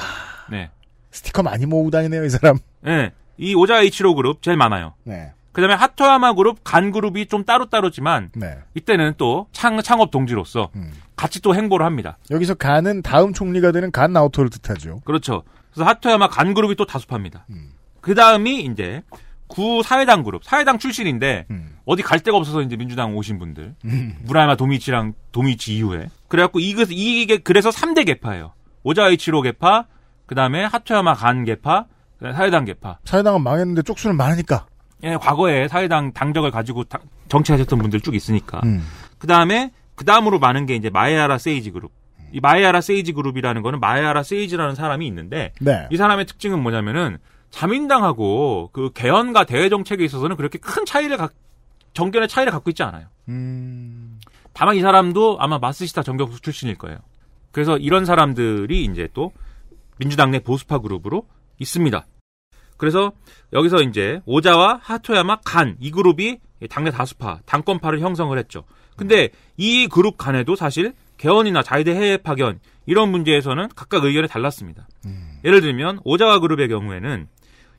[0.50, 0.68] 네.
[1.10, 2.58] 스티커 많이 모으고 다니네요 이 사람.
[2.80, 3.12] 네.
[3.36, 4.94] 이 오자와 이치로 그룹 제일 많아요.
[5.04, 5.32] 네.
[5.52, 8.58] 그 다음에 하토야마 그룹, 간 그룹이 좀 따로따로지만 네.
[8.74, 10.92] 이때는 또 창, 창업 동지로서 음.
[11.16, 12.18] 같이 또 행보를 합니다.
[12.30, 15.00] 여기서 간은 다음 총리가 되는 간 나오토를 뜻하죠.
[15.04, 15.42] 그렇죠.
[15.72, 17.46] 그래서 하토야마 간 그룹이 또 다수파입니다.
[17.50, 17.70] 음.
[18.00, 19.02] 그 다음이 이제
[19.48, 21.76] 구 사회당 그룹, 사회당 출신인데 음.
[21.84, 23.74] 어디 갈 데가 없어서 이제 민주당 오신 분들,
[24.22, 28.52] 무라야마 도미치랑 도미치 이후에 그래갖고 이게 이게 그래서 3대 개파예요.
[28.84, 29.86] 오자이치로 개파,
[30.30, 31.86] 그 다음에 하토야마 간 개파,
[32.18, 32.98] 그다음에 사회당 개파.
[33.04, 34.64] 사회당은 망했는데 쪽수는 많으니까.
[35.02, 38.60] 예, 과거에 사회당 당적을 가지고 다- 정치하셨던 분들 쭉 있으니까.
[38.62, 38.80] 음.
[39.18, 41.90] 그 다음에 그 다음으로 많은 게 이제 마에아라 세이지 그룹.
[42.30, 45.88] 이 마에아라 세이지 그룹이라는 거는 마에아라 세이지라는 사람이 있는데 네.
[45.90, 47.18] 이 사람의 특징은 뭐냐면은
[47.50, 51.32] 자민당하고 그 개헌과 대외 정책에 있어서는 그렇게 큰 차이를 각
[51.92, 53.06] 정견의 차이를 갖고 있지 않아요.
[53.28, 54.20] 음.
[54.52, 56.98] 다만 이 사람도 아마 마스시타 정경수 출신일 거예요.
[57.50, 59.32] 그래서 이런 사람들이 이제 또
[60.00, 61.26] 민주당 내 보수파 그룹으로
[61.58, 62.06] 있습니다.
[62.78, 63.12] 그래서
[63.52, 66.38] 여기서 이제 오자와 하토야마 간 이 그룹이
[66.70, 68.64] 당내 다수파 당권파를 형성을 했죠.
[68.96, 69.28] 근데
[69.58, 74.88] 이 그룹 간에도 사실 개헌이나 자위대 해외 파견 이런 문제에서는 각각 의견이 달랐습니다.
[75.44, 77.28] 예를 들면 오자와 그룹의 경우에는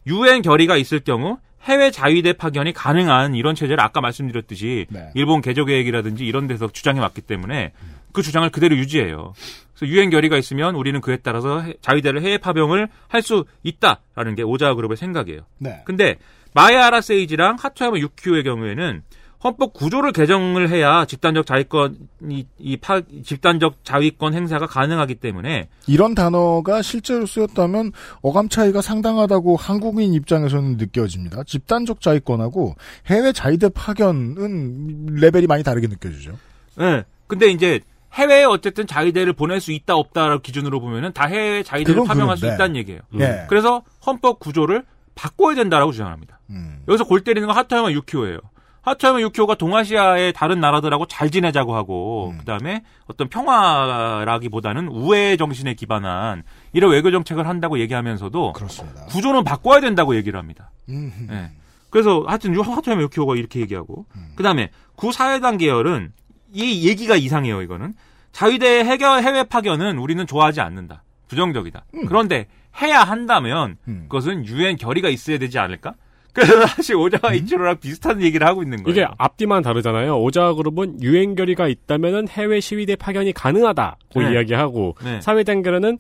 [0.07, 5.11] 유엔 결의가 있을 경우 해외 자위대 파견이 가능한 이런 체제를 아까 말씀드렸듯이 네.
[5.13, 7.71] 일본 개조 계획이라든지 이런 데서 주장해 왔기 때문에
[8.13, 9.33] 그 주장을 그대로 유지해요.
[9.75, 14.41] 그래서 유엔 결의가 있으면 우리는 그에 따라서 해- 자위대를 해외 파병을 할 수 있다라는 게
[14.43, 15.41] 오자와 그룹의 생각이에요.
[15.59, 15.81] 네.
[15.85, 16.17] 근데
[16.53, 19.03] 마에아라 세이지랑 하토야마 유키오의 경우에는
[19.43, 26.81] 헌법 구조를 개정을 해야 집단적 자위권이 이 파, 집단적 자위권 행사가 가능하기 때문에 이런 단어가
[26.81, 27.91] 실제로 쓰였다면
[28.21, 31.43] 어감 차이가 상당하다고 한국인 입장에서는 느껴집니다.
[31.43, 32.75] 집단적 자위권하고
[33.07, 36.37] 해외 자위대 파견은 레벨이 많이 다르게 느껴지죠.
[36.79, 37.03] 예.
[37.27, 37.79] 근데 이제
[38.13, 42.55] 해외에 어쨌든 자위대를 보낼 수 있다 없다를 기준으로 보면은 다 해외 자위대를 파병할 수 그런데.
[42.55, 42.99] 있다는 얘기예요.
[43.19, 43.45] 예.
[43.49, 44.83] 그래서 헌법 구조를
[45.15, 46.39] 바꿔야 된다라고 주장합니다.
[46.51, 46.83] 음.
[46.87, 48.39] 여기서 골 때리는 건 하토야마 유키오예요.
[48.83, 52.37] 하토야마 유키오가 동아시아의 다른 나라들하고 잘 지내자고 하고 음.
[52.39, 56.43] 그다음에 어떤 평화라기보다는 우애 정신에 기반한
[56.73, 59.05] 이런 외교 정책을 한다고 얘기하면서도 그렇습니다.
[59.05, 60.71] 구조는 바꿔야 된다고 얘기를 합니다.
[60.89, 61.11] 음.
[61.31, 61.51] 예.
[61.89, 64.05] 그래서 하여튼 유- 하토야마 유키오가 이렇게 얘기하고
[64.35, 66.13] 그다음에 구사회당 계열은
[66.53, 67.61] 이 얘기가 이상해요.
[67.61, 67.93] 이거는
[68.31, 71.03] 자위대 해결 해외 파견은 우리는 좋아하지 않는다.
[71.27, 71.85] 부정적이다.
[72.07, 72.47] 그런데
[72.81, 74.05] 해야 한다면 음.
[74.09, 75.93] 그것은 유엔 결의가 있어야 되지 않을까?
[76.33, 78.91] 그래서 사실 오자와 이치로랑 비슷한 얘기를 하고 있는 거예요.
[78.91, 80.19] 이게 앞뒤만 다르잖아요.
[80.21, 84.33] 오자와 그룹은 유엔 결의가 있다면은 해외 시위대 파견이 가능하다고 네.
[84.33, 85.21] 이야기하고 네.
[85.21, 85.97] 사회당 결의는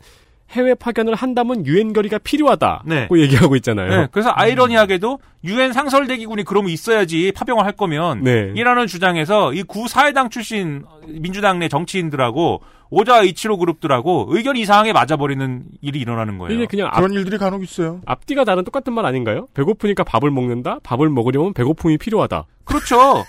[0.51, 3.07] 해외 파견을 한다면 유엔 결의가 필요하다고 네.
[3.11, 3.89] 얘기하고 있잖아요.
[3.89, 8.51] 네, 그래서 아이러니하게도 유엔 상설대기군이 그러면 있어야지 파병을 할 거면 네.
[8.55, 15.99] 이라는 주장에서 이 구사회당 출신 민주당 내 정치인들하고 오자와 이치로 그룹들하고 의견이 이상하게 맞아버리는 일이
[15.99, 16.53] 일어나는 거예요.
[16.53, 18.01] 이게 그냥 앞, 그런 일들이 간혹 있어요.
[18.05, 19.47] 앞뒤가 다른 똑같은 말 아닌가요?
[19.53, 20.79] 배고프니까 밥을 먹는다.
[20.83, 22.45] 밥을 먹으려면 배고픔이 필요하다.
[22.65, 23.23] 그렇죠.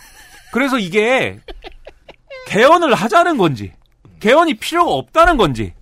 [0.53, 1.39] 그래서 이게
[2.49, 3.73] 개헌을 하자는 건지
[4.19, 5.73] 개헌이 필요가 없다는 건지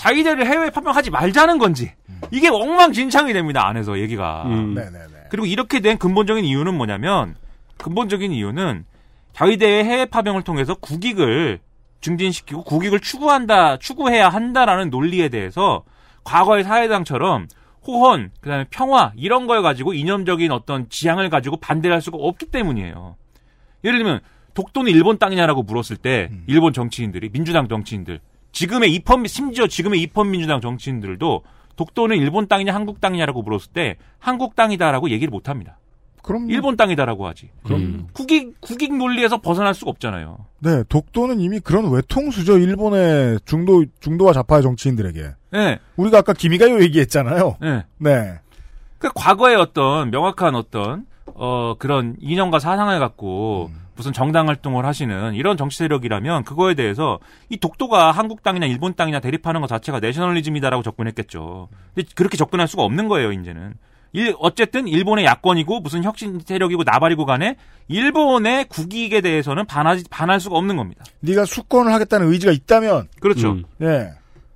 [0.00, 1.92] 자기들을 해외 파병하지 말자는 건지
[2.30, 4.44] 이게 엉망진창이 됩니다 안에서 얘기가.
[4.46, 4.72] 음.
[4.72, 5.26] 네네네.
[5.28, 7.36] 그리고 이렇게 된 근본적인 이유는 뭐냐면
[7.76, 8.86] 근본적인 이유는
[9.34, 11.60] 자위대의 해외 파병을 통해서 국익을
[12.00, 15.84] 증진시키고 국익을 추구한다 추구해야 한다라는 논리에 대해서
[16.24, 17.48] 과거의 사회당처럼
[17.86, 23.16] 호헌 그다음에 평화 이런 걸 가지고 이념적인 어떤 지향을 가지고 반대를 할 수가 없기 때문이에요.
[23.84, 24.20] 예를 들면
[24.54, 28.20] 독도는 일본 땅이냐라고 물었을 때 일본 정치인들이 민주당 정치인들
[28.52, 31.42] 지금의 입헌 심지어 지금의 입헌 민주당 정치인들도
[31.76, 35.78] 독도는 일본 땅이냐 한국 땅이냐라고 물었을 때 한국 땅이다라고 얘기를 못 합니다.
[36.22, 37.48] 그럼 일본 땅이다라고 하지.
[37.70, 38.06] 음.
[38.12, 40.38] 국익 국익 논리에서 벗어날 수가 없잖아요.
[40.58, 42.58] 네, 독도는 이미 그런 외통수죠.
[42.58, 45.30] 일본의 중도 중도와 좌파의 정치인들에게.
[45.52, 47.56] 네, 우리가 아까 기미가요 얘기했잖아요.
[47.60, 47.84] 네.
[47.98, 48.38] 네.
[48.98, 53.70] 그 과거의 어떤 명확한 어떤 어 그런 이념과 사상을 갖고
[54.00, 57.18] 무슨 정당 활동을 하시는 이런 정치 세력이라면 그거에 대해서
[57.50, 61.68] 이 독도가 한국 땅이냐 일본 땅이냐 대립하는 것 자체가 내셔널리즘이다라고 접근했겠죠.
[61.94, 63.74] 근데 그렇게 접근할 수가 없는 거예요, 이제는.
[64.14, 67.56] 일, 어쨌든 일본의 야권이고 무슨 혁신 세력이고 나발이고 간에
[67.88, 71.04] 일본의 국익에 대해서는 반하지 반할 수가 없는 겁니다.
[71.20, 73.52] 네가 수권을 하겠다는 의지가 있다면 그렇죠.
[73.52, 73.64] 음.
[73.82, 74.12] 예.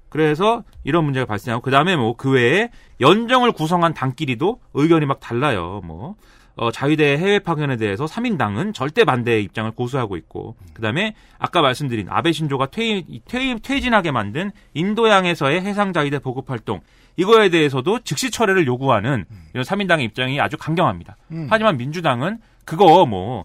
[0.09, 2.71] 그래서 이런 문제가 발생하고 그 다음에 뭐 그 외에
[3.03, 5.83] 연정을 구성한 당끼리도 의견이 막 달라요.
[5.85, 6.15] 뭐
[6.57, 12.07] 어, 자위대 해외 파견에 대해서 3인당은 절대 반대의 입장을 고수하고 있고 그 다음에 아까 말씀드린
[12.09, 16.81] 아베 신조가 퇴임, 퇴임 퇴진하게 만든 인도양에서의 해상 자위대 보급 활동
[17.17, 21.17] 이거에 대해서도 즉시 철회를 요구하는 이런 3인당의 입장이 아주 강경합니다.
[21.33, 21.47] 음.
[21.51, 23.45] 하지만 민주당은 그거 뭐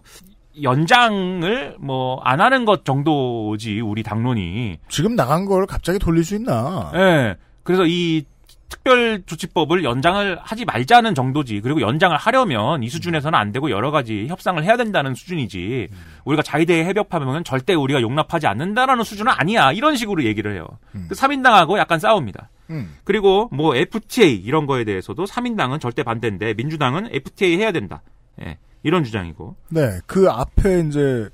[0.62, 6.90] 연장을 뭐 안 하는 것 정도지 우리 당론이 지금 나간 걸 갑자기 돌릴 수 있나?
[6.94, 7.36] 예.
[7.62, 8.24] 그래서 이
[8.70, 11.60] 특별 조치법을 연장을 하지 말자는 정도지.
[11.60, 15.88] 그리고 연장을 하려면 이 수준에서는 안 되고 여러 가지 협상을 해야 된다는 수준이지.
[16.24, 19.72] 우리가 자위대의 해벽파면 절대 우리가 용납하지 않는다라는 수준은 아니야.
[19.72, 20.66] 이런 식으로 얘기를 해요.
[20.92, 22.48] 그 3인당하고 약간 싸웁니다.
[22.70, 22.94] 음.
[23.04, 28.00] 그리고 뭐 FTA 이런 거에 대해서도 3인당은 절대 반대인데 민주당은 FTA 해야 된다.
[28.40, 29.56] 예, 이런 주장이고.
[29.70, 31.28] 네, 그 앞에 이제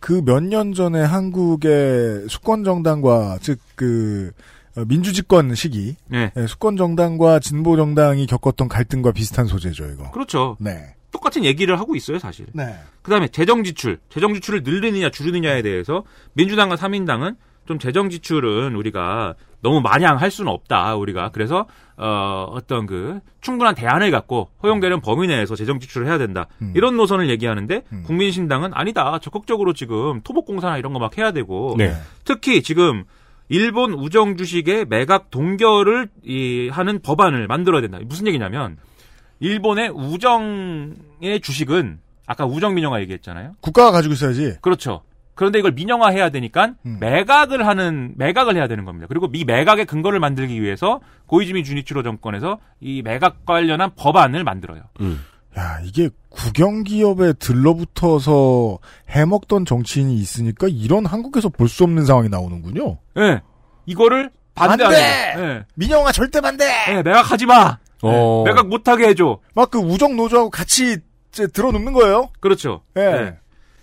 [0.00, 4.32] 그 몇 년 전에 한국의 수권 정당과 즉그
[4.86, 6.32] 민주집권 시기 네.
[6.36, 10.10] 예, 수권 정당과 진보 정당이 겪었던 갈등과 비슷한 소재죠, 이거.
[10.10, 10.56] 그렇죠.
[10.60, 10.94] 네.
[11.10, 12.46] 똑같은 얘기를 하고 있어요, 사실.
[12.52, 12.74] 네.
[13.02, 17.36] 그다음에 재정 지출, 재정 지출을 늘리느냐 줄이느냐에 대해서 민주당과 3인당은
[17.66, 20.96] 좀 재정 지출은 우리가 너무 마냥 할 수는 없다.
[20.96, 21.66] 우리가 그래서
[21.96, 26.46] 어 어떤 그 충분한 대안을 갖고 허용되는 범위 내에서 재정 지출을 해야 된다.
[26.74, 29.18] 이런 노선을 얘기하는데 국민신당은 아니다.
[29.20, 31.92] 적극적으로 지금 토목공사나 이런 거 막 해야 되고 네.
[32.24, 33.04] 특히 지금
[33.50, 37.98] 일본 우정 주식의 매각 동결을 이 하는 법안을 만들어야 된다.
[38.04, 38.78] 무슨 얘기냐면
[39.40, 43.54] 일본의 우정의 주식은 아까 우정 민영화 얘기했잖아요.
[43.60, 44.54] 국가가 가지고 있어야지.
[44.60, 45.02] 그렇죠.
[45.34, 49.06] 그런데 이걸 민영화해야 되니까 매각을 하는 매각을 해야 되는 겁니다.
[49.08, 54.82] 그리고 이 매각의 근거를 만들기 위해서 고이즈미 주니치로 정권에서 이 매각 관련한 법안을 만들어요.
[55.58, 58.78] 야, 이게 국영기업에 들러붙어서
[59.08, 62.98] 해먹던 정치인이 있으니까 이런 한국에서 볼 수 없는 상황이 나오는군요.
[63.18, 63.40] 예.
[63.86, 65.32] 이거를 반대하는 반대!
[65.34, 65.50] 거예요.
[65.58, 65.64] 예.
[65.74, 66.64] 민영화 절대 반대!
[66.90, 67.78] 예, 매각하지 마!
[68.02, 68.44] 어.
[68.46, 69.38] 예, 매각 못하게 해줘.
[69.54, 70.98] 막 그 우정 노조하고 같이
[71.32, 72.30] 이제 들어눕는 거예요?
[72.40, 72.82] 그렇죠.
[72.96, 73.00] 예.
[73.02, 73.38] 예.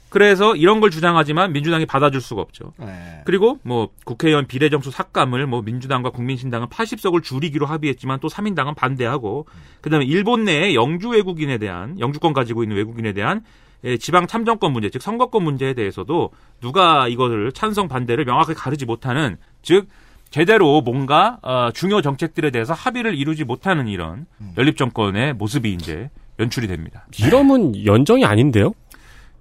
[0.09, 2.73] 그래서 이런 걸 주장하지만 민주당이 받아줄 수가 없죠.
[2.77, 3.21] 네.
[3.25, 9.45] 그리고 뭐 국회의원 비례정수 삭감을 뭐 민주당과 국민신당은 80석을 줄이기로 합의했지만 또 3인당은 반대하고
[9.81, 13.41] 그다음에 일본 내에 영주 외국인에 대한 영주권 가지고 있는 외국인에 대한
[13.83, 16.31] 예, 지방 참정권 문제, 즉 선거권 문제에 대해서도
[16.61, 19.87] 누가 이거를 찬성 반대를 명확하게 가르지 못하는 즉
[20.29, 24.25] 제대로 뭔가 어, 중요 정책들에 대해서 합의를 이루지 못하는 이런
[24.57, 26.09] 연립 정권의 모습이 이제
[26.39, 27.05] 연출이 됩니다.
[27.19, 28.73] 이러면 연정이 아닌데요?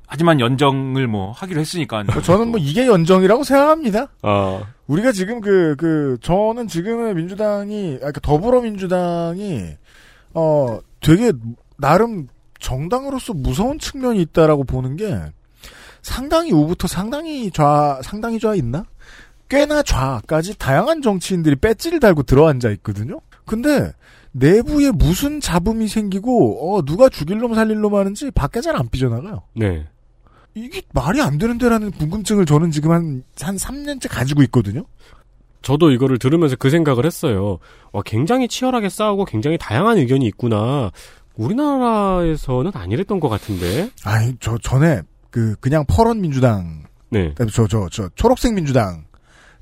[0.07, 4.09] 하지만 연정을 뭐 하기로 했으니까 저는 뭐 이게 연정이라고 생각합니다.
[4.23, 4.63] 어.
[4.87, 9.65] 우리가 지금 그, 그, 저는 지금의 민주당이, 아, 그러니까 더불어민주당이,
[10.35, 11.33] 어, 되게,
[11.79, 12.29] 나름
[12.61, 15.21] 정당으로서 무서운 측면이 있다라고 보는 게,
[16.03, 18.85] 상당히 우부터 상당히 좌, 상당히 좌 있나?
[19.49, 23.21] 꽤나 좌까지 다양한 정치인들이 배지를 달고 들어앉아 있거든요?
[23.45, 23.93] 근데,
[24.31, 29.43] 내부에 무슨 잡음이 생기고, 어, 누가 죽일 놈 살릴 놈 하는지 밖에 잘 안 삐져나가요.
[29.55, 29.85] 네.
[30.57, 34.85] 이게 말이 안 되는데라는 궁금증을 저는 지금 한, 한 3년째 가지고 있거든요?
[35.61, 37.59] 저도 이거를 들으면서 그 생각을 했어요.
[37.93, 40.91] 와, 굉장히 치열하게 싸우고 굉장히 다양한 의견이 있구나.
[41.35, 43.91] 우리나라에서는 아니랬던 것 같은데.
[44.05, 47.35] 아니, 저, 전에, 그, 그냥 퍼런 민주당, 네.
[47.53, 49.05] 저, 저, 저, 초록색 민주당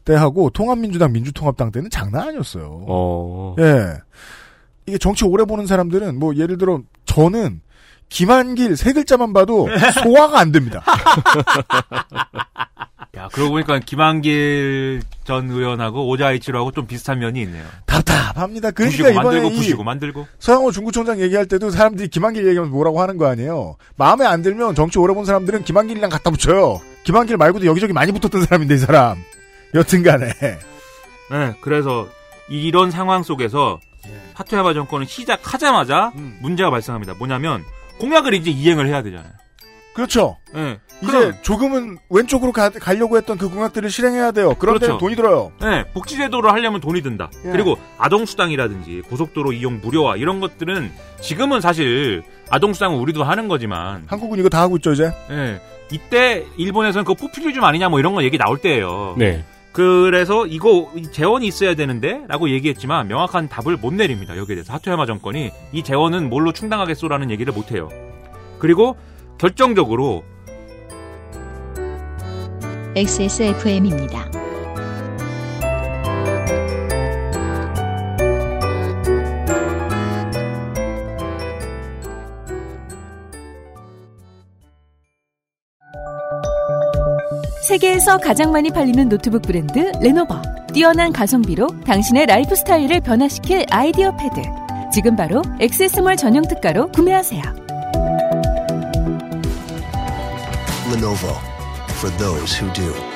[0.05, 2.85] 때하고 통합민주당 민주통합당 때는 장난 아니었어요.
[2.87, 3.57] 어.
[3.59, 3.95] 예.
[4.87, 7.63] 이게 정치 오래 보는 사람들은, 뭐, 예를 들어, 저는,
[8.15, 9.69] 김한길 세 글자만 봐도
[10.05, 10.85] 소화가 안 됩니다.
[13.17, 17.65] 야, 그러고 보니까 김한길 전 의원하고 오자이치로하고 좀 비슷한 면이 있네요.
[17.87, 18.71] 답답합니다.
[18.71, 20.29] 그러니까 부시고 만들고 이 부시고 만들고.
[20.39, 23.77] 서영호 중구청장 얘기할 때도 사람들이 김한길 얘기하면 뭐라고 하는 거 아니에요.
[23.97, 26.81] 마음에 안 들면 정치 오래 본 사람들은 김한길이랑 갖다 붙여요.
[27.03, 29.17] 김한길 말고도 여기저기 많이 붙었던 사람인데 이 사람.
[29.75, 30.27] 여튼간에.
[30.39, 32.09] 네, 그래서
[32.49, 33.81] 이런 상황 속에서
[34.35, 37.15] 하토야마 정권은 시작하자마자 문제가 발생합니다.
[37.15, 37.65] 뭐냐면
[37.99, 39.31] 공약을 이제 이행을 해야 되잖아요.
[39.95, 40.39] 그렇죠.
[40.53, 44.55] 네, 이제 그럼 조금은 왼쪽으로 가, 가려고 했던 그 공약들을 실행해야 돼요.
[44.59, 44.99] 그런 그렇죠.
[44.99, 45.53] 돈이 들어요.
[45.61, 47.31] 네, 복지제도를 하려면 돈이 든다.
[47.47, 47.51] 예.
[47.51, 50.91] 그리고 아동수당이라든지 고속도로 이용 무료화 이런 것들은
[51.21, 55.13] 지금은 사실 아동수당은 우리도 하는 거지만 한국은 이거 다 하고 있죠, 이제.
[55.31, 55.61] 예,
[55.93, 59.15] 이때 일본에서는 그 포퓰리즘 아니냐 뭐 이런 거 얘기 나올 때예요.
[59.17, 59.45] 네.
[59.75, 64.37] 그래서 이거 재원이 있어야 되는데 라고 얘기했지만 명확한 답을 못 내립니다.
[64.37, 67.89] 여기에 대해서 하토야마 정권이 이 재원은 뭘로 충당하겠소라는 얘기를 못 해요.
[68.61, 68.97] 그리고
[69.37, 70.23] 결정적으로
[72.95, 74.44] XSFM입니다.
[87.65, 90.41] 세계에서 가장 많이 팔리는 노트북 브랜드 레노버.
[90.75, 94.43] 뛰어난 가성비로 당신의 라이프 스타일을 변화시킬 아이디어 패드.
[94.93, 97.43] 지금 바로 XS몰 전용 특가로 구매하세요.
[100.93, 101.39] Lenovo
[101.97, 103.14] for those who do.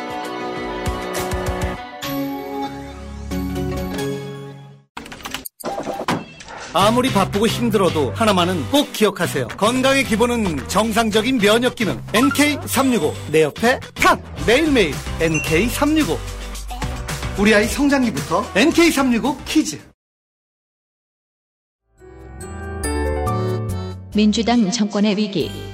[6.75, 9.49] 아무리 바쁘고 힘들어도 하나만은 꼭 기억하세요.
[9.49, 12.01] 건강의 기본은 정상적인 면역 기능.
[12.13, 13.13] NK365.
[13.33, 14.21] 내 옆에 탑!
[14.47, 16.19] 매일매일 NK365.
[17.39, 19.81] 우리 아이 성장기부터 NK365 퀴즈.
[24.15, 25.68] 민주당 정권의 위기.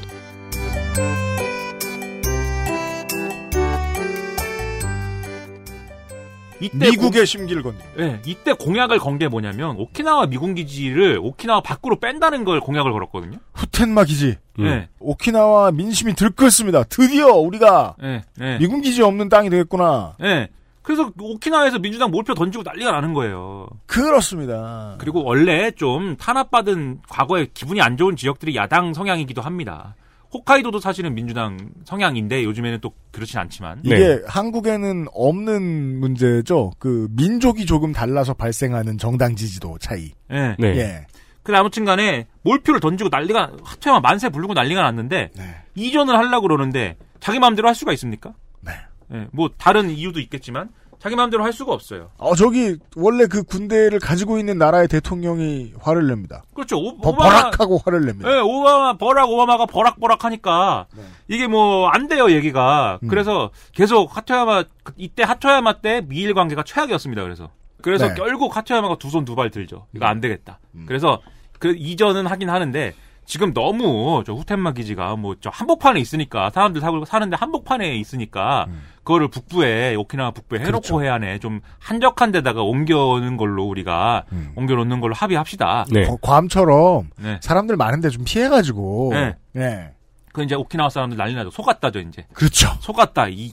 [6.61, 7.83] 이때 미국의 공- 심기를 건드.
[7.99, 13.39] 예, 이때 공약을 건 게 뭐냐면 오키나와 미군 기지를 오키나와 밖으로 뺀다는 걸 공약을 걸었거든요.
[13.55, 14.37] 후텐마 기지.
[14.59, 14.89] 네.
[15.01, 16.85] 오키나와 민심이 들끓습니다.
[16.85, 18.59] 드디어 우리가 예, 예.
[18.59, 20.15] 미군 기지 없는 땅이 되겠구나.
[20.23, 20.49] 예.
[20.83, 23.67] 그래서 오키나와에서 민주당 몰표 던지고 난리가 나는 거예요.
[23.87, 24.97] 그렇습니다.
[24.99, 29.95] 그리고 원래 좀 탄압받은 과거에 기분이 안 좋은 지역들이 야당 성향이기도 합니다.
[30.35, 33.81] 홋카이도도 사실은 민주당 성향인데 요즘에는 또 그렇진 않지만.
[33.85, 34.23] 이게 네.
[34.27, 36.73] 한국에는 없는 문제죠.
[36.81, 40.11] 그 민족이 조금 달라서 발생하는 정당 지지도 차이.
[40.33, 40.57] 예.
[40.59, 40.77] 네.
[40.77, 41.07] 예.
[41.45, 45.57] 그래 아무튼 간에 몰표를 던지고 난리가 하트야만 만세 부르고 난리가 났는데 네.
[45.77, 48.33] 이전을 하려고 그러는데 자기 마음대로 할 수가 있습니까?
[48.61, 48.73] 네.
[49.13, 50.71] 예, 뭐 다른 이유도 있겠지만
[51.05, 52.09] 자기 마음대로 할 수가 없어요.
[52.17, 56.43] 어 저기 원래 그 군대를 가지고 있는 나라의 대통령이 화를 냅니다.
[56.55, 56.79] 그렇죠.
[56.79, 58.35] 오, 버, 오바마 버락하고 화를 냅니다.
[58.35, 60.87] 예, 오바마 버락 오바마가 버락 버락 하니까
[61.29, 63.01] 이게 뭐 안 돼요 얘기가.
[63.03, 63.09] 음.
[63.09, 67.23] 그래서 계속 하토야마 그- 이때 하토야마 때 미일 관계가 최악이었습니다.
[67.23, 67.51] 그래서
[67.83, 68.15] 그래서 네.
[68.15, 69.85] 결국 하토야마가 두 손 두 발 들죠.
[69.95, 70.59] 이거 안 되겠다.
[70.75, 70.85] 음.
[70.89, 71.21] 그래서
[71.59, 72.95] 그 이전은 하긴 하는데
[73.27, 78.67] 지금 너무 저 후텐마 기지가 뭐 저 한복판에 있으니까 사람들 사고 사는데 한복판에 있으니까
[78.99, 80.81] 그거를 북부에 오키나와 북부에 해놓고 음.
[80.81, 81.03] 그렇죠.
[81.05, 84.53] 해안에 좀 한적한 데다가 옮겨오는 걸로 우리가 음.
[84.57, 85.87] 옮겨놓는 걸로 합의합시다.
[85.91, 86.05] 네.
[86.07, 87.39] 거- 괌처럼 네.
[87.43, 89.11] 사람들 많은데 좀 피해가지고.
[89.13, 89.37] 네.
[89.57, 89.91] 예.
[90.33, 91.51] 그 이제 오키나와 사람들 난리 나죠.
[91.51, 92.27] 속았다죠 이제.
[92.33, 92.69] 그렇죠.
[92.81, 93.29] 속았다.
[93.29, 93.53] 이,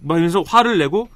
[0.00, 1.08] 뭐 이러면서 화를 내고,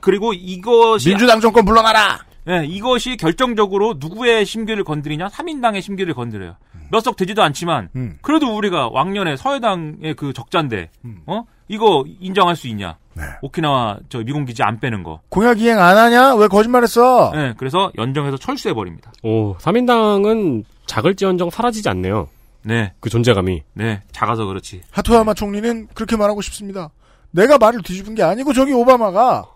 [0.00, 2.18] 그리고 이것이, 민주당 정권 물러나라.
[2.48, 5.28] 예, 이것이 결정적으로 누구의 심기를 건드리냐?
[5.28, 6.56] 3인당의 심기를 건드려요.
[6.90, 8.18] 몇 석 되지도 않지만, 음.
[8.22, 11.22] 그래도 우리가 왕년에 서해당의 그 적자인데, 음.
[11.26, 11.44] 어?
[11.68, 12.96] 이거 인정할 수 있냐?
[13.14, 13.22] 네.
[13.42, 15.20] 오키나와 저 미군 기지 안 빼는 거.
[15.28, 16.34] 공약 이행 안 하냐?
[16.34, 17.32] 왜 거짓말했어?
[17.36, 19.12] 예, 그래서 연정해서 철수해 버립니다.
[19.22, 22.28] 오, 3인당은 작을지언정 사라지지 않네요.
[22.62, 23.62] 네, 그 존재감이.
[23.74, 24.82] 네, 작아서 그렇지.
[24.90, 26.90] 하토야마 총리는 그렇게 말하고 싶습니다.
[27.30, 29.46] 내가 말을 뒤집은 게 아니고 저기 오바마가.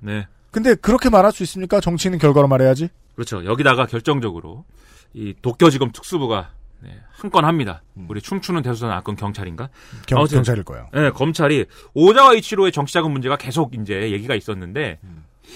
[0.00, 0.26] 네.
[0.50, 1.80] 근데 그렇게 말할 수 있습니까?
[1.80, 2.88] 정치는 결과로 말해야지.
[3.14, 3.44] 그렇죠.
[3.44, 4.64] 여기다가 결정적으로,
[5.14, 6.50] 이 도쿄지검 특수부가,
[6.82, 7.82] 네, 한 건 합니다.
[8.08, 9.68] 우리 춤추는 대수단 아건 경찰인가?
[10.06, 10.88] 경, 아무튼 경찰일 거예요.
[10.94, 14.98] 네, 검찰이 오자와 이치로의 정치자금 문제가 계속 이제 얘기가 있었는데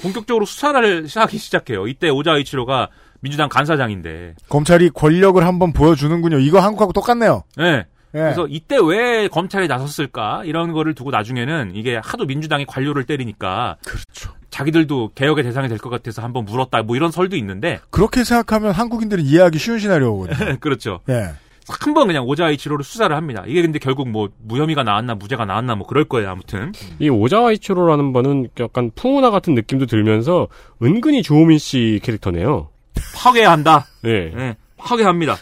[0.03, 1.87] 본격적으로 수사를 하기 시작해요.
[1.87, 2.89] 이때 오자와 이치로가
[3.21, 4.35] 민주당 간사장인데.
[4.49, 6.39] 검찰이 권력을 한번 보여주는군요.
[6.41, 7.45] 이거 한국하고 똑같네요.
[7.57, 7.87] 네.
[8.15, 8.19] 예.
[8.19, 14.33] 그래서 이때 왜 검찰이 나섰을까 이런 거를 두고 나중에는 이게 하도 민주당이 관료를 때리니까 그렇죠.
[14.55, 19.25] 자기들도 개혁의 대상이 될 것 같아서 한번 물었다 뭐 이런 설도 있는데 그렇게 생각하면 한국인들은
[19.25, 20.59] 이해하기 쉬운 시나리오거든요.
[20.61, 21.01] 그렇죠.
[21.09, 21.31] 예.
[21.81, 23.43] 한번 그냥 오자와 이치로를 수사를 합니다.
[23.47, 26.73] 이게 근데 결국 뭐 무혐의가 나왔나 무죄가 나왔나 뭐 그럴 거예요 아무튼.
[27.01, 30.47] 이 오자와 이치로라는 분은 약간 풍우나 같은 느낌도 들면서
[30.83, 32.69] 은근히 조우민 씨 캐릭터네요.
[33.17, 33.87] 파괴한다.
[34.03, 34.31] 네.
[34.35, 35.37] 네, 파괴합니다.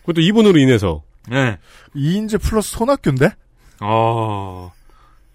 [0.00, 1.02] 그것도 이분으로 인해서.
[1.28, 1.58] 네.
[1.94, 3.30] 이인재 플러스 손학규인데?
[3.82, 4.72] 어,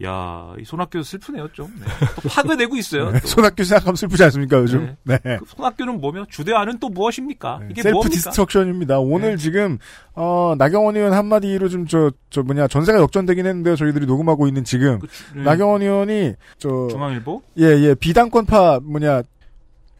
[0.03, 1.73] 야, 이 손학규 슬프네요, 좀.
[1.79, 1.85] 네.
[2.21, 3.13] 또 파괴되고 있어요.
[3.13, 3.27] 또.
[3.27, 4.95] 손학규 생각하면 슬프지 않습니까, 요즘?
[5.03, 5.17] 네.
[5.23, 7.61] 그 손학규는 뭐며 주대환은 또 무엇입니까?
[7.71, 8.13] 이게 셀프 뭡니까?
[8.13, 8.99] destruction입니다.
[8.99, 9.77] 오늘 지금
[10.15, 13.77] 어 나경원 의원 한마디로 좀 저 저 뭐냐 전세가 역전되긴 했는데요.
[13.77, 14.99] 저희들이 녹음하고 있는 지금
[15.33, 15.43] 네.
[15.43, 17.41] 나경원 의원이 저 중앙일보?
[17.59, 19.21] 예 예 비당권파 뭐냐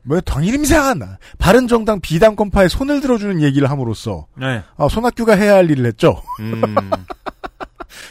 [0.04, 4.62] 뭐 당일 이상한 나 바른 정당 비당권파에 손을 들어주는 얘기를 함으로써 네.
[4.78, 6.22] 아, 손학규가 해야 할 일을 했죠.
[6.42, 6.62] 음,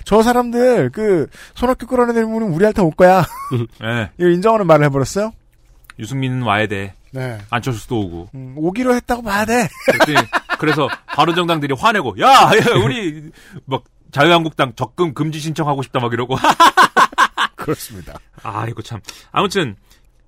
[0.04, 3.24] 저 사람들 그 손학규 끌어내리면 우리한테 올 거야.
[3.80, 4.10] 네.
[4.18, 5.32] 이거 인정하는 말을 해버렸어요.
[5.98, 6.94] 유승민은 와야 돼.
[7.12, 7.38] 네.
[7.50, 8.28] 안철수도 오고.
[8.34, 9.68] 음, 오기로 했다고 봐야 돼.
[9.86, 10.26] 그랬더니
[10.58, 13.30] 그래서 바른정당들이 화내고, 야, 야, 우리
[13.66, 16.36] 막 자유한국당 적금 금지 신청하고 싶다 막 이러고.
[17.56, 18.18] 그렇습니다.
[18.42, 19.00] 아, 이거 참.
[19.30, 19.76] 아무튼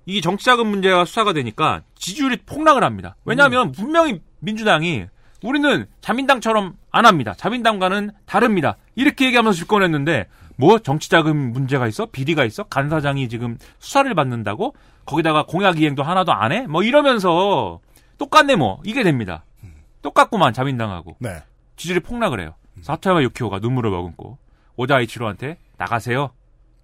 [0.05, 3.15] 이 정치자금 문제가 수사가 되니까 지지율이 폭락을 합니다.
[3.25, 5.05] 왜냐하면 분명히 민주당이
[5.43, 7.35] 우리는 자민당처럼 안 합니다.
[7.35, 8.77] 자민당과는 다릅니다.
[8.95, 12.07] 이렇게 얘기하면서 집권했는데 뭐 정치자금 문제가 있어?
[12.07, 12.63] 비리가 있어?
[12.63, 14.73] 간사장이 지금 수사를 받는다고?
[15.05, 16.65] 거기다가 공약 이행도 하나도 안 해?
[16.65, 17.79] 뭐 이러면서
[18.17, 19.45] 똑같네 뭐 이게 됩니다.
[20.01, 21.43] 똑같구만 자민당하고 네.
[21.75, 22.55] 지지율이 폭락을 해요.
[22.81, 24.39] 사토야마 유키오가 눈물을 머금고
[24.75, 26.31] 오자이치로한테 나가세요.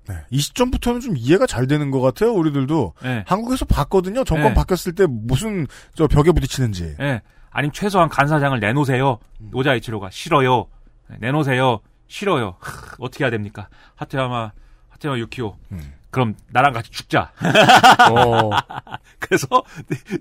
[0.07, 0.15] 네.
[0.29, 2.33] 이 시점부터는 좀 이해가 잘 되는 것 같아요.
[2.33, 3.23] 우리들도 네.
[3.25, 4.23] 한국에서 봤거든요.
[4.25, 4.53] 정권 네.
[4.53, 5.65] 바뀌었을 때 무슨
[5.95, 6.95] 저 벽에 부딪히는지.
[7.53, 7.57] 예.
[7.57, 9.19] 아니면 최소한 간사장을 내놓으세요.
[9.53, 10.67] 오자이치로가 싫어요.
[11.09, 11.79] 네, 내놓으세요.
[12.07, 12.55] 싫어요.
[12.59, 13.67] 하, 어떻게 해야 됩니까?
[13.95, 14.51] 하토야마
[14.89, 15.55] 하토야마 유키오.
[15.71, 15.93] 음.
[16.11, 17.31] 그럼 나랑 같이 죽자.
[18.11, 18.51] 어,
[19.19, 19.47] 그래서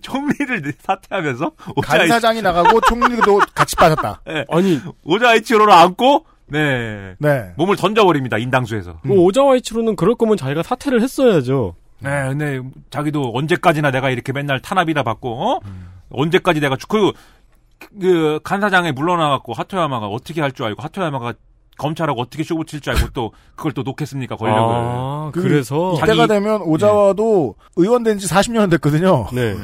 [0.01, 4.23] 총리를 사퇴하면서 오자이, 간사장이 나가고 총리도 같이 빠졌다.
[4.29, 7.53] 예, 아니, 오자이치로를 안고 네 네.
[7.57, 9.01] 몸을 던져버립니다 인당수에서.
[9.03, 11.75] 그 오자와 이치로는 그럴 거면 자기가 사퇴를 했어야죠.
[12.03, 12.61] 네, 근데
[12.91, 15.61] 자기도 언제까지나 내가 이렇게 맨날 탄압이나 받고 어?
[16.11, 17.13] 언제까지 내가 죽- 그리고
[18.01, 21.35] 그 간사장에 물러나갖고 하토야마가 어떻게 할 줄 알고 하토야마가
[21.79, 24.75] 검찰하고 어떻게 쇼부 칠 줄 알고 또 그걸 또 놓겠습니까 권력을.
[24.77, 29.27] 아, 그 그래서 이때가 되면 오자와도 의원 된 지 40년 됐거든요.
[29.33, 29.55] 네.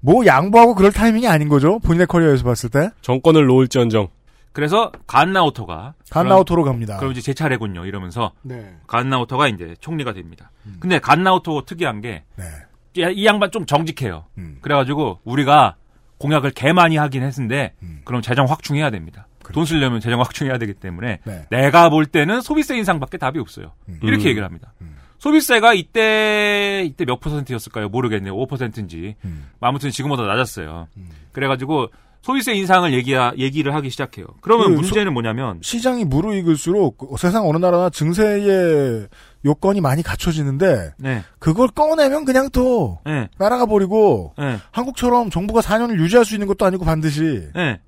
[0.00, 1.78] 뭐 양보하고 그럴 타이밍이 아닌 거죠.
[1.80, 2.90] 본인의 커리어에서 봤을 때.
[3.02, 4.08] 정권을 놓을지언정.
[4.52, 6.96] 그래서 간나오토가 간나오토로 갑니다.
[6.98, 7.84] 그럼 이제 제 차례군요.
[7.86, 8.74] 이러면서 네.
[8.86, 10.50] 간나오토가 이제 총리가 됩니다.
[10.80, 13.12] 근데 간나오토 특이한 게이 네.
[13.14, 14.26] 이 양반 좀 정직해요.
[14.38, 14.58] 음.
[14.60, 15.76] 그래가지고 우리가
[16.18, 17.74] 공약을 개 많이 하긴 했는데
[18.04, 19.26] 그럼 재정 확충해야 됩니다.
[19.52, 21.46] 돈 쓰려면 재정 확충해야 되기 때문에 네.
[21.50, 23.72] 내가 볼 때는 소비세 인상밖에 답이 없어요.
[24.02, 24.28] 이렇게 음.
[24.28, 24.72] 얘기를 합니다.
[25.18, 27.88] 소비세가 이때 이때 몇 퍼센트였을까요?
[27.88, 28.34] 모르겠네요.
[28.34, 29.16] 5%인지.
[29.60, 30.88] 아무튼 지금보다 낮았어요.
[31.32, 31.90] 그래가지고
[32.22, 34.26] 소비세 인상을 얘기 얘기를 하기 시작해요.
[34.40, 39.08] 그러면 그 문제는 뭐냐면 시장이 무르익을수록 그 세상 어느 나라나 증세의
[39.44, 41.24] 요건이 많이 갖춰지는데 네.
[41.38, 43.28] 그걸 꺼내면 그냥 또 네.
[43.38, 44.58] 날아가 버리고 네.
[44.70, 47.80] 한국처럼 정부가 4년을 유지할 수 있는 것도 아니고 반드시 네.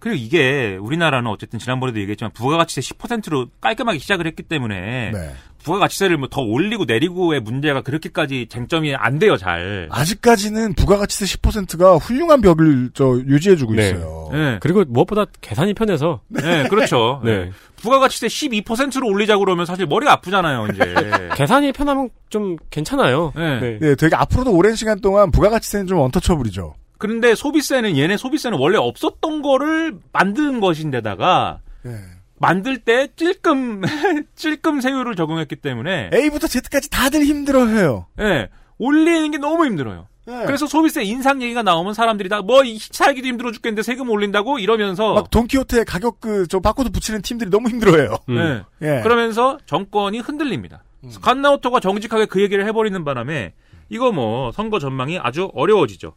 [0.00, 5.34] 그리고 이게 우리나라는 어쨌든 지난번에도 얘기했지만 부가가치세 10%로 깔끔하게 시작을 했기 때문에 네.
[5.62, 9.88] 부가가치세를 뭐 더 올리고 내리고의 문제가 그렇게까지 쟁점이 안 돼요 잘.
[9.90, 13.90] 아직까지는 부가가치세 10%가 훌륭한 벽을 저 유지해주고 네.
[13.90, 14.30] 있어요.
[14.32, 14.58] 네.
[14.62, 16.20] 그리고 무엇보다 계산이 편해서.
[16.28, 17.20] 네, 그렇죠.
[17.24, 17.44] 네.
[17.46, 17.50] 네.
[17.76, 20.94] 부가가치세 12%로 올리자고 그러면 사실 머리가 아프잖아요, 이제.
[21.36, 23.32] 계산이 편하면 좀 괜찮아요.
[23.36, 23.78] 네.
[23.82, 26.74] 예, 되게 앞으로도 오랜 시간 동안 부가가치세는 좀 언터처블이죠.
[27.00, 31.96] 그런데 소비세는 얘네 소비세는 원래 없었던 거를 만든 것인데다가 예.
[32.38, 33.80] 만들 때 찔끔
[34.36, 38.06] 찔끔 세율을 적용했기 때문에 A부터 Z까지 다들 힘들어해요.
[38.20, 38.48] 예.
[38.78, 40.06] 올리는 게 너무 힘들어요.
[40.28, 40.42] 예.
[40.44, 42.62] 그래서 소비세 인상 얘기가 나오면 사람들이 다 뭐
[42.92, 47.70] 살기도 힘들어 죽겠는데 세금 올린다고 이러면서 막 돈키호테 가격 그 저 바코드 붙이는 팀들이 너무
[47.70, 48.14] 힘들어해요.
[48.28, 48.62] 네.
[48.82, 49.00] 예.
[49.02, 50.82] 그러면서 정권이 흔들립니다.
[51.22, 53.54] 갓나우토가 정직하게 그 얘기를 해버리는 바람에
[53.88, 56.12] 이거 뭐 선거 전망이 아주 어려워지죠.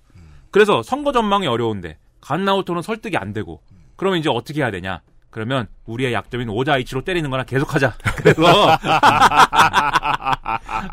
[0.54, 3.60] 그래서 선거 전망이 어려운데 갓나우토는 설득이 안 되고
[3.98, 5.02] 그러면 이제 어떻게 해야 되냐?
[5.32, 7.96] 그러면 우리의 약점인 오자이치로 때리는 거나 계속하자.
[8.18, 8.42] 그래서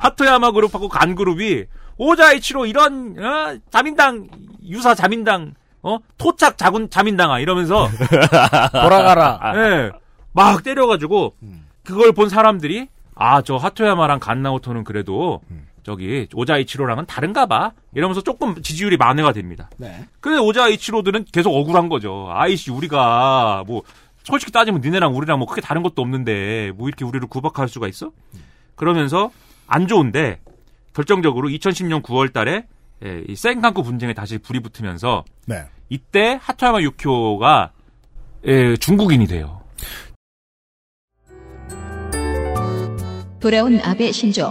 [0.00, 1.66] 하토야마 그룹하고 간 그룹이
[1.98, 3.58] 오자이치로 이런 어?
[3.70, 4.28] 자민당
[4.66, 7.86] 유사 자민당 어 토착 자군 자민당아 이러면서
[8.72, 9.52] 돌아가라.
[9.56, 9.90] 예.
[10.32, 11.34] 막 때려가지고
[11.84, 15.42] 그걸 본 사람들이 아 저 하토야마랑 간나오토는 그래도
[15.82, 19.70] 저기 오자이치로랑은 다른가 봐 이러면서 조금 지지율이 만회가 됩니다.
[19.78, 20.04] 네.
[20.20, 22.28] 근데 오자이치로들은 계속 억울한 거죠.
[22.30, 23.82] 아이씨 우리가 뭐
[24.24, 28.12] 솔직히 따지면 니네랑 우리랑 뭐 크게 다른 것도 없는데 뭐 이렇게 우리를 구박할 수가 있어?
[28.74, 29.30] 그러면서
[29.66, 30.40] 안 좋은데
[30.94, 32.64] 결정적으로 2010년 9월달에
[33.04, 35.64] 예, 이 센강구 분쟁에 다시 불이 붙으면서 네.
[35.88, 37.72] 이때 하토야마 유키오가
[38.46, 39.60] 예, 중국인이 돼요.
[43.40, 44.50] 돌아온 아베 신조.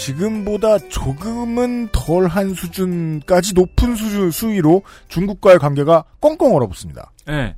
[0.00, 7.12] 지금보다 조금은 덜한 수준까지 높은 수준 수위로 중국과의 관계가 꽁꽁 얼어붙습니다.
[7.28, 7.54] 예.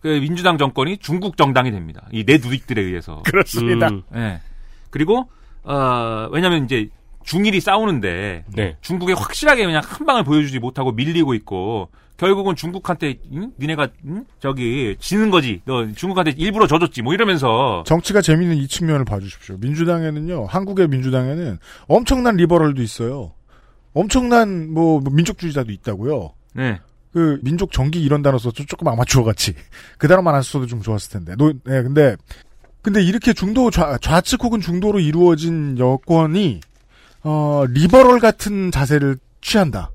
[0.00, 2.08] 그 민주당 정권이 중국 정당이 됩니다.
[2.10, 3.22] 이 내두익들에 의해서.
[3.24, 3.88] 그렇습니다.
[3.88, 4.02] 음.
[4.16, 4.40] 예.
[4.90, 5.28] 그리고
[5.64, 6.88] 어 왜냐면 이제
[7.24, 8.76] 중일이 싸우는데 네.
[8.80, 11.90] 중국에 확실하게 그냥 한 방을 보여주지 못하고 밀리고 있고
[12.22, 13.50] 결국은 중국한테 응?
[13.58, 14.24] 니네가 응?
[14.38, 15.60] 저기 지는 거지.
[15.64, 17.02] 너 중국한테 일부러 져줬지.
[17.02, 19.56] 뭐 이러면서 정치가 재미있는 이 측면을 봐주십시오.
[19.58, 21.58] 민주당에는요, 한국의 민주당에는
[21.88, 23.32] 엄청난 리버럴도 있어요.
[23.92, 26.32] 엄청난 뭐 민족주의자도 있다고요.
[26.54, 26.78] 네.
[27.12, 29.54] 그 민족 정기 이런 단어 써서 조금 아마추어 같이
[29.98, 31.34] 그 단어만 안 써도 좀 좋았을 텐데.
[31.34, 32.14] 노, 네, 근데
[32.82, 36.60] 근데 이렇게 중도 좌, 좌측 혹은 중도로 이루어진 여권이
[37.24, 39.90] 어 liberal 같은 자세를 취한다.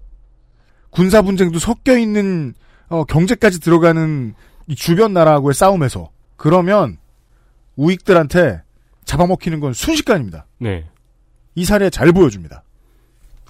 [0.98, 2.56] 군사 분쟁도 섞여 있는
[2.90, 4.34] 어, 경제까지 들어가는
[4.66, 6.98] 이 주변 나라하고의 싸움에서 그러면
[7.76, 8.64] 우익들한테
[9.06, 10.48] 잡아먹히는 건 순식간입니다.
[10.58, 10.86] 네.
[11.54, 12.64] 이 사례 잘 보여줍니다.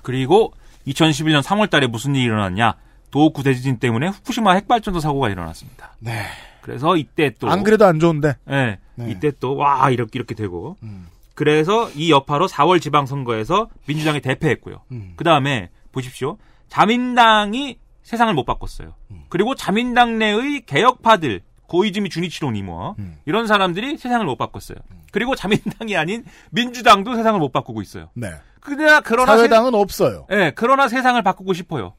[0.03, 0.52] 그리고
[0.88, 2.76] 2011년 3월 달에 무슨 일이 일어났냐?
[3.11, 5.95] 도호쿠 대지진 때문에 후쿠시마 핵발전소 사고가 일어났습니다.
[5.99, 6.26] 네.
[6.61, 8.36] 그래서 이때 또 안 그래도 안 좋은데.
[8.44, 9.10] 네, 네.
[9.10, 11.07] 이때 또 와 이렇게 이렇게 되고 음.
[11.34, 14.82] 그래서 이 여파로 4월 지방선거에서 민주당이 대패했고요.
[14.91, 15.14] 음.
[15.15, 16.38] 그 다음에 보십시오.
[16.69, 18.94] 자민당이 세상을 못 바꿨어요.
[19.11, 19.23] 음.
[19.30, 23.18] 그리고 자민당 내의 개혁파들 고이즈미 주니치로 니모 음.
[23.26, 24.77] 이런 사람들이 세상을 못 바꿨어요.
[25.11, 28.10] 그리고 자민당이 아닌 민주당도 세상을 못 바꾸고 있어요.
[28.14, 28.31] 네.
[28.60, 30.26] 그러나 그러나 사회당은 없어요.
[30.30, 31.94] 세, 네, 그러나 세상을 바꾸고 싶어요.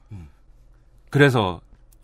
[1.11, 1.61] 그래서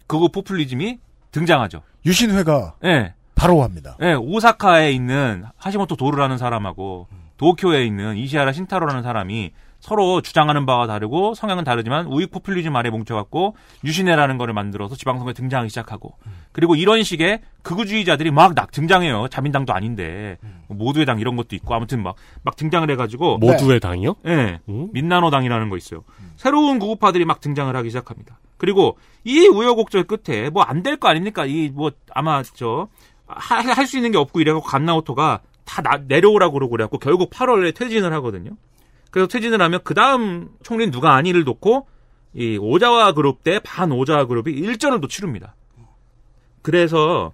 [0.06, 0.98] 그거 포퓰리즘이
[1.32, 1.82] 등장하죠.
[2.06, 3.14] 유신회가 예.
[3.34, 3.96] 바로 합니다.
[4.00, 9.52] 예, 오사카에 있는 하시모토 도르라는 사람하고 도쿄에 있는 이시하라 신타로라는 사람이
[9.84, 13.54] 서로 주장하는 바가 다르고 성향은 다르지만 우익 포퓰리즘 아래 뭉쳐갖고
[13.84, 16.14] 유신회라는 거를 만들어서 지방선거에 등장하기 시작하고
[16.52, 19.28] 그리고 이런 식의 극우주의자들이 막 등장해요.
[19.28, 20.38] 자민당도 아닌데
[20.68, 24.14] 뭐 모두의 당 이런 것도 있고 아무튼 막 막 등장을 해가지고 모두의 당이요?
[24.26, 24.60] 예,
[24.92, 26.02] 민나노당이라는 거 있어요.
[26.36, 28.38] 새로운 구구파들이 막 등장을 하기 시작합니다.
[28.56, 31.44] 그리고 이 우여곡절 끝에 뭐 안 될 거 아닙니까?
[31.44, 32.88] 이 뭐 아마 저
[33.26, 38.12] 할 수 있는 게 없고 이래갖고 간나오토가 다 나- 내려오라고 그러고 그래갖고 결국 8월에 퇴진을
[38.14, 38.52] 하거든요.
[39.14, 41.86] 그래서 퇴진을 하면 그 다음 총리는 누가 아니를 놓고
[42.34, 45.54] 이 오자와 그룹 대 반 오자와 그룹이 일전을 또 치릅니다.
[46.62, 47.30] 그래서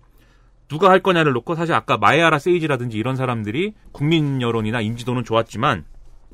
[0.69, 5.87] 누가 할 거냐를 놓고 사실 아까 마에아라 세이지라든지 이런 사람들이 국민 여론이나 인지도는 좋았지만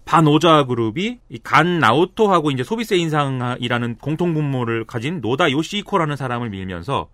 [0.04, 6.50] 반 오자 그룹이 이 간 나오토하고 이제 소비세 인상이라는 공통 분모를 가진 노다 요시이코라는 사람을
[6.50, 7.08] 밀면서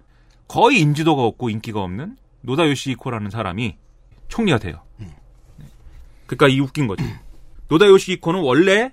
[0.49, 3.77] 거의 인지도가 없고 인기가 없는 노다 요시이코라는 사람이
[4.29, 4.81] 총리가 돼요.
[6.27, 7.05] 그러니까 이 웃긴 거죠.
[7.73, 8.93] 노다 요시히코는 원래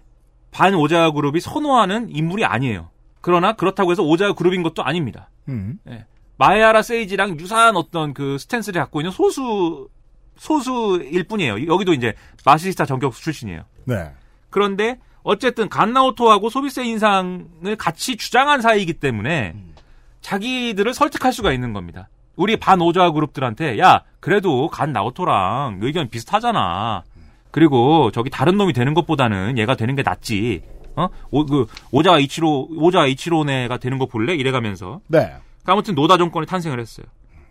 [0.51, 2.89] 반 오자와 그룹이 선호하는 인물이 아니에요.
[3.19, 5.29] 그러나 그렇다고 해서 오자와 그룹인 것도 아닙니다.
[5.49, 5.79] 음.
[5.89, 6.05] 예.
[6.37, 9.89] 마에하라 세이지랑 유사한 어떤 그 스탠스를 갖고 있는 소수
[10.37, 11.67] 소수일 뿐이에요.
[11.67, 12.13] 여기도 이제
[12.45, 13.63] 마쓰시타 정경숙 출신이에요.
[13.83, 14.11] 네.
[14.49, 19.55] 그런데 어쨌든 간 나오토하고 소비세 인상을 같이 주장한 사이이기 때문에
[20.21, 22.07] 자기들을 설득할 수가 있는 겁니다.
[22.37, 27.03] 우리 반 오자와 그룹들한테 야 그래도 간 나오토랑 의견 비슷하잖아.
[27.51, 30.61] 그리고 저기 다른 놈이 되는 것보다는 얘가 되는 게 낫지.
[30.95, 31.07] 어?
[31.31, 34.35] 오, 그 오자와 이치로 오자와 이치로네가 되는 거 볼래?
[34.35, 35.33] 이래가면서 네.
[35.65, 37.05] 아무튼 노다 정권이 탄생을 했어요.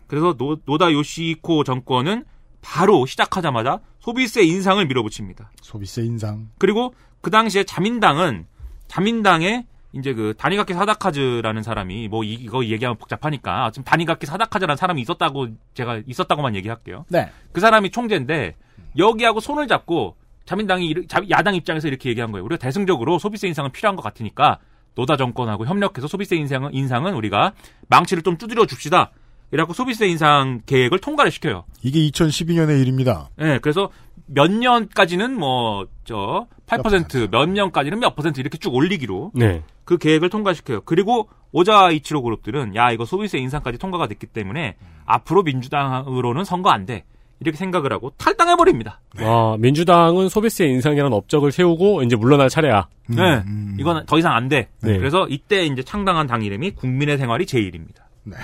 [0.06, 2.24] 그래서 노, 노다 요시히코 정권은
[2.60, 5.50] 바로 시작하자마자 소비세 인상을 밀어붙입니다.
[5.62, 6.48] 소비세 인상.
[6.58, 8.46] 그리고 그 당시에 자민당은
[8.88, 15.00] 자민당에 이제 그 다니가키 사다카즈라는 사람이 뭐 이- 이거 얘기하면 복잡하니까 지금 다니가키 사다카즈라는 사람이
[15.02, 17.04] 있었다고 제가 있었다고만 얘기할게요.
[17.08, 17.30] 네.
[17.52, 18.54] 그 사람이 총재인데
[18.98, 20.94] 여기하고 손을 잡고 자민당이
[21.30, 22.44] 야당 입장에서 이렇게 얘기한 거예요.
[22.44, 24.58] 우리가 대승적으로 소비세 인상은 필요한 것 같으니까
[24.94, 27.52] 노다 정권하고 협력해서 소비세 인상은, 인상은 우리가
[27.88, 29.12] 망치를 좀 두드려 줍시다.
[29.50, 31.64] 이래갖고 소비세 인상 계획을 통과를 시켜요.
[31.82, 33.30] 이게 2012년의 일입니다.
[33.40, 33.90] 예, 그래서
[34.26, 39.62] 몇 년까지는 뭐, 저, 8%, 몇 년까지는 몇 퍼센트 이렇게 쭉 올리기로 네.
[39.84, 40.82] 그 계획을 통과시켜요.
[40.82, 44.76] 그리고 오자 이치로 그룹들은 야, 이거 소비세 인상까지 통과가 됐기 때문에
[45.06, 47.04] 앞으로 민주당으로는 선거 안 돼.
[47.40, 49.00] 이렇게 생각을 하고 탈당해 버립니다.
[49.18, 52.88] 아, 민주당은 소비세 인상이라는 업적을 세우고 이제 물러날 차례야.
[53.08, 53.42] 네.
[53.78, 54.68] 이건 더 이상 안 돼.
[54.82, 54.98] 네.
[54.98, 58.08] 그래서 이때 이제 창당한 당 이름이 국민의 생활이 제일입니다.
[58.24, 58.36] 네.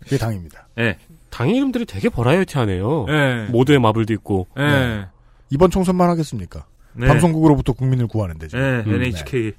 [0.00, 0.66] 그게 당입니다.
[0.76, 0.98] 네.
[1.30, 3.04] 당 이름들이 되게 버라이어티하네요.
[3.06, 3.46] 네.
[3.50, 4.48] 모두의 마블도 있고.
[4.56, 5.06] 네.
[5.50, 6.66] 이번 총선만 하겠습니까?
[6.92, 7.06] 네.
[7.06, 8.58] 방송국으로부터 국민을 구하는 데죠.
[8.58, 9.52] 네, 음, NHK.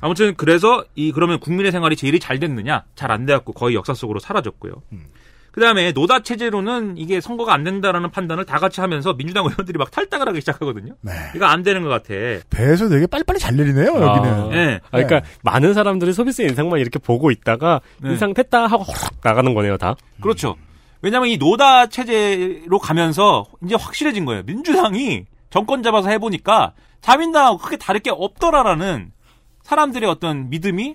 [0.00, 2.84] 아무튼 그래서 이 그러면 국민의 생활이 제일이 잘 됐느냐?
[2.94, 4.72] 잘 안 돼갖고 거의 역사 속으로 사라졌고요.
[5.58, 9.90] 그 다음에 노다 체제로는 이게 선거가 안 된다라는 판단을 다 같이 하면서 민주당 의원들이 막
[9.90, 10.94] 탈당을 하기 시작하거든요.
[11.00, 11.10] 네.
[11.34, 12.14] 이거 안 되는 것 같아.
[12.48, 14.32] 배에서 되게 빨리빨리 잘 내리네요, 여기는.
[14.32, 14.78] 아, 네.
[14.92, 18.10] 아, 그러니까 많은 사람들이 소비세 인상만 이렇게 보고 있다가 네.
[18.10, 19.96] 인상 됐다 하고 호락 나가는 거네요, 다.
[20.20, 20.54] 그렇죠.
[21.02, 24.44] 왜냐면 이 노다 체제로 가면서 이제 확실해진 거예요.
[24.46, 29.10] 민주당이 정권 잡아서 해보니까 자민당하고 크게 다를 게 없더라라는
[29.64, 30.94] 사람들의 어떤 믿음이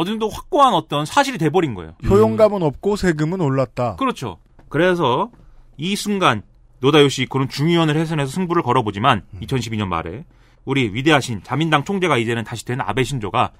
[0.00, 1.96] 어느 정도 확고한 어떤 사실이 돼버린 거예요.
[2.08, 3.96] 효용감은 없고 세금은 올랐다.
[3.96, 4.38] 그렇죠.
[4.68, 5.28] 그래서
[5.76, 6.42] 이 순간
[6.78, 10.24] 노다요시 이코는 중의원을 해산해서 승부를 걸어보지만 2012년 말에
[10.64, 13.50] 우리 위대하신 자민당 총재가 이제는 다시 된 아베 신조가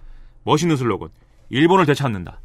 [0.44, 1.08] 멋있는 슬로건
[1.48, 2.40] 일본을 되찾는다.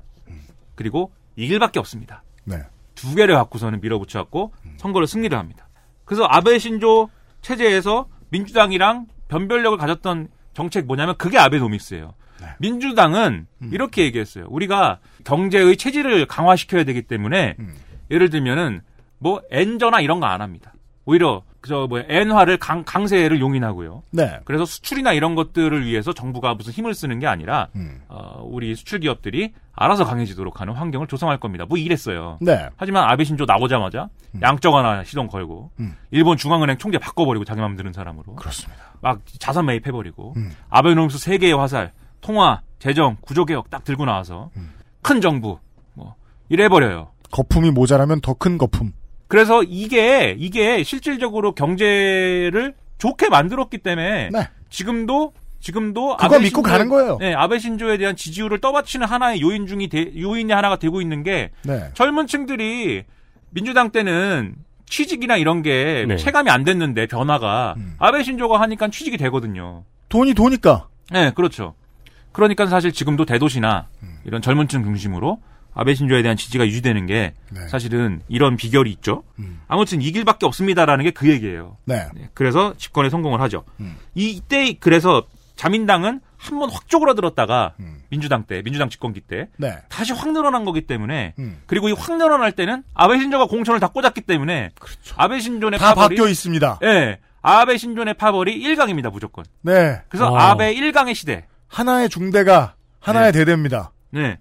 [0.74, 2.24] 그리고 이 길밖에 없습니다.
[2.46, 2.64] 네.
[2.96, 5.68] 두 개를 갖고서는 밀어붙여갖고 선거를 승리를 합니다.
[6.04, 7.12] 그래서 아베 신조
[7.42, 12.16] 체제에서 민주당이랑 변별력을 가졌던 정책 뭐냐면 그게 아베노믹스예요.
[12.60, 14.46] 민주당은 이렇게 얘기했어요.
[14.50, 17.56] 우리가 경제의 체질을 강화시켜야 되기 때문에
[18.12, 18.82] 예를 들면은
[19.20, 20.74] 뭐 엔저나 이런 거 안 합니다.
[21.06, 24.04] 오히려 저뭐 엔화를 강, 강세를 용인하고요.
[24.12, 24.40] 네.
[24.46, 27.68] 그래서 수출이나 이런 것들을 위해서 정부가 무슨 힘을 쓰는 게 아니라
[28.08, 31.66] 어, 우리 수출 기업들이 알아서 강해지도록 하는 환경을 조성할 겁니다.
[31.68, 32.38] 뭐 이랬어요.
[32.42, 32.70] 네.
[32.78, 34.08] 하지만 아베 신조 나오자마자
[34.42, 35.96] 양적 완화 시동 걸고 음.
[36.12, 38.82] 일본 중앙은행 총재 바꿔버리고 자기 마음 드는 사람으로 그렇습니다.
[39.02, 40.52] 막 자산 매입해버리고 음.
[40.70, 41.92] 아베노믹스 세계의 화살
[42.24, 44.72] 통화 재정 구조개혁 딱 들고 나와서 음.
[45.04, 45.60] 큰 정부
[45.94, 46.16] 뭐
[46.50, 47.10] 이래버려요.
[47.32, 48.94] 거품이 모자라면 더 큰 거품.
[49.28, 54.48] 그래서 이게 이게 실질적으로 경제를 좋게 만들었기 때문에 네.
[54.70, 57.18] 지금도 지금도 그거 아베 믿고 신조에- 가는 거예요.
[57.20, 61.52] 네, 아베 신조에 대한 지지율을 떠받치는 하나의 요인 중이 돼- 요인이 하나가 되고 있는 게
[61.64, 61.90] 네.
[61.94, 63.04] 젊은 층들이
[63.50, 64.56] 민주당 때는
[64.86, 66.18] 취직이나 이런 게 네.
[66.18, 69.84] 체감이 안 됐는데 변화가 아베 신조가 하니까 취직이 되거든요.
[70.10, 70.88] 돈이 도니까.
[71.12, 71.74] 네, 그렇죠.
[72.34, 73.88] 그러니까 사실 지금도 대도시나
[74.26, 75.40] 이런 젊은 층 중심으로
[75.76, 77.68] 아베 신조에 대한 지지가 유지되는 게 네.
[77.68, 79.24] 사실은 이런 비결이 있죠.
[79.68, 81.78] 아무튼 이 길밖에 없습니다라는 게 그 얘기예요.
[81.86, 82.30] 네.
[82.34, 83.64] 그래서 집권에 성공을 하죠.
[84.16, 85.24] 이, 이때 그래서
[85.56, 87.74] 자민당은 한 번 확 쪼그라들었다가
[88.10, 89.78] 민주당 때 민주당 집권기 때 네.
[89.90, 91.62] 다시 확 늘어난 거기 때문에 음.
[91.68, 94.72] 그리고 이 확 늘어날 때는 아베 신조가 공천을 다 꽂았기 때문에
[95.16, 96.80] 아베 신존의 다 파벌이 바뀌어 있습니다.
[96.84, 97.20] 예.
[97.42, 99.44] 아베 신존의 파벌이 1강입니다, 무조건.
[99.62, 100.02] 네.
[100.10, 100.52] 그래서 와.
[100.52, 101.46] 아베 1강의 시대.
[101.74, 103.92] 하나의 중대가 하나의 대대입니다.
[104.12, 104.38] 네.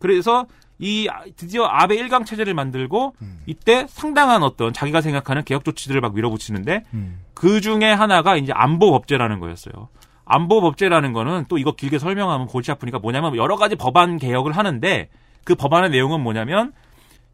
[0.00, 0.46] 그래서
[0.78, 3.40] 이 아- 드디어 아베 1강 체제를 만들고 음.
[3.46, 7.20] 이때 상당한 어떤 자기가 생각하는 개혁 조치들을 막 밀어붙이는데 음.
[7.32, 9.88] 그 중에 하나가 이제 안보 법제라는 거였어요.
[10.24, 15.08] 안보 법제라는 거는 또 이거 길게 설명하면 골치 아프니까 뭐냐면 여러 가지 법안 개혁을 하는데
[15.44, 16.72] 그 법안의 내용은 뭐냐면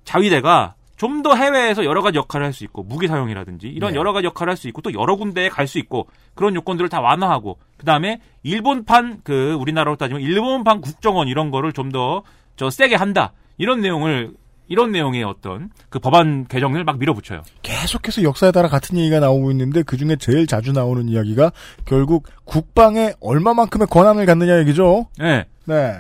[0.05, 3.99] 자위대가 좀 더 해외에서 여러 가지 역할을 할 수 있고 무기 사용이라든지 이런 네.
[3.99, 7.01] 여러 가지 역할을 할 수 있고 또 여러 군데에 갈 수 있고 그런 요건들을 다
[7.01, 12.23] 완화하고 그다음에 일본판 그 우리나라로 따지면 일본판 국정원 이런 거를 좀 더
[12.57, 13.33] 저 세게 한다.
[13.57, 14.35] 이런 내용을
[14.69, 17.41] 이런 내용의 어떤 그 법안 개정을 막 밀어붙여요.
[17.63, 21.53] 계속해서 역사에 따라 같은 얘기가 나오고 있는데 그 중에 제일 자주 나오는 이야기가
[21.87, 25.07] 결국 국방에 얼마만큼의 권한을 갖느냐 얘기죠.
[25.19, 25.47] 네.
[25.65, 25.95] 네.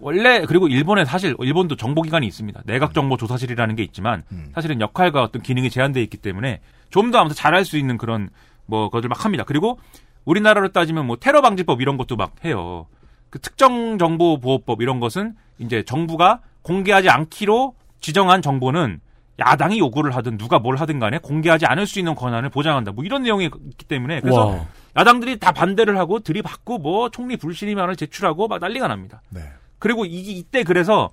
[0.00, 2.62] 원래 그리고 일본에 사실 일본도 정보기관이 있습니다.
[2.66, 4.22] 내각정보조사실이라는 게 있지만
[4.54, 6.60] 사실은 역할과 어떤 기능이 제한되어 있기 때문에
[6.90, 8.28] 좀 더 아무튼 잘할 수 있는 그런
[8.66, 9.44] 뭐 것들 막 합니다.
[9.46, 9.78] 그리고
[10.24, 12.86] 우리나라로 따지면 뭐 테러 방지법 이런 것도 막 해요.
[13.30, 19.00] 그 특정 정보 보호법 이런 것은 이제 정부가 공개하지 않기로 지정한 정보는
[19.38, 22.92] 야당이 요구를 하든 누가 뭘 하든 간에 공개하지 않을 수 있는 권한을 보장한다.
[22.92, 24.66] 뭐 이런 내용이 있기 때문에 그래서 와.
[24.96, 29.22] 야당들이 다 반대를 하고 들이받고 뭐 총리 불신임안을 제출하고 막 난리가 납니다.
[29.30, 29.42] 네.
[29.78, 31.10] 그리고 이, 이때 그래서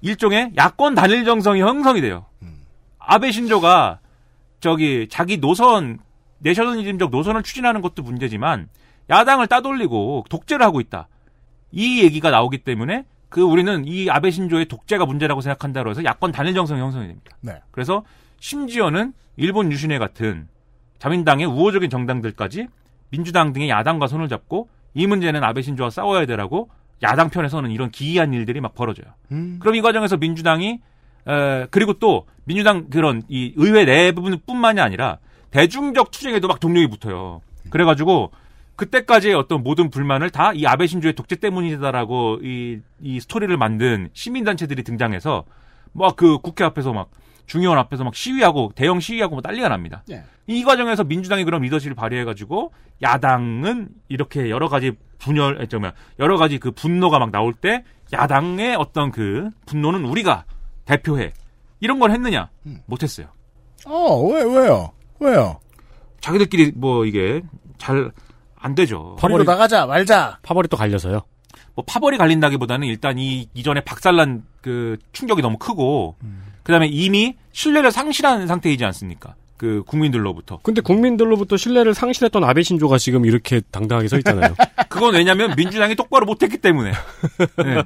[0.00, 2.26] 일종의 야권 단일 정성이 형성이 돼요.
[2.98, 3.98] 아베 신조가
[4.60, 5.98] 저기 자기 노선
[6.38, 8.68] 내셔널리즘적 노선을 추진하는 것도 문제지만
[9.10, 11.08] 야당을 따돌리고 독재를 하고 있다.
[11.70, 16.54] 이 얘기가 나오기 때문에 그 우리는 이 아베 신조의 독재가 문제라고 생각한다고 해서 야권 단일
[16.54, 17.36] 정성이 형성이 됩니다.
[17.40, 17.60] 네.
[17.70, 18.04] 그래서
[18.40, 20.48] 심지어는 일본 유신회 같은
[20.98, 22.68] 자민당의 우호적인 정당들까지
[23.10, 26.70] 민주당 등의 야당과 손을 잡고 이 문제는 아베 신조와 싸워야 되라고
[27.02, 29.06] 야당 편에서는 이런 기이한 일들이 막 벌어져요.
[29.32, 29.58] 음.
[29.60, 30.80] 그럼 이 과정에서 민주당이
[31.28, 35.18] 에, 그리고 또 민주당 그런 이 의회 내 부분뿐만이 아니라
[35.50, 37.40] 대중적 투쟁에도 막 동력이 붙어요.
[37.70, 38.30] 그래가지고
[38.76, 44.82] 그때까지의 어떤 모든 불만을 다 이 아베 신조의 독재 때문이다라고 이, 이 스토리를 만든 시민단체들이
[44.82, 45.44] 등장해서
[45.92, 47.10] 막 그 국회 앞에서 막
[47.46, 50.02] 중의원 앞에서 막 시위하고 대형 시위하고 뭐 난리가 납니다.
[50.10, 50.24] 예.
[50.46, 56.70] 이 과정에서 민주당이 그런 리더십을 발휘해가지고 야당은 이렇게 여러 가지 분열, 잠깐만 여러 가지 그
[56.70, 60.44] 분노가 막 나올 때 야당의 어떤 그 분노는 우리가
[60.84, 61.32] 대표해
[61.80, 62.50] 이런 걸 했느냐
[62.86, 63.28] 못했어요.
[63.86, 64.92] 어, 왜, 왜요?
[65.20, 65.60] 왜요?
[66.20, 67.42] 자기들끼리 뭐 이게
[67.78, 68.12] 잘
[68.62, 69.16] 안 되죠.
[69.18, 70.38] 버리고 나가자, 말자.
[70.42, 71.20] 파벌이 또 갈려서요.
[71.74, 76.16] 뭐 파벌이 갈린다기보다는 일단 이 이전에 박살난 그 충격이 너무 크고
[76.62, 79.34] 그다음에 이미 신뢰를 상실한 상태이지 않습니까?
[79.62, 80.58] 그 국민들로부터.
[80.64, 84.56] 근데 국민들로부터 신뢰를 상실했던 아베 신조가 지금 이렇게 당당하게 서 있잖아요.
[84.88, 86.90] 그건 왜냐면 민주당이 똑바로 못했기 때문에.
[87.64, 87.82] 네.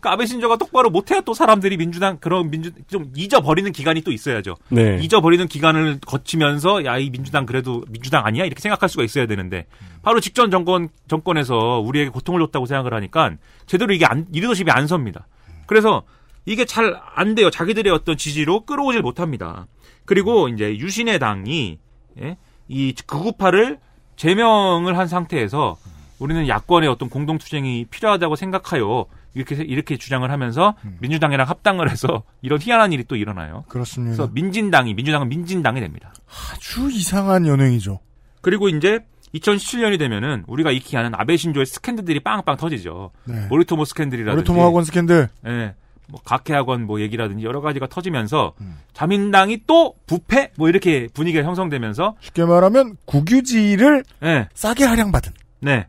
[0.00, 4.56] 그 아베 신조가 똑바로 못해야 또 사람들이 민주당 그런 민주 좀 잊어버리는 기간이 또 있어야죠.
[4.68, 4.98] 네.
[5.00, 9.64] 잊어버리는 기간을 거치면서 야 이 민주당 그래도 민주당 아니야 이렇게 생각할 수가 있어야 되는데
[10.02, 13.32] 바로 직전 정권 정권에서 우리에게 고통을 줬다고 생각을 하니까
[13.66, 15.26] 제대로 이게 안, 이 리더십이 안 섭니다.
[15.64, 16.02] 그래서
[16.46, 17.50] 이게 잘 안 돼요.
[17.50, 19.66] 자기들의 어떤 지지로 끌어오질 못합니다.
[20.04, 21.78] 그리고 이제 유신의 당이
[22.22, 22.36] 예?
[22.68, 23.78] 이 극우파를
[24.16, 25.76] 제명을 한 상태에서
[26.18, 32.58] 우리는 야권의 어떤 공동 투쟁이 필요하다고 생각하여 이렇게 이렇게 주장을 하면서 민주당이랑 합당을 해서 이런
[32.60, 33.64] 희한한 일이 또 일어나요.
[33.68, 34.16] 그렇습니다.
[34.16, 36.14] 그래서 민진당이 민주당은 민진당이 됩니다.
[36.52, 38.00] 아주 이상한 연행이죠.
[38.40, 39.00] 그리고 이제
[39.34, 43.10] 2017년이 되면은 우리가 익히 아는 아베 신조의 스캔들들이 빵빵 터지죠.
[43.24, 43.46] 네.
[43.48, 45.28] 모리토모 스캔들이라든지 모리토모 학원 스캔들.
[45.46, 45.74] 예.
[46.08, 48.54] 뭐 각해학원 뭐 얘기라든지 여러 가지가 터지면서
[48.92, 54.48] 자민당이 또 부패 뭐 이렇게 분위기가 형성되면서 쉽게 말하면 국유지를 예.
[54.54, 55.32] 싸게 할양받은.
[55.60, 55.86] 네.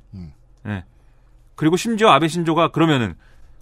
[0.64, 0.84] 네.
[1.56, 3.16] 그리고 심지어 아베 신조가 그러면은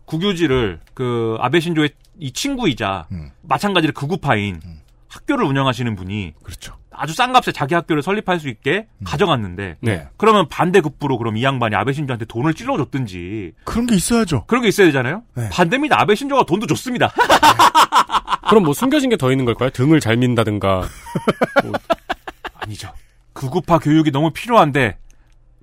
[0.05, 3.07] 국유지를 그 아베 신조의 이 친구이자
[3.41, 4.61] 마찬가지로 극우파인
[5.07, 6.77] 학교를 운영하시는 분이 그렇죠.
[6.97, 10.07] 아주 싼 값에 자기 학교를 설립할 수 있게 가져갔는데 네.
[10.17, 14.45] 그러면 반대급부로 그럼 이 양반이 아베 신조한테 돈을 찔러줬든지 그런 게 있어야죠.
[14.47, 15.23] 그런 게 있어야 되잖아요.
[15.51, 15.99] 반대입니다.
[15.99, 17.11] 아베 신조가 돈도 줬습니다.
[18.49, 19.69] 그럼 뭐 숨겨진 게 더 있는 걸까요?
[19.71, 20.83] 등을 잘 민다든가.
[22.59, 22.91] 아니죠.
[23.33, 24.97] 극우파 교육이 너무 필요한데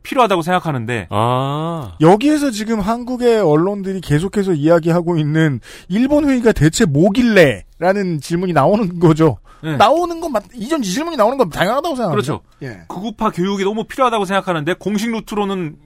[0.03, 1.93] 필요하다고 생각하는데 아.
[2.01, 9.39] 여기에서 지금 한국의 언론들이 계속해서 이야기하고 있는 일본 회의가 대체 뭐길래라는 질문이 나오는 거죠.
[9.63, 9.77] 네.
[9.77, 12.11] 나오는 건 맞, 이전 이 질문이 나오는 건 당연하다고 생각합니다.
[12.11, 12.41] 그렇죠.
[12.63, 12.83] 예.
[12.89, 15.77] 극우파 교육이 너무 필요하다고 생각하는데 공식 루트로는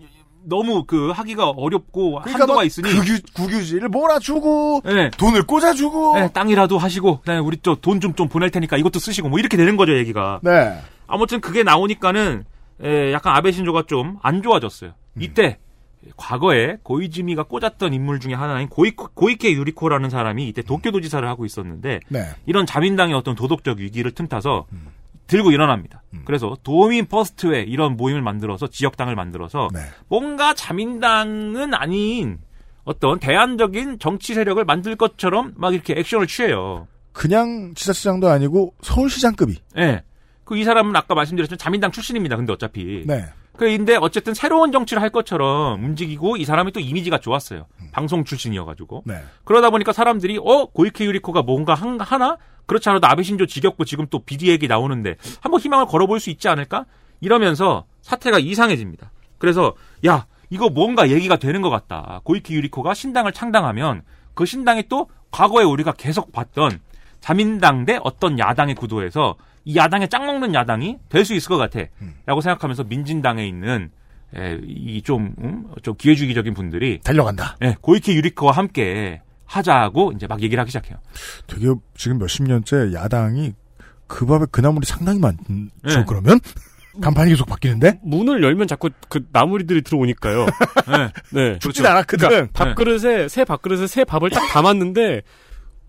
[0.49, 5.11] 너무 그 하기가 어렵고 한도가 뭐 있으니 국유, 국유지를 몰아주고 네.
[5.11, 9.77] 돈을 꽂아주고 네, 땅이라도 하시고 그다음에 우리 저돈좀좀 보낼 테니까 이것도 쓰시고 뭐 이렇게 되는
[9.77, 10.41] 거죠 얘기가.
[10.43, 10.79] 네.
[11.09, 12.45] 아무튼 그게 나오니까는
[12.83, 14.93] 에, 약간 아베 신조가 좀 안 좋아졌어요.
[15.19, 15.59] 이때
[16.17, 22.21] 과거에 고이즈미가 꽂았던 인물 중에 하나인 고이, 고이케 유리코라는 사람이 이때 도쿄도지사를 하고 있었는데 네.
[22.47, 24.67] 이런 자민당의 어떤 도덕적 위기를 틈타서
[25.27, 26.03] 들고 일어납니다.
[26.25, 29.81] 그래서 도민 퍼스트회 이런 모임을 만들어서 지역당을 만들어서 네.
[30.09, 32.39] 뭔가 자민당은 아닌
[32.85, 36.87] 어떤 대안적인 정치 세력을 만들 것처럼 막 이렇게 액션을 취해요.
[37.13, 39.59] 그냥 지자체장도 아니고 서울시장급이.
[39.79, 40.03] 예.
[40.47, 42.37] 그 이 사람은 아까 말씀드렸지만 자민당 출신입니다.
[42.37, 43.05] 근데 어차피.
[43.07, 43.27] 네.
[43.57, 47.67] 그런데 어쨌든 새로운 정치를 할 것처럼 움직이고 이 사람이 또 이미지가 좋았어요.
[47.93, 49.03] 방송 출신이어가지고.
[49.07, 49.23] 네.
[49.45, 52.37] 그러다 보니까 사람들이 어 고이케 유리코가 뭔가 한, 하나
[52.67, 56.49] 그렇지 않아도 아베 신조 지겹고 지금 또 비디 얘기 나오는데 한번 희망을 걸어볼 수 있지
[56.49, 56.85] 않을까
[57.21, 59.11] 이러면서 사태가 이상해집니다.
[59.39, 59.75] 그래서
[60.07, 62.21] 야 이거 뭔가 얘기가 되는 것 같다.
[62.25, 64.03] 고이케 유리코가 신당을 창당하면
[64.35, 66.79] 그 신당이 또 과거에 우리가 계속 봤던
[67.21, 69.35] 자민당 대 어떤 야당의 구도에서
[69.67, 71.81] 이 야당에 짱 먹는 야당이 될 수 있을 것 같아.
[72.25, 73.91] 라고 생각하면서 민진당에 있는
[74.67, 75.65] 이좀 음?
[75.83, 77.57] 좀 기회주의적인 분들이 달려간다.
[77.63, 80.99] 예, 고이케 유리코와 함께 하자고 이제 막 얘기를 하기 시작해요.
[81.47, 81.67] 되게
[81.97, 83.55] 지금 몇십 년째 야당이
[84.07, 85.43] 그 밥에 그 나물이 상당히 많죠.
[85.49, 86.05] 네.
[86.07, 86.39] 그러면
[87.03, 90.47] 간판이 계속 바뀌는데 문을 열면 자꾸 그 나무리들이 들어오니까요.
[90.47, 91.13] 네.
[91.33, 91.59] 네.
[91.59, 92.29] 죽진 않았거든.
[92.29, 95.23] 그러니까 밥그릇에 새 밥그릇에 새 밥을 딱 담았는데 그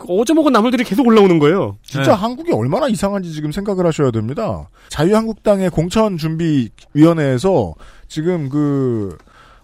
[0.07, 1.77] 어제 먹은 나물들이 계속 올라오는 거예요.
[1.81, 4.69] 진짜 한국이 얼마나 이상한지 지금 생각을 하셔야 됩니다.
[4.89, 7.73] 자유한국당의 공천준비위원회에서
[8.07, 9.17] 지금 그,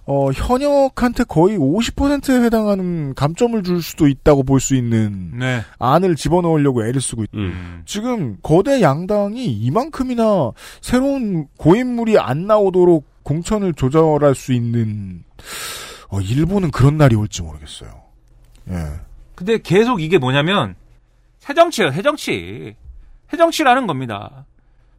[0.06, 5.62] 어, 현역한테 거의 50%에 해당하는 감점을 줄 수도 있다고 볼 수 있는 네.
[5.80, 7.84] 안을 집어넣으려고 애를 쓰고 있 음.
[7.86, 10.52] 지금 거대 양당이 이만큼이나
[10.82, 15.24] 새로운 고인물이 안 나오도록 공천을 조절할 수 있는,
[16.10, 17.90] 어, 일본은 그런 날이 올지 모르겠어요.
[18.72, 18.76] 예.
[19.36, 20.76] 근데 계속 이게 뭐냐면
[21.40, 22.76] 새정치예요, 새정치.
[23.30, 24.46] 새정치라는 겁니다.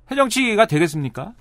[0.09, 1.33] 새정치가 되겠습니까?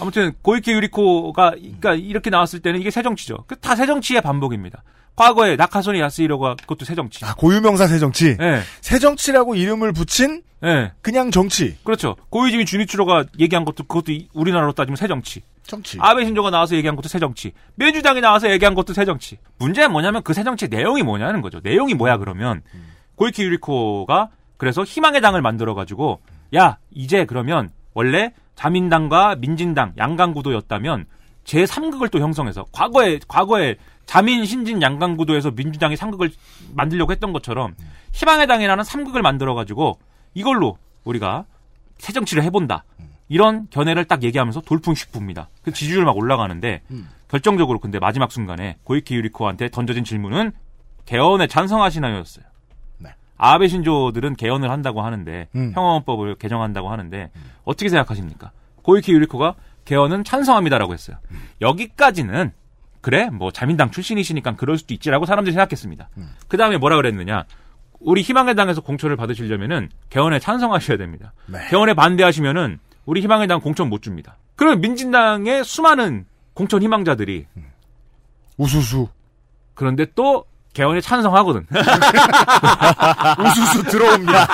[0.00, 3.44] 아무튼 고이케 유리코가 그러니까 이렇게 나왔을 때는 이게 새정치죠.
[3.46, 4.82] 그다 새정치의 반복입니다.
[5.16, 7.24] 과거에 나카소니 야스히로가 그것도 새정치.
[7.24, 8.36] 아, 고유명사 새정치.
[8.36, 8.60] 네.
[8.80, 10.90] 새정치라고 이름을 붙인 네.
[11.02, 11.76] 그냥 정치.
[11.84, 12.16] 그렇죠.
[12.30, 15.42] 고이즈미 주니치로가 얘기한 것도 그것도 이- 우리나라로 따지면 새정치.
[15.66, 15.98] 정치.
[16.00, 17.52] 아베 신조가 나와서 얘기한 것도 새 정치.
[17.76, 19.38] 민주당이 나와서 얘기한 것도 새 정치.
[19.58, 21.60] 문제는 뭐냐면 그 새 정치 내용이 뭐냐는 거죠.
[21.62, 22.62] 내용이 뭐야 그러면
[23.16, 26.20] 고이키 유리코가 그래서 희망의 당을 만들어 가지고
[26.54, 31.06] 야 이제 그러면 원래 자민당과 민진당 양강구도였다면
[31.44, 33.76] 제 3극을 또 형성해서 과거에 과거에
[34.06, 36.30] 자민 신진 양강구도에서 민주당이 3극을
[36.74, 37.74] 만들려고 했던 것처럼
[38.12, 39.98] 희망의 당이라는 3극을 만들어 가지고
[40.34, 41.44] 이걸로 우리가
[41.98, 42.84] 새 정치를 해본다.
[43.28, 45.48] 이런 견해를 딱 얘기하면서 돌풍씩 붑니다.
[45.62, 46.82] 그 지지율 막 올라가는데
[47.28, 50.52] 결정적으로 근데 마지막 순간에 고이키 유리코한테 던져진 질문은
[51.06, 52.44] 개헌에 찬성하시나요였어요.
[53.36, 55.72] 아베 신조들은 개헌을 한다고 하는데 음.
[55.72, 57.30] 평화헌법을 개정한다고 하는데
[57.64, 58.52] 어떻게 생각하십니까?
[58.82, 61.16] 고이키 유리코가 개헌은 찬성합니다라고 했어요.
[61.60, 62.52] 여기까지는
[63.00, 66.08] 그래 뭐 자민당 출신이시니까 그럴 수도 있지라고 사람들이 생각했습니다.
[66.48, 67.44] 그 다음에 뭐라 그랬느냐?
[67.98, 71.32] 우리 희망의 당에서 공천을 받으시려면은 개헌에 찬성하셔야 됩니다.
[71.70, 74.36] 개헌에 반대하시면은 우리 희망의 당 공천 못 줍니다.
[74.56, 77.46] 그럼 민진당의 수많은 공천 희망자들이
[78.56, 79.08] 우수수.
[79.74, 81.66] 그런데 또 개헌에 찬성하거든.
[83.44, 84.46] 우수수 들어옵니다.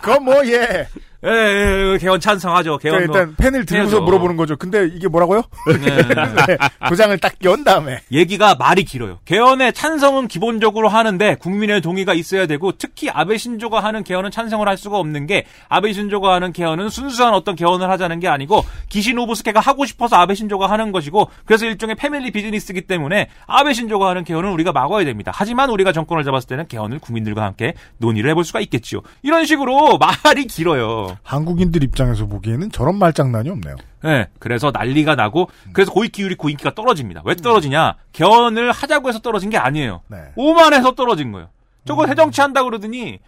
[0.00, 0.86] 그건 뭐, 예.
[1.24, 2.78] 예, 예, 예, 개헌 찬성하죠.
[2.78, 4.04] 개헌 그러니까 일단 펜을 들고서 해야죠.
[4.04, 4.56] 물어보는 거죠.
[4.56, 5.42] 근데 이게 뭐라고요?
[5.80, 5.96] 네.
[6.46, 6.58] 네.
[6.88, 8.00] 도장을 딱 연 다음에.
[8.12, 9.18] 얘기가 말이 길어요.
[9.24, 14.76] 개헌에 찬성은 기본적으로 하는데 국민의 동의가 있어야 되고 특히 아베 신조가 하는 개헌은 찬성을 할
[14.76, 19.60] 수가 없는 게 아베 신조가 하는 개헌은 순수한 어떤 개헌을 하자는 게 아니고 기시 노부스케가
[19.60, 24.50] 하고 싶어서 아베 신조가 하는 것이고 그래서 일종의 패밀리 비즈니스이기 때문에 아베 신조가 하는 개헌은
[24.52, 25.32] 우리가 막아야 됩니다.
[25.34, 29.00] 하지만 우리가 정권을 잡았을 때는 개헌을 국민들과 함께 논의를 해볼 수가 있겠지요.
[29.22, 31.11] 이런 식으로 말이 길어요.
[31.22, 33.76] 한국인들 입장에서 보기에는 저런 말장난이 없네요.
[34.04, 37.22] 네, 그래서 난리가 나고 그래서 유리코 인기가 떨어집니다.
[37.24, 37.96] 왜 떨어지냐?
[38.12, 40.00] 개헌을 하자고 해서 떨어진 게 아니에요.
[40.36, 41.48] 오만해서 떨어진 거예요.
[41.84, 43.18] 저거 해정치 한다 그러더니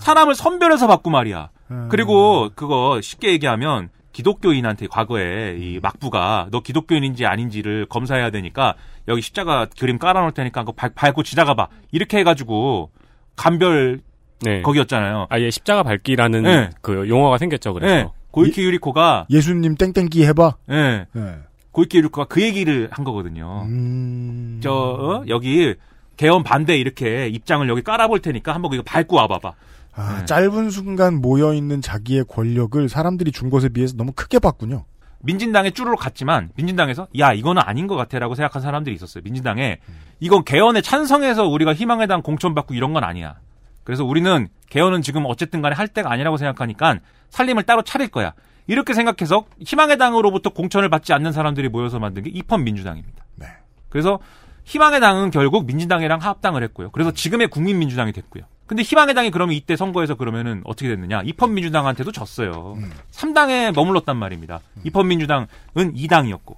[0.00, 1.50] 사람을 선별해서 받고 말이야.
[1.88, 8.74] 그리고 그거 쉽게 얘기하면 기독교인한테 과거에 이 막부가 너 기독교인인지 아닌지를 검사해야 되니까
[9.08, 11.66] 여기 십자가 그림 깔아놓을 테니까 그거 밟- 밟고 지나가 봐.
[11.90, 12.90] 이렇게 해가지고
[13.36, 14.00] 간별
[14.40, 14.62] 네.
[14.62, 15.26] 거기였잖아요.
[15.30, 16.70] 아예 십자가 밟기라는 네.
[16.80, 17.74] 그 용어가 생겼죠.
[17.74, 18.08] 그래서 네.
[18.30, 20.56] 고이키 유리코가 예수님 땡땡기 해봐.
[20.70, 21.06] 예.
[21.12, 21.38] 네.
[21.70, 23.62] 고이키 유리코가 그 얘기를 한 거거든요.
[23.66, 24.60] 음.
[24.62, 25.24] 저 어?
[25.28, 25.74] 여기
[26.16, 29.52] 개헌 반대 이렇게 입장을 여기 깔아볼 테니까 한번 이거 밟고 와봐봐.
[29.96, 30.24] 아, 네.
[30.24, 34.84] 짧은 순간 모여있는 자기의 권력을 사람들이 준 것에 비해서 너무 크게 봤군요.
[35.20, 39.22] 민진당에 쭈르륵 갔지만 민진당에서 야 이거는 아닌 것 같아라고 생각한 사람들이 있었어요.
[39.24, 39.78] 민진당에
[40.20, 43.36] 이건 개헌에 찬성해서 우리가 희망의 당 공천받고 이런 건 아니야.
[43.84, 46.98] 그래서 우리는 개헌은 지금 어쨌든 간에 할 때가 아니라고 생각하니까
[47.30, 48.32] 살림을 따로 차릴 거야.
[48.66, 53.24] 이렇게 생각해서 희망의 당으로부터 공천을 받지 않는 사람들이 모여서 만든 게 입헌 민주당입니다.
[53.36, 53.46] 네.
[53.90, 54.18] 그래서
[54.64, 56.90] 희망의 당은 결국 민진당이랑 합당을 했고요.
[56.90, 58.44] 그래서 지금의 국민민주당이 됐고요.
[58.66, 61.20] 근데 희망의 당이 그러면 이때 선거에서 그러면은 어떻게 됐느냐?
[61.24, 62.74] 입헌민주당한테도 졌어요.
[62.78, 62.90] 음.
[63.12, 64.60] 3당에 머물렀단 말입니다.
[64.84, 65.46] 입헌민주당은
[65.76, 66.56] 2당이었고.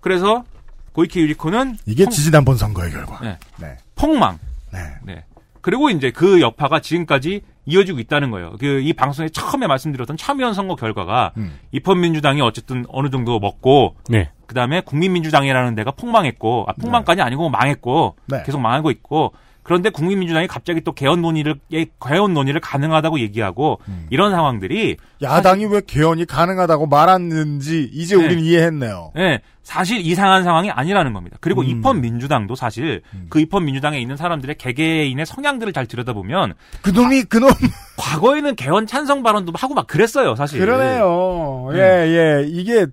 [0.00, 0.44] 그래서
[0.92, 3.20] 고이케 유리코는 이게 통- 지지난번 선거의 결과.
[3.20, 3.38] 네.
[3.58, 3.76] 네.
[3.94, 4.38] 폭망.
[4.72, 4.78] 네.
[5.02, 5.24] 네.
[5.64, 8.52] 그리고 이제 그 여파가 지금까지 이어지고 있다는 거예요.
[8.60, 11.58] 그 이 방송에 처음에 말씀드렸던 참여연 선거 결과가 음.
[11.72, 14.30] 입헌민주당이 어쨌든 어느 정도 먹고 네.
[14.46, 18.42] 그다음에 국민민주당이라는 데가 폭망했고 아, 폭망까지 아니고 망했고 네.
[18.44, 19.32] 계속 망하고 있고
[19.64, 24.06] 그런데 국민민주당이 갑자기 또 개헌 논의를 예, 개헌 논의를 가능하다고 얘기하고 음.
[24.10, 28.24] 이런 상황들이 야당이 왜 개헌이 가능하다고 말았는지 이제 네.
[28.24, 29.12] 우리는 이해했네요.
[29.16, 31.38] 예, 사실 이상한 상황이 아니라는 겁니다.
[31.40, 31.66] 그리고 음.
[31.66, 33.00] 입헌 민주당도 사실
[33.30, 37.50] 그 입헌 민주당에 있는 사람들의 개개인의 성향들을 잘 들여다보면 그놈이 그놈
[37.96, 40.60] 과거에는 개헌 찬성 발언도 하고 막 그랬어요, 사실.
[40.60, 41.70] 그러네요.
[41.72, 41.78] 네.
[41.78, 42.46] 예, 예.
[42.46, 42.86] 이게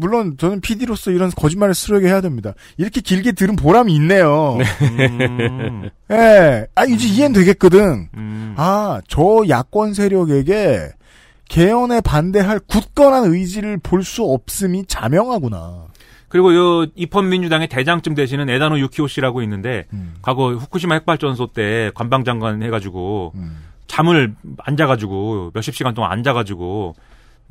[0.00, 2.54] 물론 저는 PD로서 이런 거짓말을 스르게 해야 됩니다.
[2.76, 4.56] 이렇게 길게 들은 보람이 있네요.
[4.82, 6.66] 음, 예.
[6.76, 8.08] 아, 이제 이해는 되겠거든.
[8.14, 8.54] 음.
[8.56, 10.90] 아, 저 야권 세력에게
[11.48, 15.86] 개헌에 반대할 굳건한 의지를 볼 수 없음이 자명하구나.
[16.28, 20.14] 그리고 요 입헌 민주당의 대장쯤 되시는 에다노 유키오 씨라고 있는데 음.
[20.22, 23.64] 과거 후쿠시마 핵발전소 때 관방장관 해가지고 음.
[23.86, 26.94] 잠을 앉아가지고 몇십 시간 동안 앉아가지고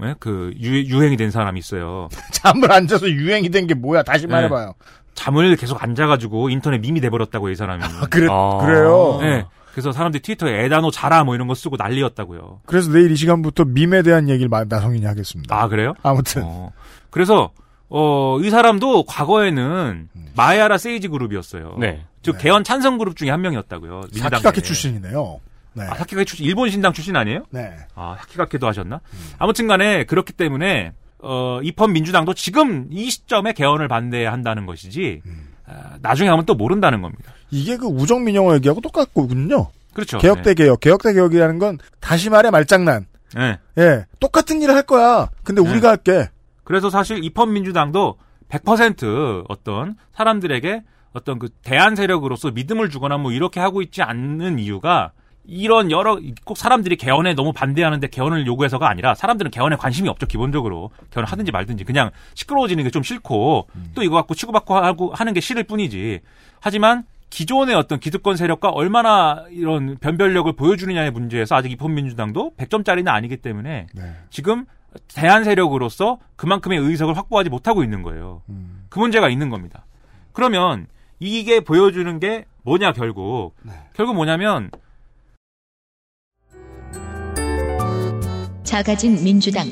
[0.03, 0.15] 예?
[0.19, 2.09] 그 유, 유행이 된 사람이 있어요.
[2.31, 4.03] 잠을 앉아서 유행이 된 게 뭐야?
[4.03, 4.33] 다시 네.
[4.33, 4.73] 말해봐요.
[5.15, 7.83] 잠을 계속 앉아가지고 인터넷 밈이 돼버렸다고 이 사람이.
[8.11, 8.57] 그래, 아.
[8.61, 9.17] 그래요?
[9.21, 9.45] 네.
[9.71, 12.61] 그래서 사람들이 트위터에 에다노 자라 뭐 이런 거 쓰고 난리였다고요.
[12.65, 15.55] 그래서 내일 이 시간부터 밈에 대한 얘기를 마- 나성인이 하겠습니다.
[15.55, 15.93] 아 그래요?
[16.03, 16.43] 아무튼.
[16.45, 16.71] 어.
[17.09, 17.51] 그래서
[17.89, 21.77] 어, 이 사람도 과거에는 마야라 세이지 그룹이었어요.
[21.79, 22.03] 네.
[22.21, 22.43] 즉 네.
[22.43, 24.03] 개헌 찬성 그룹 중에 한 명이었다고요.
[24.13, 24.61] 사키가케.
[24.61, 25.39] 출신이네요.
[25.77, 25.83] 네.
[25.83, 27.43] 아, 사키가케 출신 일본 신당 출신 아니에요?
[27.51, 27.71] 네.
[27.93, 28.99] 아, 사키가케도 하셨나?
[29.37, 35.21] 아무튼간에 그렇기 때문에 어, 입헌 민주당도 지금 이 시점에 개헌을 반대한다는 것이지
[35.67, 37.31] 아, 나중에 하면 또 모른다는 겁니다.
[37.51, 39.67] 이게 그 우정민영어 얘기하고 똑같거든요.
[39.93, 40.17] 그렇죠.
[40.17, 40.79] 개혁 대 개혁.
[40.79, 43.05] 개혁 대 개혁이라는 건 다시 말해 말장난.
[43.35, 43.59] 네.
[43.77, 44.05] 예.
[44.19, 45.29] 똑같은 일을 할 거야.
[45.43, 45.69] 근데 네.
[45.69, 46.29] 우리가 할게.
[46.63, 48.17] 그래서 사실 입헌 민주당도
[48.49, 50.83] 100% 어떤 사람들에게
[51.13, 55.11] 어떤 그 대안 세력으로서 믿음을 주거나 뭐 이렇게 하고 있지 않는 이유가
[55.47, 60.91] 이런 여러 꼭 사람들이 개헌에 너무 반대하는데 개헌을 요구해서가 아니라 사람들은 개헌에 관심이 없죠 기본적으로
[61.11, 65.39] 개헌을 하든지 말든지 그냥 시끄러워지는 게 좀 싫고 또 이거 갖고 치고받고 하고 하는 게
[65.39, 66.19] 싫을 뿐이지
[66.59, 73.87] 하지만 기존의 어떤 기득권 세력과 얼마나 이런 변별력을 보여주느냐의 문제에서 아직 입헌민주당도 100점짜리는 아니기 때문에
[73.93, 74.15] 네.
[74.29, 74.65] 지금
[75.13, 78.41] 대한 세력으로서 그만큼의 의석을 확보하지 못하고 있는 거예요.
[78.49, 78.85] 음.
[78.89, 79.85] 그 문제가 있는 겁니다.
[80.31, 80.87] 그러면
[81.19, 83.55] 이게 보여주는 게 뭐냐 결국
[83.93, 84.71] 결국 뭐냐면
[88.67, 89.65] 작아진 민주당,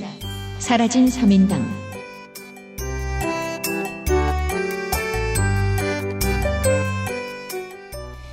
[0.57, 1.61] 사라진 서민당.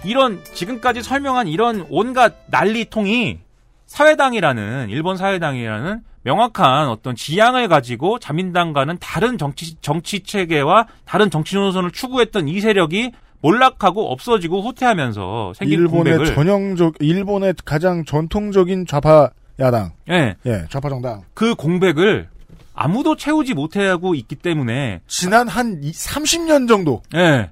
[0.04, 3.40] 이런 지금까지 설명한 이런 온갖 난리통이
[3.86, 11.90] 사회당이라는 일본 사회당이라는 명확한 어떤 지향을 가지고 자민당과는 다른 정치 정치 체계와 다른 정치 노선을
[11.90, 13.10] 추구했던 이 세력이
[13.40, 19.32] 몰락하고 없어지고 후퇴하면서 생긴 일본의 공백을 전형적 일본의 가장 전통적인 좌파
[19.62, 19.92] 야당.
[20.10, 21.22] 예, 예, 좌파 정당.
[21.34, 22.28] 그 공백을
[22.74, 27.02] 아무도 채우지 못하고 있기 때문에 지난 한 30년 정도.
[27.14, 27.50] 예.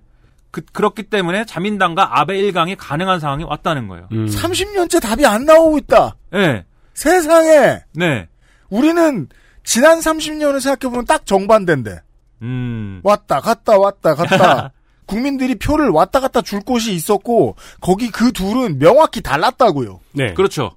[0.50, 4.08] 그, 그렇기 때문에 자민당과 아베 일강이 가능한 상황이 왔다는 거예요.
[4.12, 4.26] 음.
[4.26, 6.16] 30년째 답이 안 나오고 있다.
[6.34, 6.64] 예.
[6.94, 8.28] 세상에 네.
[8.68, 9.28] 우리는
[9.62, 12.00] 지난 30년을 생각해보면 딱 정반대인데
[12.42, 13.00] 음.
[13.04, 14.72] 왔다 갔다 왔다 갔다
[15.06, 20.00] 국민들이 표를 왔다 갔다 줄 곳이 있었고 거기 그 둘은 명확히 달랐다고요.
[20.12, 20.34] 네.
[20.34, 20.72] 그렇죠.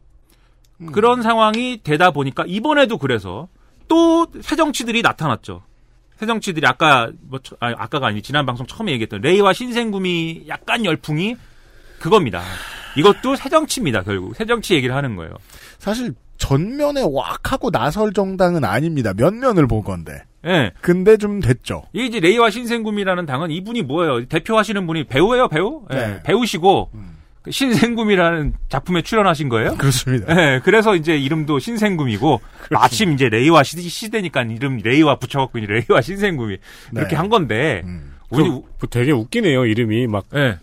[0.91, 3.47] 그런 상황이 되다 보니까 이번에도 그래서
[3.87, 5.61] 또 새 정치들이 나타났죠.
[6.17, 10.85] 새 정치들이 아까 뭐 처- 아니, 아까가 아니 지난 방송 처음에 얘기했던 레이와 신생구미 약간
[10.85, 11.35] 열풍이
[11.99, 12.41] 그겁니다.
[12.97, 14.03] 이것도 새 정치입니다.
[14.03, 15.33] 결국 새 정치 얘기를 하는 거예요.
[15.79, 19.13] 사실 전면에 왁 하고 나설 정당은 아닙니다.
[19.15, 20.23] 면면을 본 건데.
[20.45, 20.71] 예.
[20.81, 21.83] 근데 좀 됐죠.
[21.93, 24.25] 이게 이제 레이와 신생구미라는 당은 이분이 뭐예요?
[24.25, 25.85] 대표하시는 분이 배우예요, 배우?
[25.91, 26.23] 예, 네.
[26.23, 26.97] 배우시고 그
[27.49, 29.75] 신생구미라는 작품에 출연하신 거예요?
[29.75, 30.33] 그렇습니다.
[30.33, 32.41] 네, 그래서 이제 이름도 신생구미고
[32.71, 36.01] 마침 이제 레이와 시대, 시대니까 이름 레이와 붙여갖고 레이와
[36.93, 37.15] 그렇게 네.
[37.15, 38.13] 한 건데 음.
[38.29, 40.57] 우리 그, 그 되게 웃기네요 이름이 막 예,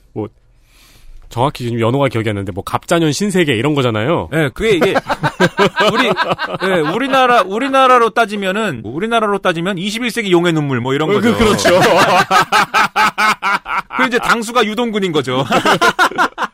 [1.30, 4.28] 정확히 지금 연호가 기억이 안 나는데 뭐 갑자년 신세계 이런 거잖아요.
[4.32, 4.94] 예, 그게 이게
[5.92, 11.32] 우리 예, 우리나라 우리나라로 따지면은 우리나라로 따지면 21세기 용의 눈물 뭐 이런 어, 거죠.
[11.32, 11.68] 그, 그렇죠.
[13.96, 15.44] 그 이제 당수가 유동근인 거죠.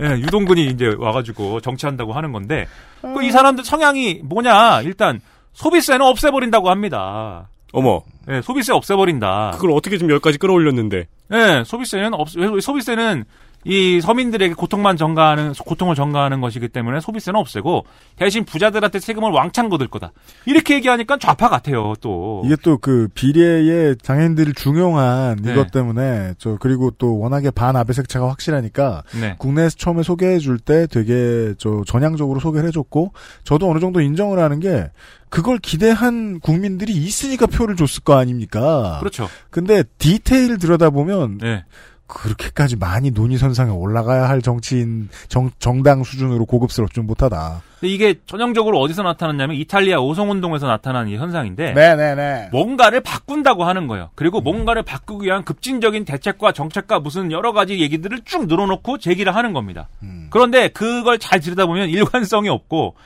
[0.00, 2.66] 예, 유동근이 이제 와가지고 정치한다고 하는 건데,
[3.02, 4.82] 그이 사람들 성향이 뭐냐?
[4.82, 5.20] 일단,
[5.52, 7.48] 소비세는 없애버린다고 합니다.
[7.72, 8.02] 어머.
[8.26, 9.52] 네, 소비세 없애버린다.
[9.54, 11.06] 그걸 어떻게 지금 여기까지 끌어올렸는데.
[11.28, 12.28] 네, 소비세는 없,
[12.60, 13.24] 소비세는
[13.64, 17.84] 이 서민들에게 고통만 전가하는 고통을 전가하는 것이기 때문에 소비세는 없애고
[18.16, 20.12] 대신 부자들한테 세금을 왕창 거둘 거다.
[20.46, 21.94] 이렇게 얘기하니까 좌파 같아요.
[22.00, 25.52] 또 이게 또 그 비례의 장애인들을 중용한 네.
[25.52, 29.34] 이것 때문에 저 그리고 또 워낙에 반아베 색차가 확실하니까 네.
[29.38, 33.12] 국내에서 처음에 소개해 줄 때 되게 저 전향적으로 소개를 해줬고
[33.44, 34.90] 저도 어느 정도 인정을 하는 게
[35.28, 38.96] 그걸 기대한 국민들이 있으니까 표를 줬을 거 아닙니까?
[39.00, 39.28] 그렇죠.
[39.50, 41.64] 근데 디테일 들여다보면 네.
[42.10, 47.62] 그렇게까지 많이 논의 선상에 올라가야 할 정치인 정, 정당 수준으로 고급스럽지 못하다.
[47.80, 52.48] 근데 이게 전형적으로 어디서 나타났냐면 이탈리아 오송운동에서 나타난 이 현상인데 네네네.
[52.52, 54.10] 뭔가를 바꾼다고 하는 거예요.
[54.14, 59.52] 그리고 뭔가를 바꾸기 위한 급진적인 대책과 정책과 무슨 여러 가지 얘기들을 쭉 늘어놓고 제기를 하는
[59.52, 59.88] 겁니다.
[60.30, 62.96] 그런데 그걸 잘 들여다보면 일관성이 없고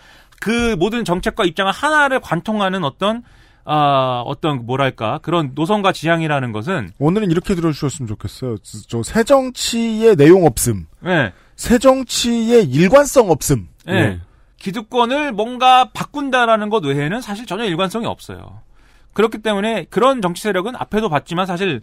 [0.41, 3.23] 그 모든 정책과 입장을 하나를 관통하는 어떤
[3.67, 8.59] 아, 어떤 뭐랄까 그런 노선과 지향이라는 것은 오늘은 이렇게 들어주셨으면 좋겠어요.
[8.59, 10.87] 저- 저 새정치의 내용 없음.
[11.01, 11.33] 네.
[11.57, 13.69] 새정치의 일관성 없음.
[13.89, 14.21] 예.
[14.59, 18.61] 기득권을 뭔가 바꾼다라는 것 외에는 사실 전혀 일관성이 없어요.
[19.13, 21.83] 그렇기 때문에 그런 정치 세력은 앞에도 봤지만 사실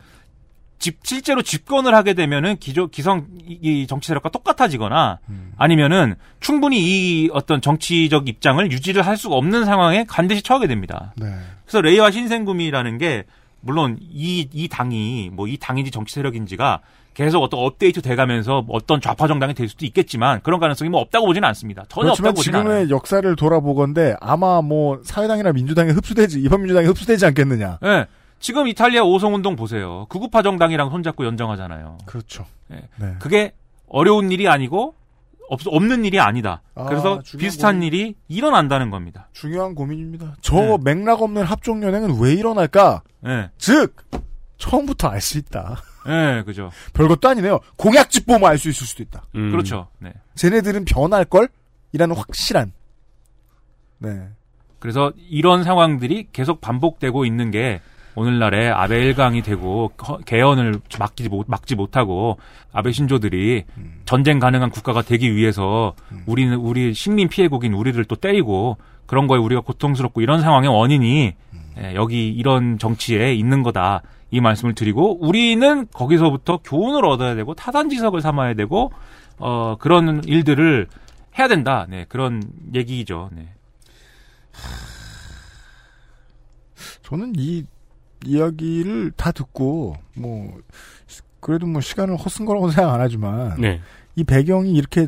[0.81, 5.19] 집, 실제로 집권을 하게 되면은 기조, 기성, 이, 이 정치 세력과 똑같아지거나
[5.57, 11.13] 아니면은 충분히 이 어떤 정치적 입장을 유지를 할 수가 없는 상황에 반드시 처하게 됩니다.
[11.17, 11.27] 네.
[11.65, 13.23] 그래서 레이와 신생금이라는 게
[13.61, 16.81] 물론 이, 이 당이 뭐 이 당인지 정치 세력인지가
[17.13, 21.47] 계속 어떤 업데이트 돼가면서 어떤 좌파 정당이 될 수도 있겠지만 그런 가능성이 뭐 없다고 보지는
[21.49, 21.83] 않습니다.
[21.89, 22.69] 전혀 그렇지만 없다고 보지는 않아요.
[22.85, 27.79] 지금의 역사를 돌아보건데 아마 뭐 사회당이나 민주당에 흡수되지 입헌민주당에 흡수되지 않겠느냐.
[27.83, 28.07] 예.
[28.41, 30.05] 지금 이탈리아 오송운동 보세요.
[30.09, 31.99] 극우파 정당이랑 손잡고 연정하잖아요.
[32.05, 32.45] 그렇죠.
[32.71, 32.81] 예.
[32.97, 33.15] 네.
[33.19, 33.53] 그게
[33.87, 34.95] 어려운 일이 아니고
[35.49, 36.61] 없, 없는 일이 아니다.
[36.75, 37.87] 아, 그래서 비슷한 고민.
[37.87, 39.27] 일이 일어난다는 겁니다.
[39.31, 40.35] 중요한 고민입니다.
[40.41, 40.77] 저 네.
[40.83, 43.03] 맥락 없는 합종 연행은 왜 일어날까?
[43.27, 43.49] 예.
[43.57, 43.95] 즉
[44.57, 45.81] 처음부터 알 수 있다.
[46.07, 46.71] 예, 그죠.
[46.93, 47.59] 별것도 아니네요.
[47.77, 49.23] 공약집 보면 알 수 있을 수도 있다.
[49.35, 49.51] 음.
[49.51, 49.87] 그렇죠.
[49.99, 50.13] 네.
[50.35, 51.47] 쟤네들은 변할 걸?
[51.91, 52.71] 이라는 확실한.
[53.99, 54.29] 네.
[54.79, 57.81] 그래서 이런 상황들이 계속 반복되고 있는 게
[58.15, 62.37] 오늘날의 아베 일강이 되고 허- 개헌을 막지 못 막지 못하고
[62.73, 63.63] 아베 신조들이
[64.05, 65.93] 전쟁 가능한 국가가 되기 위해서
[66.25, 71.33] 우리는 우리 식민 피해국인 우리를 또 때리고 그런 거에 우리가 고통스럽고 이런 상황의 원인이
[71.77, 74.01] 예, 여기 이런 정치에 있는 거다.
[74.29, 78.91] 이 말씀을 드리고 우리는 거기서부터 교훈을 얻어야 되고 타단지석을 삼아야 되고
[79.37, 80.87] 어 그런 일들을
[81.39, 81.85] 해야 된다.
[81.89, 82.41] 네 그런
[82.73, 83.29] 얘기죠.
[83.33, 83.49] 네.
[87.03, 87.63] 저는 이
[88.25, 90.59] 이야기를 다 듣고 뭐
[91.39, 93.81] 그래도 뭐 시간을 헛쓴 거라고 생각 안 하지만 네.
[94.15, 95.07] 이 배경이 이렇게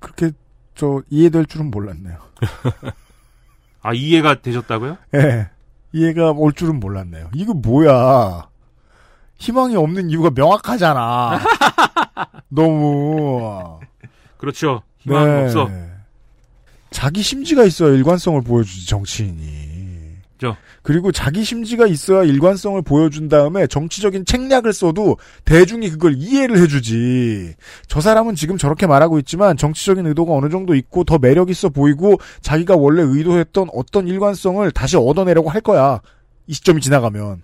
[0.00, 0.32] 그렇게
[0.74, 2.18] 저 이해될 줄은 몰랐네요.
[3.82, 4.96] 아 이해가 되셨다고요?
[5.14, 5.50] 예.
[5.92, 7.30] 이해가 올 줄은 몰랐네요.
[7.34, 8.48] 이거 뭐야?
[9.36, 11.40] 희망이 없는 이유가 명확하잖아.
[12.48, 13.80] 너무
[14.38, 14.82] 그렇죠.
[14.98, 15.44] 희망 네.
[15.44, 15.68] 없어.
[16.90, 20.12] 자기 심지가 있어야 일관성을 보여주지 정치인이.
[20.38, 20.56] 죠.
[20.82, 27.54] 그리고 자기 심지가 있어야 일관성을 보여준 다음에 정치적인 책략을 써도 대중이 그걸 이해를 해주지.
[27.86, 32.18] 저 사람은 지금 저렇게 말하고 있지만 정치적인 의도가 어느 정도 있고 더 매력 있어 보이고
[32.40, 36.00] 자기가 원래 의도했던 어떤 일관성을 다시 얻어내려고 할 거야.
[36.48, 37.42] 이 시점이 지나가면.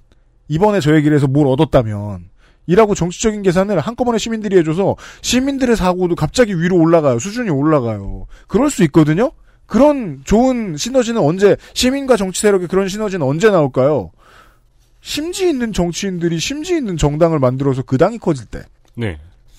[0.49, 2.31] 이번에 저 얘기를 해서 뭘 얻었다면.
[2.67, 7.19] 이라고 정치적인 계산을 한꺼번에 시민들이 해줘서 시민들의 사고도 갑자기 위로 올라가요.
[7.19, 8.27] 수준이 올라가요.
[8.47, 9.33] 그럴 수 있거든요?
[9.69, 14.11] 그런 좋은 시너지는 언제, 시민과 정치 세력의 그런 시너지는 언제 나올까요?
[15.03, 18.63] 심지 있는 정치인들이 심지 있는 정당을 만들어서 그 당이 커질 때
[18.97, 19.19] 네.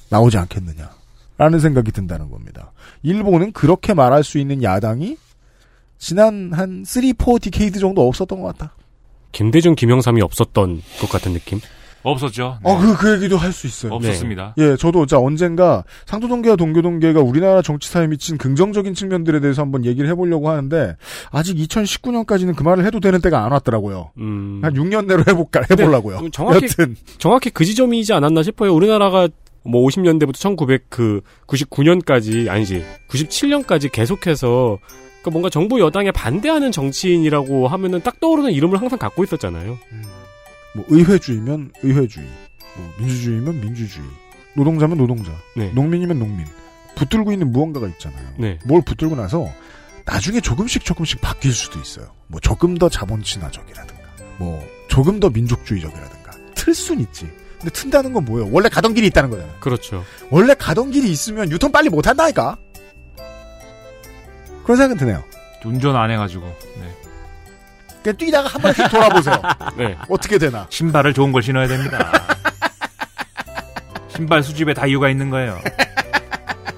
[0.10, 0.90] 나오지 않겠느냐.
[1.38, 2.74] 라는 생각이 든다는 겁니다.
[3.02, 5.16] 일본은 그렇게 말할 수 있는 야당이
[6.00, 8.74] 지난 한 3, 4 decade 정도 없었던 것 같다.
[9.32, 11.62] 김대중, 김영삼이 없었던 것 같은 느낌?
[12.04, 12.60] 없었죠.
[12.64, 13.94] 어, 그, 그 얘기도 할 수 있어요.
[13.94, 14.56] 없었습니다.
[14.58, 20.50] 예, 저도 자 언젠가 상도동계와 동교동계가 우리나라 정치사에 미친 긍정적인 측면들에 대해서 한번 얘기를 해보려고
[20.50, 20.96] 하는데
[21.32, 24.12] 아직 2019년까지는 그 말을 해도 되는 때가 안 왔더라고요.
[24.18, 24.60] 음.
[24.64, 26.22] 한 6년 내로 해볼까 해보려고요.
[26.22, 28.74] 네, 정확히 여튼 정확히 그 지점이지 않았나 싶어요.
[28.74, 29.28] 우리나라가
[29.64, 30.34] 뭐 50년대부터
[30.90, 34.78] 1900그 99년까지 아니지 97년까지 계속해서
[35.22, 39.78] 그러니까 뭔가 정부 여당에 반대하는 정치인이라고 하면은 딱 떠오르는 이름을 항상 갖고 있었잖아요.
[40.76, 42.28] 뭐 의회주의면 의회주의,
[42.76, 44.06] 뭐 민주주의면 민주주의,
[44.56, 45.72] 노동자면 노동자, 네.
[45.74, 46.46] 농민이면 농민.
[46.96, 48.28] 붙들고 있는 무언가가 있잖아요.
[48.38, 48.60] 네.
[48.66, 49.48] 뭘 붙들고 나서
[50.06, 52.12] 나중에 조금씩 조금씩 바뀔 수도 있어요.
[52.28, 54.04] 뭐 조금 더 자본 친화적이라든가,
[54.38, 57.30] 뭐 조금 더 민족주의적이라든가 틀 순 있지.
[57.60, 58.50] 근데 튼다는 건 뭐예요?
[58.52, 59.56] 원래 가던 길이 있다는 거잖아요.
[59.60, 60.04] 그렇죠.
[60.30, 62.58] 원래 가던 길이 있으면 유턴 빨리 못 한다니까.
[64.64, 65.24] 그런 생각은 드네요.
[65.66, 66.46] 운전 안 해가지고.
[66.46, 67.09] 네.
[68.04, 69.42] 그냥 뛰다가 한 번씩 돌아보세요.
[69.78, 69.98] 네.
[70.10, 70.66] 어떻게 되나.
[70.70, 72.12] 신발을 좋은 걸 신어야 됩니다.
[74.08, 75.60] 신발 수집에 다 이유가 있는 거예요.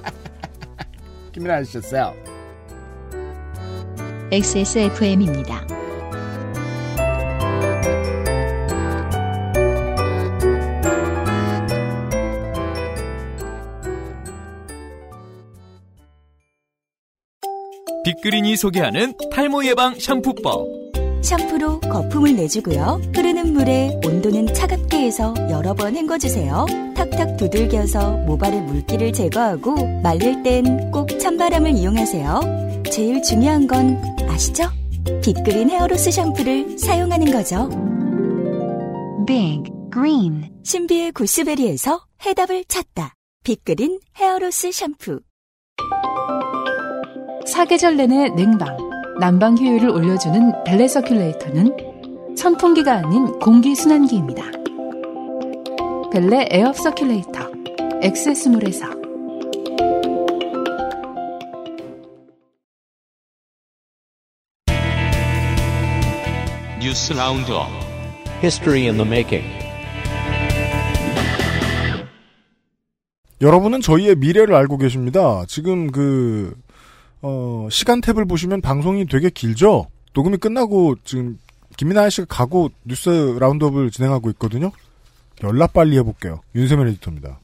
[1.31, 2.14] 김민아 하셨어요.
[4.31, 5.65] XSFM입니다.
[18.03, 20.81] 빅그린이 소개하는 탈모 예방 샴푸법.
[21.22, 23.02] 샴푸로 거품을 내주고요.
[23.15, 26.65] 흐르는 물에 온도는 차갑게 해서 여러 번 헹궈주세요.
[26.95, 32.84] 탁탁 두들겨서 모발의 물기를 제거하고 말릴 땐 꼭 찬바람을 이용하세요.
[32.91, 34.65] 제일 중요한 건 아시죠?
[35.23, 37.69] 빅그린 hair loss 샴푸를 사용하는 거죠.
[39.26, 43.15] Big Green 신비의 구스베리에서 해답을 찾다.
[43.43, 45.19] 빅그린 hair loss 샴푸
[47.48, 48.77] 사계절 내내 냉방,
[49.22, 54.41] 난방 효율을 올려주는 벨레 circulator는 선풍기가 아닌 공기순환기입니다.
[56.11, 58.88] 벨레 air circulator 엑세스몰에서
[66.81, 67.68] News Roundup
[68.41, 69.48] History in the making.
[73.39, 75.45] 여러분은 저희의 미래를 알고 계십니다.
[75.48, 76.56] 지금 그,
[77.22, 79.88] 어, 시간 탭을 보시면 방송이 되게 길죠?
[80.14, 81.39] 녹음이 끝나고 지금
[81.77, 84.72] 김민하 씨가 가고 News Roundup을 진행하고 있거든요?
[85.43, 86.41] 연락 빨리 해볼게요.
[86.56, 87.39] 윤세민 에디터입니다.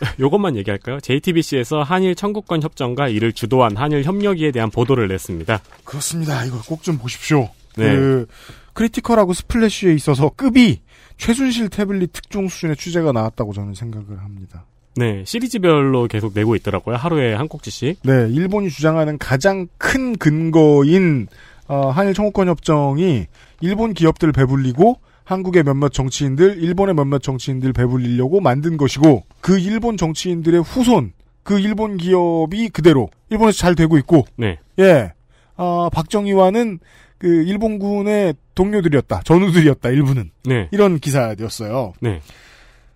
[0.20, 1.00] 요것만 얘기할까요?
[1.00, 5.60] JTBC에서 한일 청구권 협정과 이를 주도한 한일 협력위에 대한 보도를 냈습니다.
[5.84, 6.44] 그렇습니다.
[6.44, 7.48] 이거 꼭 좀 보십시오.
[7.76, 7.94] 네.
[7.96, 8.26] 그,
[8.74, 10.80] critical하고 splash에 있어서 급이
[11.16, 14.64] 최순실 태블릿 특종 수준의 취재가 나왔다고 저는 생각을 합니다.
[14.98, 16.96] 네, 시리즈별로 계속 내고 있더라고요.
[16.96, 18.00] 하루에 한 꼭지씩.
[18.02, 21.28] 네, 일본이 주장하는 가장 큰 근거인
[21.68, 23.26] 어, 한일 청구권 협정이
[23.60, 30.62] 일본 기업들 배불리고 한국의 몇몇 정치인들, 일본의 몇몇 정치인들 배불리려고 만든 것이고 그 일본 정치인들의
[30.62, 31.12] 후손,
[31.42, 34.58] 그 일본 기업이 그대로 일본에서 잘 되고 있고, 네.
[34.78, 35.12] 예,
[35.56, 36.78] 어, 박정희와는
[37.18, 40.68] 그 일본군의 동료들이었다, 전우들이었다 일부는 네.
[40.72, 41.92] 이런 기사였어요.
[42.00, 42.20] 네.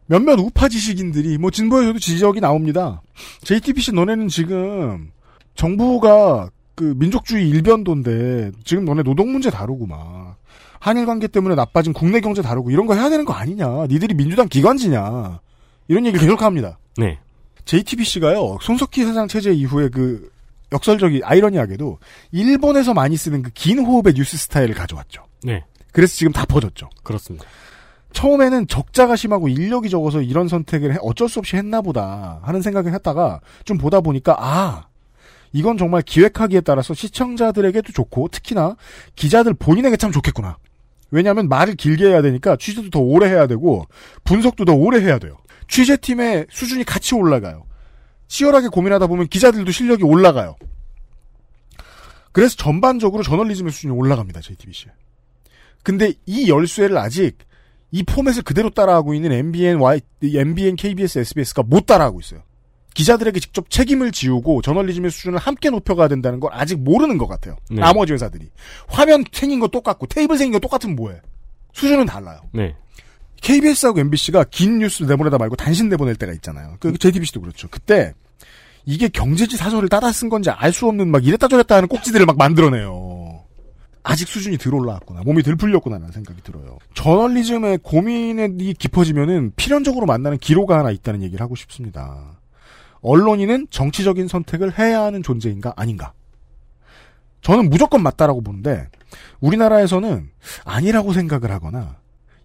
[0.07, 3.03] 몇몇 우파 지식인들이 뭐 진보에서도 지적이 나옵니다.
[3.43, 5.11] JTBC 너네는 지금
[5.55, 10.37] 정부가 그 민족주의 일변도인데 지금 너네 노동 문제 다루고 막
[10.81, 13.87] 한일 관계 때문에 나빠진 국내 경제 다루고 이런 거 해야 되는 거 아니냐?
[13.87, 15.41] 니들이 민주당 기관지냐?
[15.89, 16.79] 이런 얘기를 계속 합니다.
[16.97, 17.19] 네.
[17.65, 20.31] JTBC가요 손석희 사장 체제 이후에 그
[20.73, 21.99] 역설적이 아이러니하게도
[22.33, 25.25] 일본에서 많이 쓰는 그 긴 호흡의 뉴스 스타일을 가져왔죠.
[25.45, 25.65] 네.
[25.93, 26.89] 그래서 지금 다 퍼졌죠.
[27.05, 27.47] 그렇습니다.
[28.13, 32.93] 처음에는 적자가 심하고 인력이 적어서 이런 선택을 해- 어쩔 수 없이 했나 보다 하는 생각을
[32.95, 34.87] 했다가 좀 보다 보니까 아
[35.53, 38.77] 이건 정말 기획하기에 따라서 시청자들에게도 좋고 특히나
[39.17, 40.57] 기자들 본인에게 참 좋겠구나.
[41.11, 43.87] 왜냐하면 말을 길게 해야 되니까 취재도 더 오래 해야 되고
[44.25, 45.37] 분석도 더 오래 해야 돼요.
[45.69, 47.65] 취재팀의 수준이 같이 올라가요.
[48.29, 50.57] 치열하게 고민하다 보면 기자들도 실력이 올라가요.
[52.33, 54.41] 그래서 전반적으로 저널리즘의 수준이 올라갑니다.
[54.41, 54.87] JTBC.
[55.83, 57.37] 근데 이 열쇠를 아직
[57.93, 62.41] 이 포맷을 그대로 따라하고 있는 MBN, Y, MBN, KBS, SBS가 못 따라하고 있어요.
[62.95, 67.57] 기자들에게 직접 책임을 지우고 저널리즘의 수준을 함께 높여가야 된다는 걸 아직 모르는 것 같아요.
[67.71, 67.81] 네.
[67.81, 68.51] 나머지 회사들이.
[68.89, 71.19] 화면 생긴 거 똑같고 테이블 생긴 거 똑같으면 뭐해.
[71.75, 72.41] 수준은 달라요.
[72.53, 72.75] 네.
[73.41, 76.77] KBS하고 MBC가 긴 뉴스 내보내다 말고 단신 내보낼 때가 있잖아요.
[76.81, 77.69] 그 JTBC도 그렇죠.
[77.71, 78.13] 그때
[78.85, 82.37] 이게 경제지 사설을 따다 쓴 건지 알 수 없는 막 이랬다 저랬다 하는 꼭지들을 막
[82.37, 83.22] 만들어내요.
[84.03, 85.23] 아직 수준이 덜 올라왔구나.
[85.23, 86.79] 몸이 덜 풀렸구나라는 생각이 들어요.
[86.95, 92.41] 저널리즘의 고민이 깊어지면은 필연적으로 만나는 기로가 하나 있다는 얘기를 하고 싶습니다.
[93.01, 96.13] 언론인은 정치적인 선택을 해야 하는 존재인가 아닌가?
[97.43, 98.89] 저는 무조건 맞다라고 보는데
[99.41, 100.31] 우리나라에서는
[100.65, 101.97] 아니라고 생각을 하거나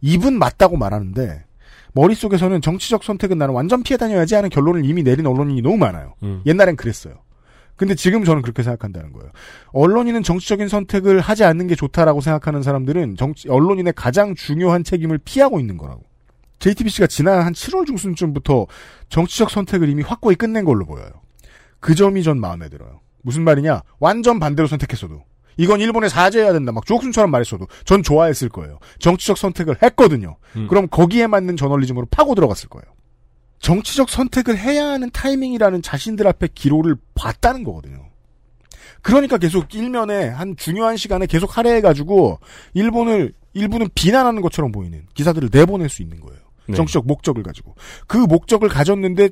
[0.02, 1.44] 입은 맞다고 말하는데
[1.94, 6.14] 머릿속에서는 정치적 선택은 나는 완전 피해 다녀야지 하는 결론을 이미 내린 언론인이 너무 많아요.
[6.24, 6.42] 음.
[6.46, 7.16] 옛날엔 그랬어요.
[7.78, 9.32] 근데 지금 저는 그렇게 생각한다는 거예요.
[9.68, 15.60] 언론인은 정치적인 선택을 하지 않는 게 좋다라고 생각하는 사람들은 정치, 언론인의 가장 중요한 책임을 피하고
[15.60, 16.04] 있는 거라고.
[16.60, 18.66] JTBC가 지난 한 7월 중순쯤부터
[19.10, 21.12] 정치적 선택을 이미 확고히 끝낸 걸로 보여요.
[21.80, 23.00] 그 점이 전 마음에 들어요.
[23.22, 23.84] 무슨 말이냐?
[24.00, 25.24] 완전 반대로 선택했어도.
[25.58, 26.72] 이건 일본에 사죄해야 된다.
[26.72, 28.80] 막 조옥순처럼 말했어도 전 좋아했을 거예요.
[29.00, 30.38] 정치적 선택을 했거든요.
[30.56, 30.68] 음.
[30.68, 32.86] 그럼 거기에 맞는 저널리즘으로 파고 들어갔을 거예요.
[33.60, 38.06] 정치적 선택을 해야 하는 타이밍이라는 자신들 앞에 기로를 봤다는 거거든요.
[39.02, 42.40] 그러니까 계속 일면에 한 중요한 시간에 계속 할애해가지고
[42.74, 46.40] 일본을 일부는 비난하는 것처럼 보이는 기사들을 내보낼 수 있는 거예요.
[46.68, 46.76] 네.
[46.76, 47.76] 정치적 목적을 가지고
[48.08, 49.30] 그 목적을 가졌는데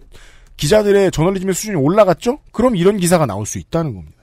[0.57, 2.39] 기자들의 저널리즘의 수준이 올라갔죠?
[2.51, 4.15] 그럼 이런 기사가 나올 수 있다는 겁니다.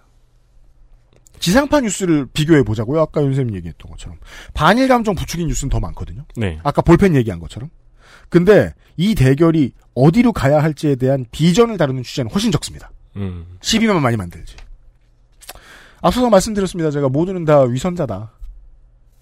[1.39, 3.01] 지상파 뉴스를 비교해 보자고요.
[3.01, 4.19] 아까 윤쌤이 얘기했던 것처럼
[4.55, 6.25] 반일 감정 부추긴 뉴스는 더 많거든요.
[6.37, 6.61] 네.
[6.63, 7.69] 아까 볼펜 얘기한 것처럼.
[8.29, 12.91] 근데 이 대결이 어디로 가야 할지에 대한 비전을 다루는 취재는 훨씬 적습니다.
[13.17, 13.47] 음.
[13.61, 14.57] 12만 많이 만들지.
[16.01, 16.91] 앞서서 말씀드렸습니다.
[16.91, 18.33] 제가 모두는 다 위선자다.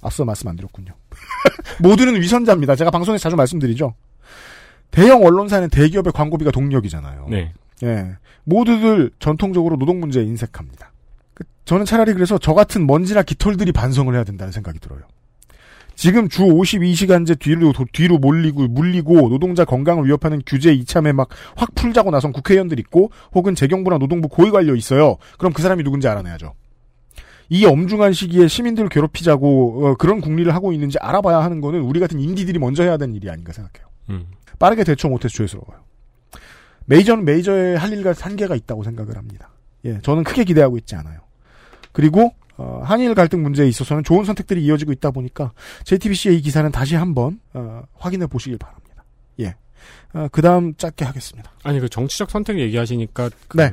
[0.02, 0.94] 앞서 말씀 안 드렸군요.
[1.80, 2.76] 모두는 위선자입니다.
[2.76, 3.94] 제가 방송에서 자주 말씀드리죠.
[4.90, 7.26] 대형 언론사는 대기업의 광고비가 동력이잖아요.
[7.28, 7.52] 네.
[7.82, 8.16] 예.
[8.44, 10.92] 모두들 전통적으로 노동 문제에 인색합니다.
[11.34, 15.02] 그, 저는 차라리 그래서 저 같은 먼지나 깃털들이 반성을 해야 된다는 생각이 들어요.
[16.00, 21.74] 지금 주 52시간제 뒤로, 도- 뒤로 몰리고, 물리고, 노동자 건강을 위협하는 규제 이참에 막 확
[21.74, 25.18] 풀자고 나선 국회의원들 있고, 혹은 재경부나 노동부 고위 관료 있어요.
[25.36, 26.54] 그럼 그 사람이 누군지 알아내야죠.
[27.50, 32.18] 이 엄중한 시기에 시민들을 괴롭히자고, 어, 그런 국리를 하고 있는지 알아봐야 하는 거는 우리 같은
[32.18, 33.86] 인디들이 먼저 해야 되는 일이 아닌가 생각해요.
[34.08, 34.26] 음.
[34.58, 35.80] 빠르게 대처 못해서 죄스러워요.
[36.86, 39.50] 메이저는 메이저의 할 일과 한계가 있다고 생각을 합니다.
[39.84, 41.20] 예, 저는 크게 기대하고 있지 않아요.
[41.92, 45.52] 그리고 어, 한일 갈등 문제에 있어서는 좋은 선택들이 이어지고 있다 보니까
[45.84, 49.02] JTBC의 이 기사는 다시 한번 어, 확인해 보시길 바랍니다.
[49.40, 49.54] 예,
[50.12, 51.50] 어, 그 다음 짧게 하겠습니다.
[51.62, 53.70] 아니 그 정치적 선택 얘기하시니까 그 네.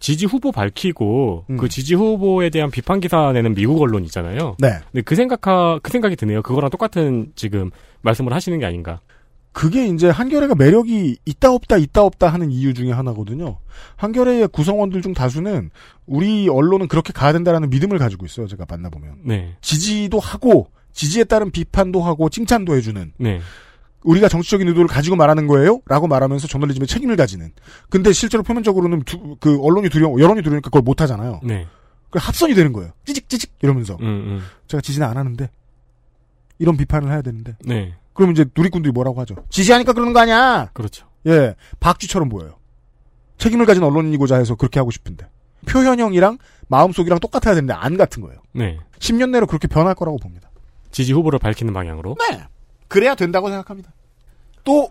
[0.00, 1.56] 지지 후보 밝히고 음.
[1.56, 4.56] 그 지지 후보에 대한 비판 기사 내는 미국 언론 있잖아요.
[4.58, 4.70] 네.
[4.90, 6.42] 근데 그 생각하 그 생각이 드네요.
[6.42, 7.70] 그거랑 똑같은 지금
[8.02, 9.00] 말씀을 하시는 게 아닌가.
[9.56, 13.56] 그게 이제 한겨레가 매력이 있다 없다 있다 없다 하는 이유 중에 하나거든요.
[13.96, 15.70] 한겨레의 구성원들 중 다수는
[16.04, 18.48] 우리 언론은 그렇게 가야 된다라는 믿음을 가지고 있어요.
[18.48, 19.20] 제가 만나보면.
[19.24, 19.56] 네.
[19.62, 23.40] 지지도 하고 지지에 따른 비판도 하고 칭찬도 해주는 네.
[24.04, 25.80] 우리가 정치적인 의도를 가지고 말하는 거예요?
[25.86, 27.50] 라고 말하면서 저널리즘에 책임을 가지는.
[27.88, 31.40] 근데 실제로 표면적으로는 두- 그 언론이 두려워, 여론이 두려우니까 그걸 못 하잖아요.
[31.42, 31.66] 네.
[32.10, 32.92] 그 합선이 되는 거예요.
[33.06, 33.96] 찌직찌직 이러면서.
[34.02, 34.42] 음, 음.
[34.68, 35.48] 제가 지지는 안 하는데
[36.58, 37.56] 이런 비판을 해야 되는데.
[37.64, 37.94] 네.
[38.16, 39.36] 그럼 이제 누리꾼들이 뭐라고 하죠?
[39.50, 40.70] 지지하니까 그러는 거 아니야.
[40.72, 41.06] 그렇죠.
[41.26, 42.56] 예, 박쥐처럼 보여요.
[43.38, 45.28] 책임을 가진 언론인이고자 해서 그렇게 하고 싶은데
[45.66, 46.38] 표현형이랑
[46.68, 48.40] 마음속이랑 똑같아야 되는데 안 같은 거예요.
[48.52, 48.78] 네.
[48.98, 50.50] 10년 내로 그렇게 변할 거라고 봅니다.
[50.90, 52.16] 지지 후보를 밝히는 방향으로.
[52.30, 52.42] 네.
[52.88, 53.92] 그래야 된다고 생각합니다.
[54.64, 54.90] 또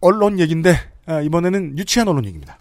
[0.00, 0.76] 언론 얘기인데
[1.06, 2.58] 아, 이번에는 유치한 언론 얘기입니다.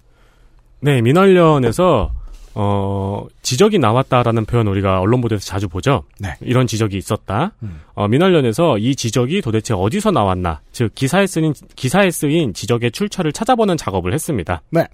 [0.79, 2.11] 네, 민원련에서
[2.53, 6.03] 어, 지적이 나왔다라는 표현 우리가 언론 보도에서 자주 보죠.
[6.19, 6.35] 네.
[6.41, 7.53] 이런 지적이 있었다.
[7.63, 7.81] 음.
[7.93, 13.77] 어, 민원련에서 이 지적이 도대체 어디서 나왔나, 즉 기사에 쓰인 기사에 쓰인 지적의 출처를 찾아보는
[13.77, 14.61] 작업을 했습니다.
[14.69, 14.85] 네.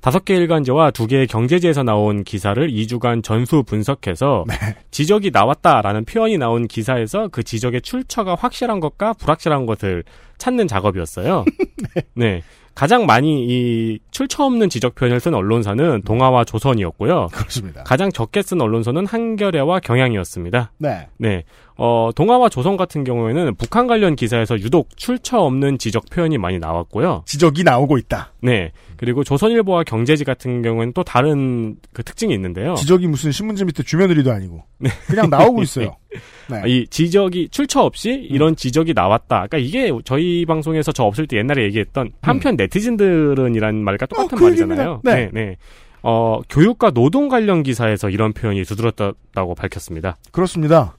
[0.00, 4.54] 다섯 개 일간지와 두 개의 경제지에서 나온 기사를 2주간 전수 분석해서 네.
[4.90, 10.04] 지적이 나왔다라는 표현이 나온 기사에서 그 지적의 출처가 확실한 것과 불확실한 것을
[10.38, 11.44] 찾는 작업이었어요.
[12.14, 12.42] 네.
[12.76, 17.28] 가장 많이 이 출처 없는 지적 표현을 쓴 언론사는 동아와 조선이었고요.
[17.32, 17.82] 그렇습니다.
[17.84, 20.72] 가장 적게 쓴 언론사는 한겨레와 경향이었습니다.
[20.76, 21.08] 네.
[21.16, 21.44] 네.
[21.78, 27.22] 어, 동아와 조선 같은 경우에는 북한 관련 기사에서 유독 출처 없는 지적 표현이 많이 나왔고요.
[27.26, 28.32] 지적이 나오고 있다.
[28.40, 28.72] 네.
[28.96, 32.74] 그리고 조선일보와 경제지 같은 경우에는 또 다른 그 특징이 있는데요.
[32.76, 34.64] 지적이 무슨 신문지 밑에 주며느리도 아니고
[35.06, 35.96] 그냥 나오고 있어요.
[36.48, 36.62] 네.
[36.66, 39.46] 이 지적이 출처 없이 이런 지적이 나왔다.
[39.46, 44.44] 그러니까 이게 저희 방송에서 저 없을 때 옛날에 얘기했던 한편 네티즌들은이란 말과 똑같은 어, 그
[44.44, 45.02] 말이잖아요.
[45.04, 45.14] 얘기입니다.
[45.14, 45.56] 네, 네.
[46.02, 50.16] 어, 교육과 노동 관련 기사에서 이런 표현이 두드러졌다고 밝혔습니다.
[50.30, 50.96] 그렇습니다.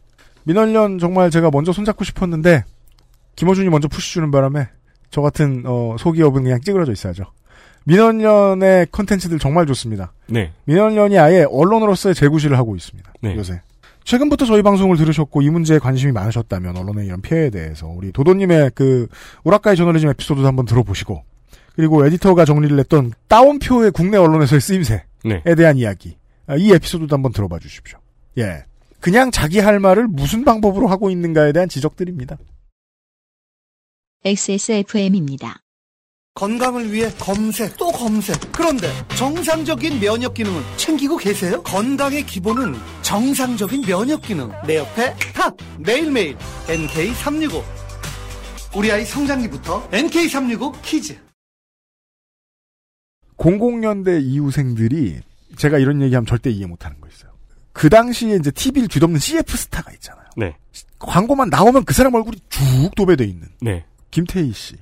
[0.47, 2.63] 민원련 정말 제가 먼저 손잡고 싶었는데
[3.35, 4.69] 김어준이 먼저 푸시 주는 바람에
[5.11, 7.25] 저 같은 어, 소기업은 그냥 찌그러져 있어야죠.
[7.83, 10.13] 민원련의 컨텐츠들 정말 좋습니다.
[10.27, 10.53] 네.
[10.63, 13.13] 민원련이 아예 언론으로서의 재구실을 하고 있습니다.
[13.21, 13.35] 네.
[13.35, 13.61] 요새.
[14.05, 19.07] 최근부터 저희 방송을 들으셨고 이 문제에 관심이 많으셨다면 언론의 이런 피해에 대해서 우리 도도님의 그
[19.43, 21.23] 우라카이 저널리즘 에피소드도 한번 들어보시고
[21.75, 25.43] 그리고 에디터가 정리를 했던 따옴표의 국내 언론에서의 쓰임새에 네.
[25.55, 27.99] 대한 이야기 아, 이 에피소드도 한번 들어봐 주십시오.
[28.37, 28.63] 예.
[29.07, 32.37] 그냥 자기 할 말을 무슨 방법으로 하고 있는가에 대한 지적들입니다.
[34.25, 35.61] XSFM입니다.
[36.33, 38.35] 건강을 위해 검색 또 검색.
[38.51, 41.63] 그런데 정상적인 면역 기능은 챙기고 계세요?
[41.63, 44.51] 건강의 기본은 정상적인 면역 기능.
[44.67, 46.35] 내 옆에 탁 매일매일
[46.67, 47.63] NK365.
[48.75, 51.17] 우리 아이 성장기부터 NK365 키즈.
[53.37, 55.21] 00년대 이후생들이
[55.55, 57.26] 제가 이런 얘기하면 절대 이해 못하는 거 있어요.
[57.77, 60.25] 그 당시에 이제 TV를 뒤덮는 CF 스타가 있잖아요.
[60.35, 60.57] 네.
[60.97, 63.85] 광고만 나오면 그 사람 얼굴이 쭉 도배돼 있는 네.
[64.09, 64.75] 김태희 씨,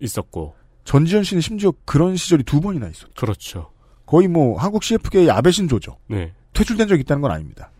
[0.00, 0.56] 있었고.
[0.84, 3.12] 전지현 씨는 심지어 그런 시절이 두 번이나 있었죠.
[3.16, 3.70] 그렇죠.
[4.04, 5.96] 거의 뭐 한국 CF계의 아베신조죠.
[6.08, 6.32] 네.
[6.54, 7.70] 퇴출된 적이 있다는 건 아닙니다.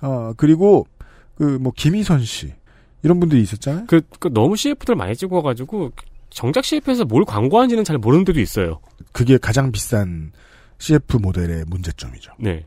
[0.00, 0.86] 어, 그리고
[1.34, 2.54] 그 뭐 김희선 씨
[3.02, 3.86] 이런 분들이 있었잖아요.
[3.88, 5.90] 그, 그 너무 CF들 많이 찍어 가지고
[6.30, 8.80] 정작 CF에서 뭘 광고하는지는 잘 모르는 데도 있어요.
[9.10, 10.30] 그게 가장 비싼
[10.78, 12.32] CF 모델의 문제점이죠.
[12.38, 12.64] 네.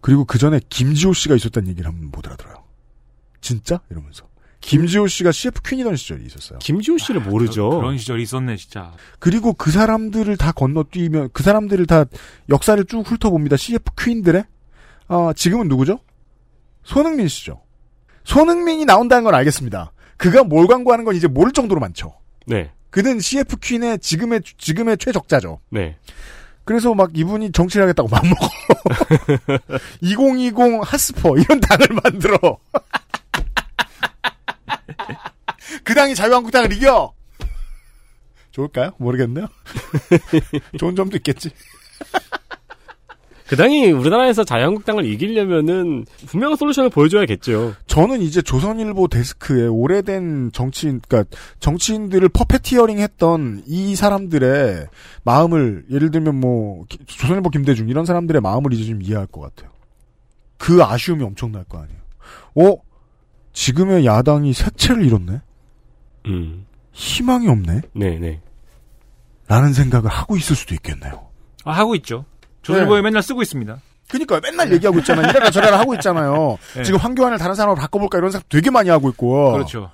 [0.00, 2.64] 그리고 그 전에 김지호 씨가 있었다는 얘기를 한번 못 알아들어요.
[3.40, 3.80] 진짜?
[3.90, 4.28] 이러면서.
[4.60, 6.58] 김지호 씨가 CF 퀸이던 시절이 있었어요.
[6.58, 7.70] 김지호 씨를 모르죠.
[7.70, 8.92] 그 런 시절이 있었네, 진짜.
[9.18, 12.04] 그리고 그 사람들을 다 건너뛰면 그 사람들을 다
[12.50, 13.56] 역사를 쭉 훑어봅니다.
[13.56, 14.44] CF 퀸들의
[15.08, 16.00] 아 지금은 누구죠?
[16.84, 17.62] 손흥민 씨죠.
[18.24, 19.92] 손흥민이 나온다는 건 알겠습니다.
[20.18, 22.14] 그가 뭘 광고하는 건 이제 모를 정도로 많죠.
[22.46, 22.70] 네.
[22.90, 25.60] 그는 CF 퀸의 지금의 지금의 최적자죠.
[25.70, 25.96] 네.
[26.70, 28.48] 그래서 막 이분이 정치를 하겠다고 맘먹어.
[30.02, 32.38] 2020 하스퍼 이런 당을 만들어.
[35.82, 37.12] 그 당이 자유한국당을 이겨.
[38.52, 38.92] 좋을까요?
[38.98, 39.48] 모르겠네요.
[40.78, 41.50] 좋은 점도 있겠지.
[43.50, 47.74] 그 당이 우리나라에서 자유한국당을 이기려면은 분명한 솔루션을 보여줘야겠죠.
[47.88, 54.86] 저는 이제 조선일보 데스크에 오래된 정치인, 그러니까 정치인들을 퍼페티어링했던 이 사람들의
[55.24, 59.72] 마음을 예를 들면 뭐 기- 조선일보 김대중 이런 사람들의 마음을 이제 좀 이해할 것 같아요.
[60.56, 61.98] 그 아쉬움이 엄청날 거 아니에요.
[62.54, 62.76] 어?
[63.52, 65.40] 지금의 야당이 색채를 잃었네.
[66.26, 66.66] 음.
[66.92, 67.80] 희망이 없네.
[67.94, 68.40] 네, 네.
[69.48, 71.26] 라는 생각을 하고 있을 수도 있겠네요.
[71.64, 72.24] 아, 하고 있죠.
[72.62, 73.02] 조선일보에 네.
[73.02, 73.78] 맨날 쓰고 있습니다.
[74.08, 74.40] 그니까요.
[74.42, 75.28] 맨날 얘기하고 있잖아요.
[75.30, 76.58] 이래라 저래라 하고 있잖아요.
[76.74, 76.82] 네.
[76.82, 79.52] 지금 황교안을 다른 사람으로 바꿔볼까 이런 생각 되게 많이 하고 있고.
[79.52, 79.90] 그렇죠.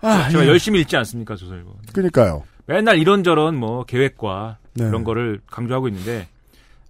[0.00, 0.48] 아, 제가 예.
[0.48, 1.76] 열심히 읽지 않습니까, 조선일보.
[1.92, 2.42] 그니까요.
[2.66, 4.86] 맨날 이런저런 뭐 계획과 네.
[4.86, 6.28] 이런 거를 강조하고 있는데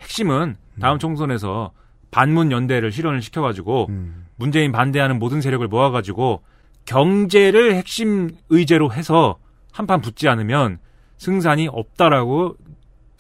[0.01, 1.73] 핵심은 다음 총선에서
[2.11, 4.27] 반문 연대를 실현을 시켜가지고 음.
[4.37, 6.43] 문재인 반대하는 모든 세력을 모아가지고
[6.87, 9.39] 경제를 핵심 의제로 해서
[9.73, 10.79] 한판 붙지 않으면
[11.19, 12.57] 승산이 없다라고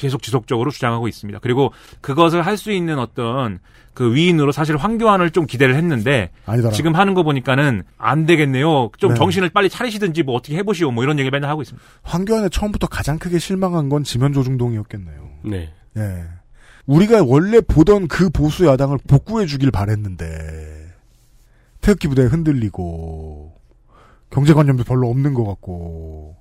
[0.00, 1.38] 계속 지속적으로 주장하고 있습니다.
[1.40, 3.58] 그리고 그것을 할 수 있는 어떤
[3.94, 6.72] 그 위인으로 사실 황교안을 좀 기대를 했는데 아니더라.
[6.74, 8.90] 지금 하는 거 보니까는 안 되겠네요.
[8.98, 9.16] 좀 네.
[9.16, 11.86] 정신을 빨리 차리시든지 뭐 어떻게 해보시오 뭐 이런 얘기 맨날 하고 있습니다.
[12.02, 15.28] 황교안의 처음부터 가장 크게 실망한 건 지면 조중동이었겠네요.
[15.44, 15.72] 네.
[15.96, 16.24] 예.
[16.86, 20.92] 우리가 원래 보던 그 보수 야당을 복구해 주길 바랬는데
[21.80, 23.54] 태극기 부대 흔들리고
[24.30, 26.36] 경제관념도 별로 없는 것 같고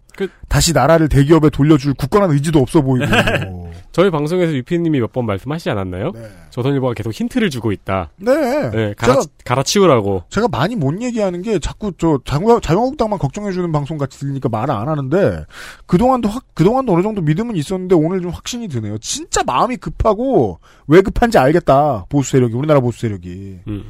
[0.48, 3.06] 다시 나라를 대기업에 돌려줄 굳건한 의지도 없어 보이고
[3.92, 6.12] 저희 방송에서 유피님이 몇 번 말씀하시지 않았나요?
[6.12, 6.22] 네.
[6.52, 8.12] 조선일보가 계속 힌트를 주고 있다.
[8.18, 8.70] 네.
[8.70, 10.24] 네, 갈아, 제가- 갈아치우라고.
[10.30, 14.88] 제가 많이 못 얘기하는 게 자꾸 저 자유- 자유한국당만 걱정해주는 방송 같이 들리니까 말을 안
[14.88, 15.46] 하는데
[15.88, 18.98] 그동안도 확 그동안도 어느 정도 믿음은 있었는데 오늘 좀 확신이 드네요.
[19.00, 22.06] 진짜 마음이 급하고 왜 급한지 알겠다.
[22.10, 23.86] 보수 세력이 우리나라 보수 세력이 음.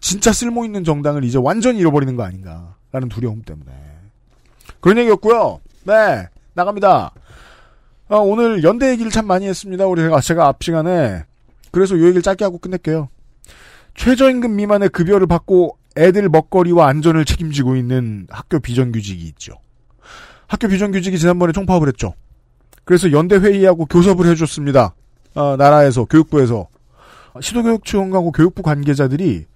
[0.00, 3.70] 진짜 쓸모 있는 정당을 이제 완전히 잃어버리는 거 아닌가라는 두려움 때문에
[4.84, 5.60] 그런 얘기였고요.
[5.84, 7.10] 네 나갑니다.
[8.08, 9.86] 아, 오늘 연대 얘기를 참 많이 했습니다.
[9.86, 11.24] 우리 제가, 제가 앞 시간에
[11.70, 13.08] 그래서 요 얘기를 짧게 하고 끝낼게요.
[13.94, 19.54] 최저임금 미만의 급여를 받고 애들 먹거리와 안전을 책임지고 있는 학교 비정규직이 있죠.
[20.48, 22.12] 학교 비정규직이 지난번에 총파업을 했죠.
[22.84, 24.94] 그래서 연대 회의하고 교섭을 해줬습니다.
[25.34, 26.68] 아, 나라에서 교육부에서
[27.40, 29.46] 시도교육 지원하고 교육부 관계자들이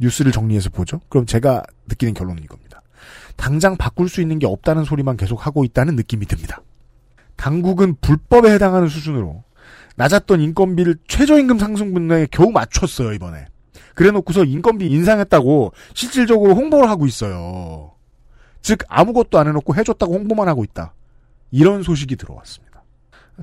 [0.00, 1.00] 뉴스를 정리해서 보죠.
[1.08, 2.61] 그럼 제가 느끼는 결론은 이겁니다.
[3.36, 6.62] 당장 바꿀 수 있는 게 없다는 소리만 계속 하고 있다는 느낌이 듭니다.
[7.36, 9.42] 당국은 불법에 해당하는 수준으로
[9.96, 13.46] 낮았던 인건비를 최저임금 상승 분야에 겨우 맞췄어요 이번에.
[13.94, 17.92] 그래놓고서 인건비 인상했다고 실질적으로 홍보를 하고 있어요.
[18.62, 20.94] 즉 아무것도 안 해놓고 해줬다고 홍보만 하고 있다.
[21.50, 22.71] 이런 소식이 들어왔습니다.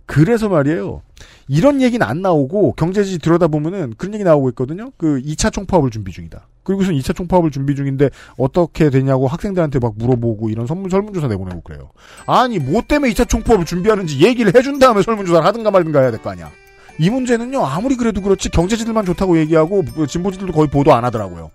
[0.06, 1.02] 그래서 말이에요.
[1.48, 4.92] 이런 얘기는 안 나오고 경제지 들여다보면은 그런 얘기 나오고 있거든요.
[4.98, 6.48] 그 2차 총파업을 준비 중이다.
[6.64, 11.90] 그리고선 2차 총파업을 준비 중인데 어떻게 되냐고 학생들한테 막 물어보고 이런 설문, 설문조사 내보내고 그래요.
[12.28, 16.30] 아니 뭐 때문에 2차 총파업을 준비하는지 얘기를 해준 다음에 설문조사를 하든가 말든가 해야 될 거
[16.30, 16.52] 아니야.
[17.00, 21.50] 이 문제는요 아무리 그래도 그렇지 경제지들만 좋다고 얘기하고 뭐 진보지들도 거의 보도 안 하더라고요.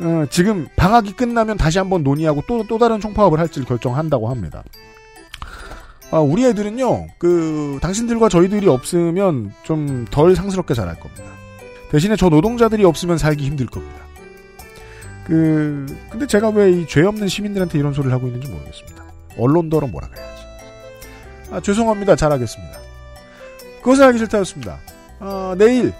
[0.00, 4.62] 어, 지금 방학이 끝나면 다시 한번 논의하고 또, 또 다른 총파업을 할지를 결정한다고 합니다.
[6.12, 11.24] 아, 우리 애들은요, 그, 당신들과 저희들이 없으면 좀 덜 상스럽게 자랄 겁니다.
[11.90, 13.96] 대신에 저 노동자들이 없으면 살기 힘들 겁니다.
[15.26, 19.02] 그, 근데 제가 왜 이 죄 없는 시민들한테 이런 소리를 하고 있는지 모르겠습니다.
[19.38, 20.42] 언론더러 뭐라 그래야지.
[21.50, 22.16] 아, 죄송합니다.
[22.16, 22.78] 잘하겠습니다.
[23.82, 24.78] 그것을 알기 싫다였습니다.
[25.20, 25.92] 아, 내일,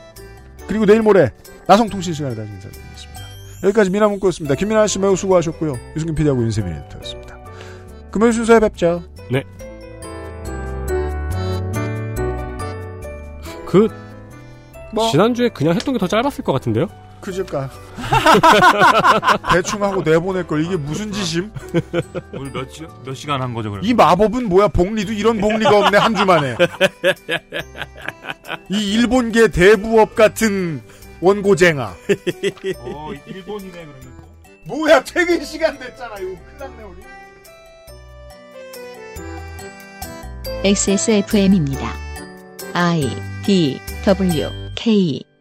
[0.66, 1.30] 그리고 내일 모레,
[1.66, 3.22] 나성통신 시간에 다시 인사드리겠습니다.
[3.64, 4.56] 여기까지 미나문구였습니다.
[4.56, 5.78] 김민아 씨 매우 수고하셨고요.
[5.96, 7.38] 유승균 PD하고 윤세민 에디터였습니다.
[8.10, 9.04] 금요일 순서에 뵙죠.
[9.30, 9.42] 네.
[13.72, 13.88] 그
[14.92, 15.10] 뭐?
[15.10, 16.86] 지난주에 그냥 했던 게 더 짧았을 것 같은데요?
[17.22, 17.70] 그저까
[19.52, 21.50] 대충 하고 내보낼 걸 이게 무슨 짓임?
[22.34, 23.84] 오늘 몇, 시, 몇 시간 한 거죠, 그럼?
[23.84, 24.68] 이 마법은 뭐야?
[24.68, 26.56] 복리도 이런 복리가 없네 한 주만에.
[28.68, 30.82] 이 일본계 대부업 같은
[31.20, 31.94] 원고쟁아.
[32.78, 34.12] 어, 일본이네, 그러면.
[34.64, 37.02] 뭐야 퇴근 시간 됐잖아 이거 큰일 났네 우리.
[40.64, 41.88] XSFM입니다.
[42.74, 45.31] I D W K